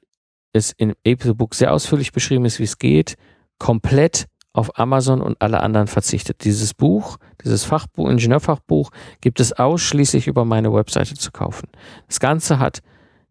es 0.51 0.73
in 0.73 0.93
Book 1.35 1.55
sehr 1.55 1.71
ausführlich 1.71 2.11
beschrieben 2.11 2.43
ist, 2.43 2.59
wie 2.59 2.63
es 2.63 2.77
geht, 2.77 3.15
komplett 3.59 4.27
auf 4.57 4.79
Amazon 4.79 5.21
und 5.21 5.39
alle 5.39 5.61
anderen 5.61 5.85
verzichtet. 5.85 6.43
Dieses 6.43 6.73
Buch, 6.73 7.17
dieses 7.43 7.63
Fachbuch, 7.63 8.09
Ingenieurfachbuch, 8.09 8.89
gibt 9.21 9.39
es 9.39 9.53
ausschließlich 9.53 10.25
über 10.25 10.45
meine 10.45 10.73
Webseite 10.73 11.13
zu 11.13 11.31
kaufen. 11.31 11.69
Das 12.07 12.19
Ganze 12.19 12.57
hat 12.57 12.81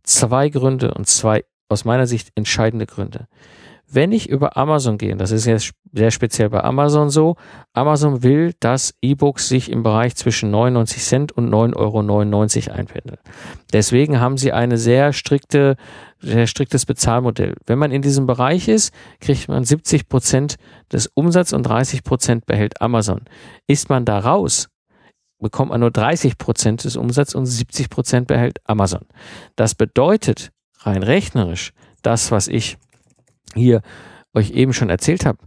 zwei 0.05 0.49
Gründe 0.49 0.95
und 0.95 1.09
zwei 1.09 1.45
aus 1.69 1.85
meiner 1.85 2.07
Sicht 2.07 2.31
entscheidende 2.37 2.87
Gründe. 2.87 3.27
Wenn 3.89 4.11
ich 4.11 4.29
über 4.29 4.57
Amazon 4.57 4.99
gehe, 4.99 5.17
das 5.17 5.31
ist 5.31 5.47
jetzt 5.47 5.71
sehr 5.93 6.11
speziell 6.11 6.51
bei 6.51 6.63
Amazon 6.65 7.09
so, 7.09 7.37
Amazon 7.73 8.25
will, 8.25 8.53
dass 8.59 8.95
E-Books 9.01 9.49
sich 9.49 9.71
im 9.71 9.85
Bereich 9.85 10.17
zwischen 10.17 10.51
99 10.51 11.03
Cent 11.03 11.33
und 11.33 11.49
9,99 11.49 11.77
Euro 12.69 12.79
einpendeln. 12.79 13.19
Deswegen 13.73 14.19
haben 14.19 14.39
sie 14.39 14.53
eine 14.53 14.77
sehr 14.77 15.13
strikte, 15.13 15.77
sehr 16.19 16.49
striktes 16.49 16.85
Bezahlmodell. 16.85 17.55
Wenn 17.67 17.79
man 17.79 17.93
in 17.93 18.03
diesem 18.03 18.27
Bereich 18.27 18.67
ist, 18.67 18.93
kriegt 19.21 19.49
man 19.49 19.65
70 19.65 20.09
Prozent 20.09 20.57
des 20.93 21.07
Umsatzes 21.15 21.53
und 21.53 21.63
30 21.63 22.03
Prozent 22.03 22.47
behält 22.47 22.81
Amazon. 22.83 23.23
Ist 23.69 23.89
man 23.89 24.05
da 24.05 24.19
raus, 24.19 24.69
bekommt 25.39 25.71
man 25.71 25.81
nur 25.81 25.93
30 25.93 26.39
Prozent 26.39 26.85
des 26.85 26.97
Umsatzes 26.97 27.37
und 27.37 27.47
70 27.47 27.89
Prozent 27.89 28.27
behält 28.27 28.59
Amazon. 28.65 29.03
Das 29.55 29.77
bedeutet 29.77 30.51
rein 30.81 31.03
rechnerisch, 31.03 31.73
das, 32.03 32.31
was 32.31 32.49
ich 32.49 32.79
hier 33.57 33.83
euch 34.35 34.51
eben 34.51 34.73
schon 34.73 34.91
erzählt 34.91 35.27
habe, 35.27 35.39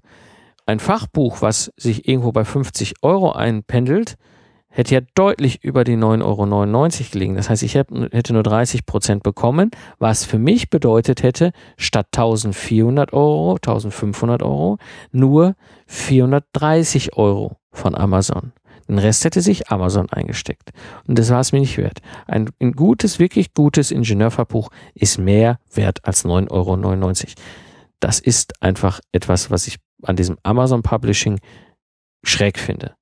ein 0.65 0.79
Fachbuch, 0.79 1.41
was 1.41 1.71
sich 1.77 2.07
irgendwo 2.07 2.31
bei 2.31 2.45
50 2.45 2.95
Euro 3.01 3.31
einpendelt, 3.31 4.17
hätte 4.67 4.93
ja 4.93 5.01
deutlich 5.15 5.63
über 5.63 5.83
die 5.83 5.97
9,99 5.97 6.23
Euro 6.23 7.09
gelegen. 7.11 7.35
Das 7.35 7.49
heißt, 7.49 7.63
ich 7.63 7.73
hätte 7.73 8.33
nur 8.33 8.43
30 8.43 8.85
Prozent 8.85 9.23
bekommen, 9.23 9.71
was 9.97 10.25
für 10.25 10.37
mich 10.37 10.69
bedeutet 10.69 11.23
hätte, 11.23 11.51
statt 11.75 12.07
1400 12.15 13.13
Euro, 13.13 13.55
1500 13.55 14.43
Euro, 14.43 14.77
nur 15.11 15.55
430 15.87 17.17
Euro 17.17 17.57
von 17.71 17.95
Amazon. 17.95 18.53
Den 18.87 18.99
Rest 18.99 19.23
hätte 19.25 19.41
sich 19.41 19.69
Amazon 19.69 20.09
eingesteckt. 20.09 20.71
Und 21.07 21.19
das 21.19 21.29
war 21.29 21.39
es 21.39 21.51
mir 21.51 21.59
nicht 21.59 21.77
wert. 21.77 21.99
Ein, 22.25 22.49
gutes, 22.75 23.19
wirklich 23.19 23.53
gutes 23.53 23.91
Ingenieurfachbuch 23.91 24.69
ist 24.95 25.19
mehr 25.19 25.59
wert 25.73 25.99
als 26.03 26.25
9,99 26.25 26.49
Euro 26.51 26.75
das 27.99 28.19
ist 28.19 28.61
einfach 28.61 28.99
etwas, 29.11 29.51
was 29.51 29.67
ich 29.67 29.77
an 30.03 30.15
diesem 30.15 30.37
Amazon 30.43 30.81
Publishing 30.81 31.39
schräg 32.23 32.57
finde. 32.57 32.95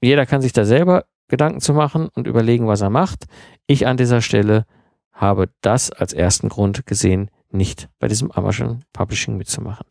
Jeder 0.00 0.26
kann 0.26 0.42
sich 0.42 0.52
da 0.52 0.64
selber 0.64 1.04
Gedanken 1.28 1.60
zu 1.60 1.72
machen 1.72 2.08
und 2.14 2.26
überlegen, 2.26 2.66
was 2.66 2.80
er 2.80 2.90
macht. 2.90 3.24
Ich 3.66 3.86
an 3.86 3.96
dieser 3.96 4.20
Stelle 4.20 4.66
habe 5.12 5.48
das 5.62 5.90
als 5.90 6.12
ersten 6.12 6.48
Grund 6.48 6.86
gesehen, 6.86 7.30
nicht 7.50 7.88
bei 7.98 8.08
diesem 8.08 8.30
Amazon 8.32 8.84
Publishing 8.92 9.36
mitzumachen. 9.36 9.86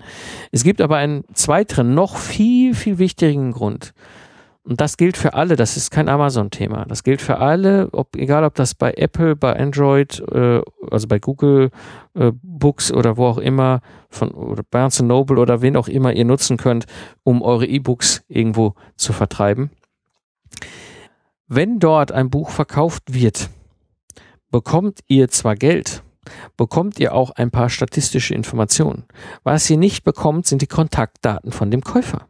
Es 0.51 0.63
gibt 0.63 0.81
aber 0.81 0.97
einen 0.97 1.23
zweiten, 1.33 1.93
noch 1.93 2.17
viel, 2.17 2.75
viel 2.75 2.97
wichtigen 2.97 3.51
Grund. 3.51 3.93
Und 4.65 4.79
das 4.79 4.95
gilt 4.95 5.17
für 5.17 5.33
alle, 5.33 5.57
das 5.57 5.75
ist 5.75 5.91
kein 5.91 6.07
Amazon-Thema. 6.07 6.85
Das 6.85 7.03
gilt 7.03 7.21
für 7.21 7.39
alle, 7.39 7.89
ob, 7.91 8.15
egal 8.15 8.45
ob 8.45 8.55
das 8.55 8.75
bei 8.75 8.93
Apple, 8.93 9.35
bei 9.35 9.59
Android, 9.59 10.23
äh, 10.31 10.61
also 10.89 11.07
bei 11.07 11.19
Google 11.19 11.69
äh, 12.13 12.31
Books 12.41 12.91
oder 12.91 13.17
wo 13.17 13.25
auch 13.25 13.39
immer, 13.39 13.81
von 14.09 14.31
oder 14.31 14.63
Barnes 14.63 15.01
Noble 15.01 15.37
oder 15.37 15.61
wen 15.61 15.75
auch 15.75 15.89
immer 15.89 16.13
ihr 16.13 16.23
nutzen 16.23 16.55
könnt, 16.55 16.85
um 17.23 17.41
eure 17.41 17.65
E-Books 17.65 18.23
irgendwo 18.29 18.75
zu 18.95 19.11
vertreiben. 19.11 19.69
Wenn 21.47 21.79
dort 21.79 22.13
ein 22.13 22.29
Buch 22.29 22.49
verkauft 22.49 23.13
wird, 23.13 23.49
bekommt 24.49 25.01
ihr 25.07 25.27
zwar 25.27 25.55
Geld, 25.55 26.03
bekommt 26.55 26.99
ihr 27.01 27.13
auch 27.13 27.31
ein 27.31 27.51
paar 27.51 27.69
statistische 27.69 28.33
Informationen. 28.33 29.03
Was 29.43 29.69
ihr 29.69 29.77
nicht 29.77 30.05
bekommt, 30.05 30.47
sind 30.47 30.61
die 30.61 30.67
Kontaktdaten 30.67 31.51
von 31.51 31.69
dem 31.69 31.81
Käufer. 31.81 32.27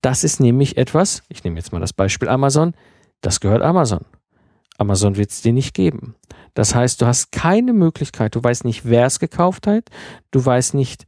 Das 0.00 0.24
ist 0.24 0.40
nämlich 0.40 0.76
etwas, 0.76 1.22
ich 1.28 1.44
nehme 1.44 1.56
jetzt 1.56 1.72
mal 1.72 1.80
das 1.80 1.92
Beispiel 1.92 2.28
Amazon, 2.28 2.74
das 3.20 3.40
gehört 3.40 3.62
Amazon. 3.62 4.04
Amazon 4.78 5.16
wird 5.16 5.30
es 5.30 5.42
dir 5.42 5.52
nicht 5.52 5.74
geben. 5.74 6.16
Das 6.54 6.74
heißt, 6.74 7.00
du 7.00 7.06
hast 7.06 7.32
keine 7.32 7.72
Möglichkeit, 7.72 8.34
du 8.34 8.42
weißt 8.42 8.64
nicht, 8.64 8.84
wer 8.84 9.06
es 9.06 9.18
gekauft 9.18 9.66
hat, 9.66 9.88
du 10.30 10.44
weißt 10.44 10.74
nicht, 10.74 11.06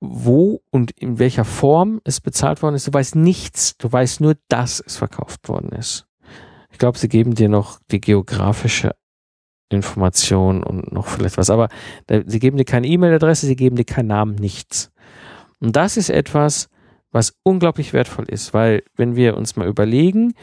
wo 0.00 0.62
und 0.70 0.90
in 0.92 1.18
welcher 1.18 1.44
Form 1.44 2.00
es 2.04 2.20
bezahlt 2.20 2.62
worden 2.62 2.74
ist, 2.74 2.86
du 2.86 2.92
weißt 2.92 3.16
nichts, 3.16 3.76
du 3.78 3.90
weißt 3.90 4.20
nur, 4.20 4.36
dass 4.48 4.82
es 4.84 4.96
verkauft 4.96 5.48
worden 5.48 5.70
ist. 5.70 6.06
Ich 6.70 6.78
glaube, 6.78 6.98
sie 6.98 7.08
geben 7.08 7.34
dir 7.34 7.48
noch 7.48 7.80
die 7.90 8.00
geografische 8.00 8.94
Information 9.70 10.62
und 10.62 10.92
noch 10.92 11.06
vielleicht 11.06 11.38
was, 11.38 11.50
aber 11.50 11.68
sie 12.26 12.38
geben 12.38 12.56
dir 12.56 12.64
keine 12.64 12.86
E-Mail-Adresse, 12.86 13.46
sie 13.46 13.56
geben 13.56 13.76
dir 13.76 13.84
keinen 13.84 14.08
Namen, 14.08 14.34
nichts. 14.34 14.92
Und 15.58 15.74
das 15.74 15.96
ist 15.96 16.10
etwas, 16.10 16.68
was 17.16 17.34
unglaublich 17.42 17.94
wertvoll 17.94 18.26
ist, 18.28 18.52
weil 18.52 18.82
wenn 18.94 19.16
wir 19.16 19.38
uns 19.38 19.56
mal 19.56 19.66
überlegen, 19.66 20.34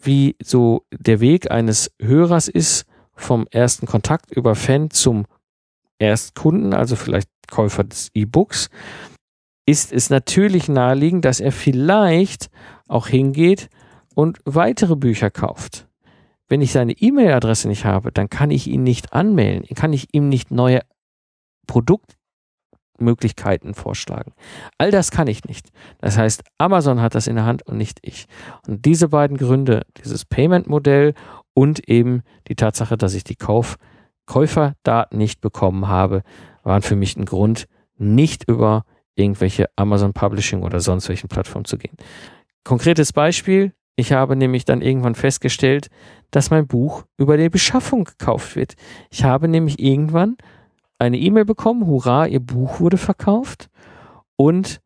wie 0.00 0.36
so 0.40 0.86
der 0.96 1.18
Weg 1.18 1.50
eines 1.50 1.90
Hörers 2.00 2.46
ist 2.46 2.86
vom 3.16 3.48
ersten 3.50 3.86
Kontakt 3.86 4.30
über 4.30 4.54
Fan 4.54 4.90
zum 4.90 5.26
Erstkunden, 5.98 6.72
also 6.72 6.94
vielleicht 6.94 7.28
Käufer 7.50 7.82
des 7.82 8.10
E-Books, 8.14 8.70
ist 9.66 9.92
es 9.92 10.08
natürlich 10.08 10.68
naheliegend, 10.68 11.24
dass 11.24 11.40
er 11.40 11.50
vielleicht 11.50 12.48
auch 12.86 13.08
hingeht 13.08 13.68
und 14.14 14.38
weitere 14.44 14.94
Bücher 14.94 15.30
kauft. 15.30 15.88
Wenn 16.46 16.62
ich 16.62 16.70
seine 16.70 16.92
E-Mail-Adresse 16.92 17.66
nicht 17.66 17.84
habe, 17.84 18.12
dann 18.12 18.30
kann 18.30 18.52
ich 18.52 18.68
ihn 18.68 18.84
nicht 18.84 19.12
anmelden, 19.12 19.66
kann 19.74 19.92
ich 19.92 20.14
ihm 20.14 20.28
nicht 20.28 20.52
neue 20.52 20.82
Produkte 21.66 22.14
Möglichkeiten 22.98 23.74
vorschlagen. 23.74 24.32
All 24.78 24.90
das 24.90 25.10
kann 25.10 25.26
ich 25.26 25.44
nicht. 25.44 25.70
Das 26.00 26.16
heißt, 26.16 26.42
Amazon 26.58 27.00
hat 27.00 27.14
das 27.14 27.26
in 27.26 27.36
der 27.36 27.44
Hand 27.44 27.66
und 27.66 27.76
nicht 27.76 27.98
ich. 28.02 28.26
Und 28.66 28.84
diese 28.84 29.08
beiden 29.08 29.36
Gründe, 29.36 29.82
dieses 30.02 30.24
Payment-Modell 30.24 31.14
und 31.54 31.88
eben 31.88 32.22
die 32.48 32.56
Tatsache, 32.56 32.96
dass 32.96 33.14
ich 33.14 33.24
die 33.24 33.36
Kauf 33.36 33.76
Käuferdaten 34.26 35.18
nicht 35.18 35.40
bekommen 35.40 35.88
habe, 35.88 36.22
waren 36.62 36.82
für 36.82 36.96
mich 36.96 37.16
ein 37.16 37.26
Grund, 37.26 37.66
nicht 37.96 38.48
über 38.48 38.84
irgendwelche 39.16 39.68
Amazon 39.76 40.12
Publishing 40.12 40.62
oder 40.62 40.80
sonst 40.80 41.08
welchen 41.08 41.28
Plattformen 41.28 41.66
zu 41.66 41.78
gehen. 41.78 41.96
Konkretes 42.64 43.12
Beispiel, 43.12 43.72
ich 43.96 44.12
habe 44.12 44.34
nämlich 44.34 44.64
dann 44.64 44.82
irgendwann 44.82 45.14
festgestellt, 45.14 45.88
dass 46.30 46.50
mein 46.50 46.66
Buch 46.66 47.04
über 47.16 47.36
die 47.36 47.48
Beschaffung 47.48 48.04
gekauft 48.04 48.56
wird. 48.56 48.74
Ich 49.10 49.24
habe 49.24 49.46
nämlich 49.46 49.78
irgendwann 49.78 50.36
eine 50.98 51.18
E-Mail 51.18 51.44
bekommen, 51.44 51.86
hurra, 51.86 52.26
ihr 52.26 52.40
Buch 52.40 52.80
wurde 52.80 52.98
verkauft. 52.98 53.68
Und 54.36 54.80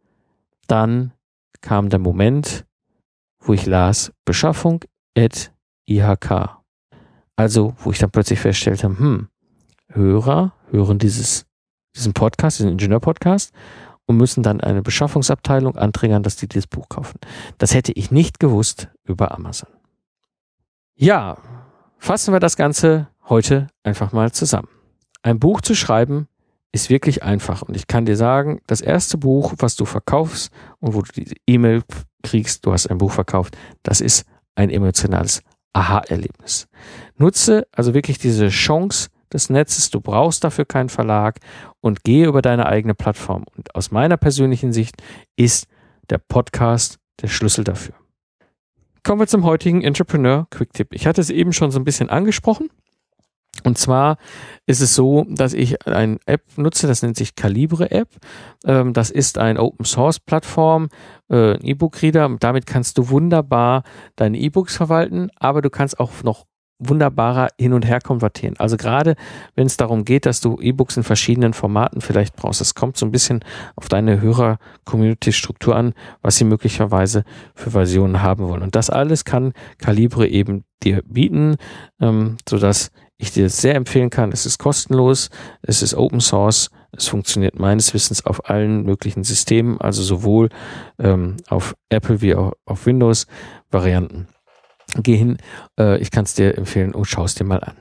dann 0.66 1.12
kam 1.60 1.88
der 1.88 1.98
Moment, 1.98 2.66
wo 3.40 3.52
ich 3.52 3.66
las 3.66 4.12
Beschaffung 4.24 4.84
at 5.16 5.52
IHK. 5.86 6.58
Also, 7.36 7.74
wo 7.78 7.90
ich 7.90 7.98
dann 7.98 8.10
plötzlich 8.10 8.40
feststellte, 8.40 8.88
hm, 8.88 9.28
Hörer 9.90 10.52
hören 10.70 10.98
dieses, 10.98 11.46
diesen 11.96 12.12
Podcast, 12.12 12.58
diesen 12.58 12.72
Ingenieur-Podcast 12.72 13.54
und 14.06 14.16
müssen 14.16 14.42
dann 14.42 14.60
eine 14.60 14.82
Beschaffungsabteilung 14.82 15.76
anträgern, 15.76 16.22
dass 16.22 16.36
die 16.36 16.48
dieses 16.48 16.66
Buch 16.66 16.88
kaufen. 16.88 17.18
Das 17.58 17.74
hätte 17.74 17.92
ich 17.92 18.10
nicht 18.10 18.40
gewusst 18.40 18.88
über 19.04 19.32
Amazon. 19.32 19.70
Ja, 20.94 21.38
fassen 21.98 22.32
wir 22.32 22.40
das 22.40 22.56
Ganze 22.56 23.08
heute 23.28 23.68
einfach 23.82 24.12
mal 24.12 24.32
zusammen. 24.32 24.68
Ein 25.28 25.40
Buch 25.40 25.60
zu 25.60 25.74
schreiben 25.74 26.26
ist 26.72 26.88
wirklich 26.88 27.22
einfach. 27.22 27.60
Und 27.60 27.76
ich 27.76 27.86
kann 27.86 28.06
dir 28.06 28.16
sagen, 28.16 28.62
das 28.66 28.80
erste 28.80 29.18
Buch, 29.18 29.52
was 29.58 29.76
du 29.76 29.84
verkaufst 29.84 30.50
und 30.80 30.94
wo 30.94 31.02
du 31.02 31.12
die 31.12 31.36
E-Mail 31.46 31.82
kriegst, 32.22 32.64
du 32.64 32.72
hast 32.72 32.86
ein 32.86 32.96
Buch 32.96 33.12
verkauft, 33.12 33.54
das 33.82 34.00
ist 34.00 34.24
ein 34.54 34.70
emotionales 34.70 35.42
Aha-Erlebnis. 35.74 36.66
Nutze 37.16 37.66
also 37.72 37.92
wirklich 37.92 38.16
diese 38.16 38.48
Chance 38.48 39.10
des 39.30 39.50
Netzes. 39.50 39.90
Du 39.90 40.00
brauchst 40.00 40.44
dafür 40.44 40.64
keinen 40.64 40.88
Verlag 40.88 41.40
und 41.82 42.04
gehe 42.04 42.26
über 42.26 42.40
deine 42.40 42.64
eigene 42.64 42.94
Plattform. 42.94 43.44
Und 43.54 43.74
aus 43.74 43.90
meiner 43.90 44.16
persönlichen 44.16 44.72
Sicht 44.72 44.94
ist 45.36 45.66
der 46.08 46.16
Podcast 46.16 46.98
der 47.20 47.28
Schlüssel 47.28 47.64
dafür. 47.64 47.96
Kommen 49.02 49.20
wir 49.20 49.26
zum 49.26 49.44
heutigen 49.44 49.82
Entrepreneur 49.82 50.46
Quick 50.48 50.72
Tip. 50.72 50.94
Ich 50.94 51.06
hatte 51.06 51.20
es 51.20 51.28
eben 51.28 51.52
schon 51.52 51.70
so 51.70 51.78
ein 51.78 51.84
bisschen 51.84 52.08
angesprochen. 52.08 52.70
Und 53.66 53.78
zwar 53.78 54.16
ist 54.66 54.80
es 54.80 54.94
so, 54.94 55.24
dass 55.28 55.54
ich 55.54 55.86
eine 55.86 56.18
App 56.26 56.42
nutze, 56.56 56.86
das 56.86 57.02
nennt 57.02 57.16
sich 57.16 57.34
Calibre 57.34 57.90
App. 57.90 58.08
Ähm, 58.64 58.92
das 58.92 59.10
ist 59.10 59.38
ein 59.38 59.58
Open 59.58 59.84
Source 59.84 60.20
Plattform, 60.20 60.88
äh, 61.28 61.54
ein 61.54 61.64
E-Book-Reader. 61.64 62.36
Damit 62.40 62.66
kannst 62.66 62.98
du 62.98 63.08
wunderbar 63.08 63.82
deine 64.16 64.38
E-Books 64.38 64.76
verwalten, 64.76 65.30
aber 65.36 65.62
du 65.62 65.70
kannst 65.70 65.98
auch 66.00 66.22
noch 66.22 66.46
wunderbarer 66.78 67.48
hin 67.58 67.72
und 67.72 67.86
her 67.86 68.00
konvertieren. 68.00 68.54
Also 68.58 68.76
gerade 68.76 69.16
wenn 69.54 69.66
es 69.66 69.76
darum 69.76 70.04
geht, 70.04 70.26
dass 70.26 70.40
du 70.40 70.58
E-Books 70.60 70.96
in 70.96 71.02
verschiedenen 71.02 71.52
Formaten 71.52 72.00
vielleicht 72.00 72.36
brauchst, 72.36 72.60
es 72.60 72.74
kommt 72.74 72.96
so 72.96 73.04
ein 73.06 73.10
bisschen 73.10 73.44
auf 73.76 73.88
deine 73.88 74.20
Hörer-Community-Struktur 74.20 75.74
an, 75.74 75.94
was 76.22 76.36
sie 76.36 76.44
möglicherweise 76.44 77.24
für 77.54 77.70
Versionen 77.70 78.22
haben 78.22 78.46
wollen. 78.48 78.62
Und 78.62 78.76
das 78.76 78.90
alles 78.90 79.24
kann 79.24 79.52
Calibre 79.78 80.28
eben 80.28 80.64
dir 80.82 81.02
bieten, 81.02 81.56
ähm, 82.00 82.36
sodass 82.48 82.92
ich 83.18 83.32
dir 83.32 83.50
sehr 83.50 83.74
empfehlen 83.74 84.10
kann. 84.10 84.32
Es 84.32 84.46
ist 84.46 84.58
kostenlos, 84.58 85.28
es 85.62 85.82
ist 85.82 85.94
Open 85.94 86.20
Source, 86.20 86.70
es 86.92 87.08
funktioniert 87.08 87.58
meines 87.58 87.92
Wissens 87.92 88.24
auf 88.24 88.48
allen 88.48 88.84
möglichen 88.84 89.24
Systemen, 89.24 89.80
also 89.80 90.02
sowohl 90.02 90.48
ähm, 90.98 91.36
auf 91.48 91.74
Apple 91.90 92.22
wie 92.22 92.34
auch 92.34 92.52
auf 92.64 92.86
Windows-Varianten. 92.86 94.28
Geh 95.02 95.16
hin, 95.16 95.36
äh, 95.78 95.98
ich 95.98 96.10
kann 96.10 96.24
es 96.24 96.34
dir 96.34 96.56
empfehlen 96.56 96.94
und 96.94 97.04
schau 97.04 97.24
es 97.24 97.34
dir 97.34 97.44
mal 97.44 97.60
an. 97.60 97.76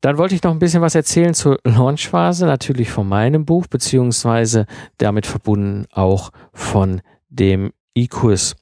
Dann 0.00 0.18
wollte 0.18 0.34
ich 0.34 0.42
noch 0.42 0.50
ein 0.50 0.58
bisschen 0.58 0.82
was 0.82 0.94
erzählen 0.94 1.32
zur 1.32 1.58
Launchphase, 1.64 2.44
natürlich 2.44 2.90
von 2.90 3.08
meinem 3.08 3.46
Buch, 3.46 3.66
beziehungsweise 3.68 4.66
damit 4.98 5.24
verbunden 5.24 5.86
auch 5.92 6.30
von 6.52 7.00
dem 7.30 7.72
E-Kurs. 7.94 8.56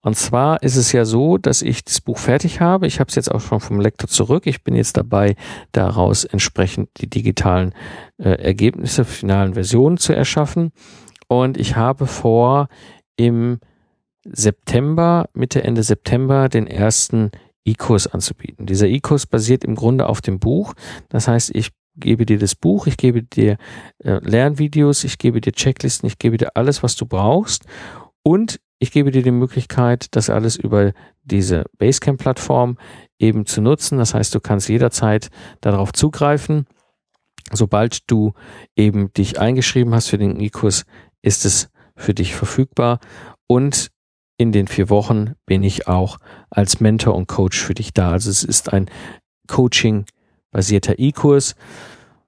Und 0.00 0.16
zwar 0.16 0.62
ist 0.62 0.76
es 0.76 0.92
ja 0.92 1.04
so, 1.04 1.38
dass 1.38 1.62
ich 1.62 1.84
das 1.84 2.00
Buch 2.00 2.18
fertig 2.18 2.60
habe. 2.60 2.86
Ich 2.86 3.00
habe 3.00 3.08
es 3.08 3.14
jetzt 3.14 3.30
auch 3.30 3.40
schon 3.40 3.60
vom 3.60 3.80
Lektor 3.80 4.08
zurück. 4.08 4.46
Ich 4.46 4.62
bin 4.62 4.74
jetzt 4.74 4.96
dabei, 4.96 5.36
daraus 5.72 6.24
entsprechend 6.24 6.90
die 6.98 7.08
digitalen 7.08 7.74
äh, 8.18 8.30
Ergebnisse, 8.30 9.04
finalen 9.04 9.54
Versionen 9.54 9.96
zu 9.96 10.12
erschaffen. 10.12 10.72
Und 11.28 11.56
ich 11.56 11.76
habe 11.76 12.06
vor, 12.06 12.68
im 13.16 13.60
September, 14.24 15.28
Mitte, 15.34 15.62
Ende 15.64 15.82
September, 15.82 16.48
den 16.48 16.66
ersten 16.66 17.30
E-Kurs 17.64 18.06
anzubieten. 18.06 18.66
Dieser 18.66 18.88
E-Kurs 18.88 19.26
basiert 19.26 19.64
im 19.64 19.74
Grunde 19.74 20.06
auf 20.06 20.20
dem 20.20 20.38
Buch. 20.38 20.74
Das 21.08 21.28
heißt, 21.28 21.54
ich 21.54 21.70
gebe 21.96 22.26
dir 22.26 22.38
das 22.38 22.54
Buch, 22.54 22.86
ich 22.86 22.96
gebe 22.96 23.22
dir 23.22 23.56
äh, 23.98 24.18
Lernvideos, 24.22 25.04
ich 25.04 25.18
gebe 25.18 25.40
dir 25.40 25.52
Checklisten, 25.52 26.06
ich 26.06 26.18
gebe 26.18 26.36
dir 26.36 26.56
alles, 26.56 26.82
was 26.82 26.96
du 26.96 27.06
brauchst. 27.06 27.64
Und 28.24 28.58
ich 28.78 28.90
gebe 28.90 29.10
dir 29.10 29.22
die 29.22 29.30
Möglichkeit, 29.30 30.08
das 30.16 30.30
alles 30.30 30.56
über 30.56 30.92
diese 31.22 31.64
Basecamp-Plattform 31.78 32.78
eben 33.18 33.46
zu 33.46 33.60
nutzen. 33.60 33.98
Das 33.98 34.14
heißt, 34.14 34.34
du 34.34 34.40
kannst 34.40 34.68
jederzeit 34.68 35.30
darauf 35.60 35.92
zugreifen. 35.92 36.66
Sobald 37.52 38.10
du 38.10 38.32
eben 38.74 39.12
dich 39.12 39.38
eingeschrieben 39.38 39.94
hast 39.94 40.08
für 40.08 40.18
den 40.18 40.40
E-Kurs, 40.40 40.84
ist 41.22 41.44
es 41.44 41.68
für 41.96 42.14
dich 42.14 42.34
verfügbar. 42.34 42.98
Und 43.46 43.90
in 44.36 44.52
den 44.52 44.66
vier 44.66 44.90
Wochen 44.90 45.34
bin 45.46 45.62
ich 45.62 45.86
auch 45.86 46.18
als 46.50 46.80
Mentor 46.80 47.14
und 47.14 47.28
Coach 47.28 47.62
für 47.62 47.74
dich 47.74 47.92
da. 47.92 48.10
Also 48.10 48.30
es 48.30 48.42
ist 48.42 48.72
ein 48.72 48.90
Coaching-basierter 49.46 50.98
E-Kurs, 50.98 51.54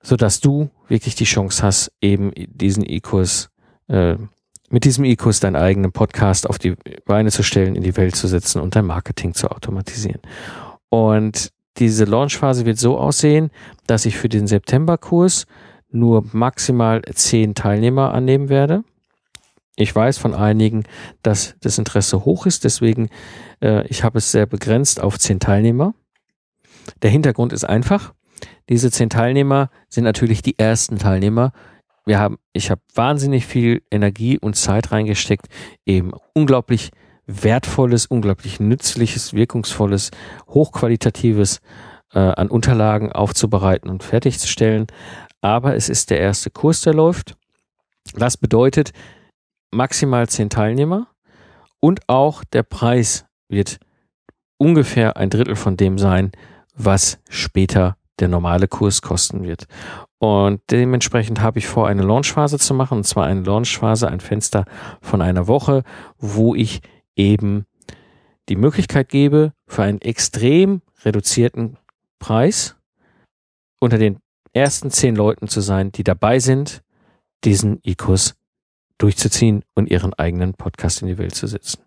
sodass 0.03 0.41
du 0.41 0.71
wirklich 0.89 1.17
die 1.17 1.25
Chance 1.25 1.63
hast, 1.63 1.93
eben 2.01 2.33
diesen 2.37 2.89
E-Kurs 2.89 3.51
äh, 3.89 4.17
mit 4.71 4.85
diesem 4.85 5.05
E-Kurs 5.05 5.41
deinen 5.41 5.57
eigenen 5.57 5.93
Podcast 5.93 6.49
auf 6.49 6.59
die 6.59 6.75
Beine 7.05 7.31
zu 7.31 7.43
stellen, 7.43 7.77
in 7.77 7.83
die 7.83 7.97
Welt 7.97 8.17
zu 8.17 8.27
setzen 8.27 8.61
und 8.61 8.75
dein 8.75 8.87
Marketing 8.87 9.35
zu 9.35 9.51
automatisieren. 9.51 10.21
Und 10.89 11.53
diese 11.79 12.05
Launchphase 12.05 12.67
wird 12.67 12.79
so 12.79 12.99
aussehen, 12.99 13.51
dass 13.87 14.07
ich 14.07 14.17
für 14.17 14.29
den 14.29 14.47
Septemberkurs 14.47 15.47
nur 15.91 16.25
maximal 16.33 17.03
zehn 17.15 17.55
Teilnehmer 17.55 18.13
annehmen 18.13 18.49
werde. 18.49 18.83
Ich 19.77 19.95
weiß 19.95 20.19
von 20.19 20.35
einigen, 20.35 20.85
dass 21.23 21.55
das 21.61 21.79
Interesse 21.79 22.25
hoch 22.25 22.47
ist, 22.47 22.65
deswegen 22.65 23.11
äh, 23.61 23.87
ich 23.89 24.05
habe 24.05 24.19
es 24.19 24.33
sehr 24.33 24.47
begrenzt 24.47 25.01
auf 25.01 25.19
zehn 25.19 25.39
Teilnehmer. 25.39 25.95
Der 27.03 27.11
Hintergrund 27.11 27.53
ist 27.53 27.65
einfach. 27.65 28.15
Diese 28.69 28.91
zehn 28.91 29.11
Teilnehmer 29.11 29.71
sind 29.89 30.05
natürlich 30.05 30.43
die 30.43 30.59
ersten 30.59 30.99
Teilnehmer, 30.99 31.53
wir 32.07 32.21
haben, 32.21 32.39
ich 32.53 32.71
habe 32.71 32.81
wahnsinnig 32.95 33.47
viel 33.47 33.83
Energie 33.91 34.39
und 34.39 34.55
Zeit 34.55 34.93
reingesteckt, 34.93 35.49
eben 35.85 36.13
unglaublich 36.35 36.91
wertvolles, 37.27 38.07
unglaublich 38.07 38.61
nützliches, 38.61 39.35
wirkungsvolles, 39.35 40.13
hochqualitatives 40.49 41.61
äh, 42.13 42.21
an 42.21 42.49
Unterlagen 42.49 43.13
aufzubereiten 43.13 43.91
und 43.91 44.05
fertigzustellen. 44.05 44.87
Aber 45.41 45.75
es 45.75 45.89
ist 45.89 46.11
der 46.11 46.21
erste 46.21 46.51
Kurs, 46.51 46.81
der 46.83 46.95
läuft. 46.95 47.37
Das 48.15 48.37
bedeutet 48.37 48.93
maximal 49.73 50.29
zehn 50.29 50.49
Teilnehmer 50.49 51.09
und 51.81 52.09
auch 52.09 52.45
der 52.45 52.63
Preis 52.63 53.27
wird 53.49 53.81
ungefähr 54.59 55.17
ein 55.17 55.31
Drittel 55.31 55.57
von 55.57 55.77
dem 55.77 55.99
sein, 55.99 56.31
was 56.75 57.19
später 57.29 57.97
der 58.21 58.29
normale 58.29 58.69
Kurs 58.69 59.03
kosten 59.03 59.43
wird. 59.43 59.67
Und 60.19 60.63
dementsprechend 60.71 61.41
habe 61.41 61.59
ich 61.59 61.67
vor, 61.67 61.89
eine 61.89 62.03
Launchphase 62.03 62.59
zu 62.59 62.73
machen, 62.75 62.99
und 62.99 63.05
zwar 63.05 63.27
eine 63.27 63.43
Launchphase, 63.43 64.09
ein 64.09 64.21
Fenster 64.21 64.65
von 65.01 65.21
einer 65.21 65.47
Woche, 65.47 65.83
wo 66.19 66.55
ich 66.55 66.81
eben 67.17 67.67
die 68.49 68.57
Möglichkeit 68.57 69.09
gebe, 69.09 69.53
für 69.67 69.83
einen 69.83 70.01
extrem 70.01 70.81
reduzierten 71.05 71.77
Preis 72.19 72.77
unter 73.81 73.99
den 73.99 74.19
ersten 74.53 74.91
zehn 74.91 75.15
Leuten 75.15 75.49
zu 75.49 75.61
sein, 75.61 75.93
die 75.93 76.05
dabei 76.05 76.39
sind, 76.39 76.83
diesen 77.45 77.81
E-Kurs 77.83 78.37
durchzuziehen 78.99 79.63
und 79.75 79.91
ihren 79.91 80.15
eigenen 80.15 80.55
Podcast 80.55 81.03
in 81.03 81.09
die 81.09 81.19
Welt 81.19 81.35
zu 81.35 81.47
setzen. 81.47 81.83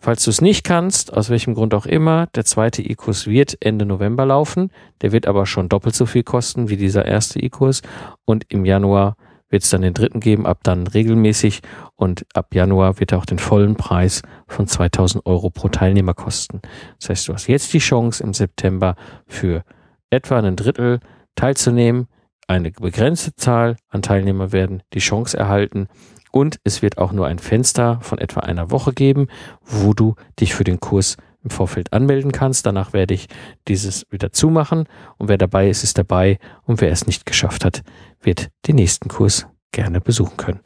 Falls 0.00 0.24
du 0.24 0.30
es 0.30 0.40
nicht 0.40 0.64
kannst, 0.64 1.12
aus 1.12 1.28
welchem 1.28 1.54
Grund 1.54 1.74
auch 1.74 1.86
immer, 1.86 2.26
der 2.34 2.44
zweite 2.44 2.82
E-Kurs 2.82 3.26
wird 3.26 3.56
Ende 3.60 3.84
November 3.84 4.24
laufen. 4.24 4.70
Der 5.02 5.10
wird 5.12 5.26
aber 5.26 5.44
schon 5.44 5.68
doppelt 5.68 5.94
so 5.94 6.06
viel 6.06 6.22
kosten 6.22 6.68
wie 6.68 6.76
dieser 6.76 7.04
erste 7.04 7.40
E-Kurs. 7.40 7.82
Und 8.24 8.44
im 8.48 8.64
Januar 8.64 9.16
wird 9.50 9.64
es 9.64 9.70
dann 9.70 9.82
den 9.82 9.94
dritten 9.94 10.20
geben, 10.20 10.46
ab 10.46 10.60
dann 10.62 10.86
regelmäßig. 10.86 11.62
Und 11.96 12.26
ab 12.34 12.54
Januar 12.54 13.00
wird 13.00 13.12
er 13.12 13.18
auch 13.18 13.26
den 13.26 13.40
vollen 13.40 13.74
Preis 13.74 14.22
von 14.46 14.68
2000 14.68 15.26
Euro 15.26 15.50
pro 15.50 15.68
Teilnehmer 15.68 16.14
kosten. 16.14 16.60
Das 17.00 17.10
heißt, 17.10 17.28
du 17.28 17.34
hast 17.34 17.48
jetzt 17.48 17.72
die 17.72 17.78
Chance 17.78 18.22
im 18.22 18.34
September 18.34 18.94
für 19.26 19.64
etwa 20.10 20.38
ein 20.38 20.56
Drittel 20.56 21.00
teilzunehmen. 21.34 22.06
Eine 22.46 22.70
begrenzte 22.70 23.34
Zahl 23.34 23.76
an 23.88 24.02
Teilnehmer 24.02 24.52
werden 24.52 24.82
die 24.94 25.00
Chance 25.00 25.36
erhalten, 25.36 25.88
und 26.30 26.58
es 26.64 26.82
wird 26.82 26.98
auch 26.98 27.12
nur 27.12 27.26
ein 27.26 27.38
Fenster 27.38 27.98
von 28.00 28.18
etwa 28.18 28.40
einer 28.40 28.70
Woche 28.70 28.92
geben, 28.92 29.28
wo 29.64 29.92
du 29.92 30.14
dich 30.38 30.54
für 30.54 30.64
den 30.64 30.80
Kurs 30.80 31.16
im 31.42 31.50
Vorfeld 31.50 31.92
anmelden 31.92 32.32
kannst. 32.32 32.66
Danach 32.66 32.92
werde 32.92 33.14
ich 33.14 33.28
dieses 33.68 34.06
wieder 34.10 34.32
zumachen. 34.32 34.88
Und 35.16 35.28
wer 35.28 35.38
dabei 35.38 35.68
ist, 35.68 35.84
ist 35.84 35.98
dabei. 35.98 36.38
Und 36.64 36.80
wer 36.80 36.90
es 36.90 37.06
nicht 37.06 37.26
geschafft 37.26 37.64
hat, 37.64 37.82
wird 38.20 38.50
den 38.66 38.76
nächsten 38.76 39.08
Kurs 39.08 39.46
gerne 39.72 40.00
besuchen 40.00 40.36
können. 40.36 40.60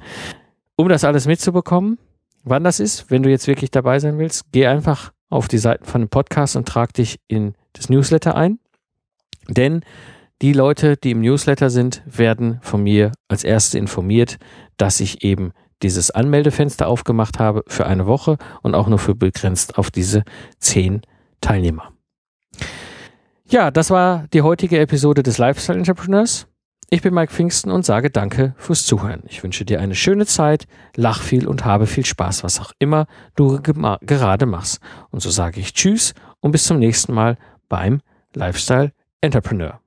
Um 0.77 0.89
das 0.89 1.05
alles 1.05 1.27
mitzubekommen, 1.27 1.99
wann 2.45 2.65
das 2.65 2.81
ist, 2.81 3.11
wenn 3.11 3.23
du 3.23 3.31
jetzt 3.31 3.47
wirklich 3.47 3.71
dabei 3.71 3.99
sein 3.99 4.19
willst, 4.19 4.45
geh 4.53 4.67
einfach 4.67 5.13
auf 5.29 5.49
die 5.49 5.59
Seiten 5.59 5.85
von 5.85 6.03
dem 6.03 6.09
Podcast 6.09 6.57
und 6.57 6.67
trag 6.67 6.93
dich 6.95 7.21
in 7.29 7.55
das 7.73 7.89
Newsletter 7.89 8.35
ein. 8.35 8.59
Denn 9.49 9.85
die 10.43 10.53
Leute, 10.53 10.97
die 10.97 11.13
im 11.13 11.21
Newsletter 11.21 11.71
sind, 11.71 12.03
werden 12.05 12.59
von 12.63 12.83
mir 12.83 13.13
als 13.29 13.45
Erste 13.45 13.79
informiert, 13.79 14.39
dass 14.77 14.99
ich 14.99 15.23
eben 15.23 15.53
dieses 15.83 16.11
Anmeldefenster 16.11 16.89
aufgemacht 16.89 17.39
habe 17.39 17.63
für 17.69 17.87
eine 17.87 18.07
Woche 18.07 18.37
und 18.63 18.75
auch 18.75 18.89
nur 18.89 18.99
für 18.99 19.15
begrenzt 19.15 19.79
auf 19.79 19.91
diese 19.91 20.25
zehn 20.59 21.03
Teilnehmer. 21.41 21.93
Ja, 23.49 23.71
das 23.71 23.91
war 23.91 24.27
die 24.33 24.43
heutige 24.43 24.81
Episode 24.81 25.23
des 25.23 25.39
Lifestyle 25.39 25.79
Entrepreneurs. 25.79 26.49
Ich 26.91 27.03
bin 27.03 27.15
Mike 27.15 27.33
Pfingsten 27.33 27.71
und 27.71 27.87
sage 27.87 28.11
danke 28.11 28.55
fürs 28.59 28.85
Zuhören. 28.85 29.23
Ich 29.29 29.43
wünsche 29.43 29.65
dir 29.65 29.81
eine 29.81 29.95
schöne 29.95 30.27
Zeit, 30.27 30.67
lach 30.97 31.23
viel 31.23 31.47
und 31.47 31.65
habe 31.65 31.87
viel 31.87 32.05
Spaß, 32.05 32.43
was 32.45 32.61
auch 32.61 32.73
immer 32.79 33.07
du 33.37 33.61
gerade 33.63 34.47
machst. 34.47 34.81
Und 35.11 35.21
so 35.21 35.31
sage 35.31 35.61
ich 35.61 35.73
Tschüss 35.73 36.15
und 36.41 36.51
bis 36.51 36.65
zum 36.65 36.79
nächsten 36.79 37.15
Mal 37.15 37.39
beim 37.69 38.01
Lifestyle 38.35 38.93
Entrepreneur. 39.21 39.83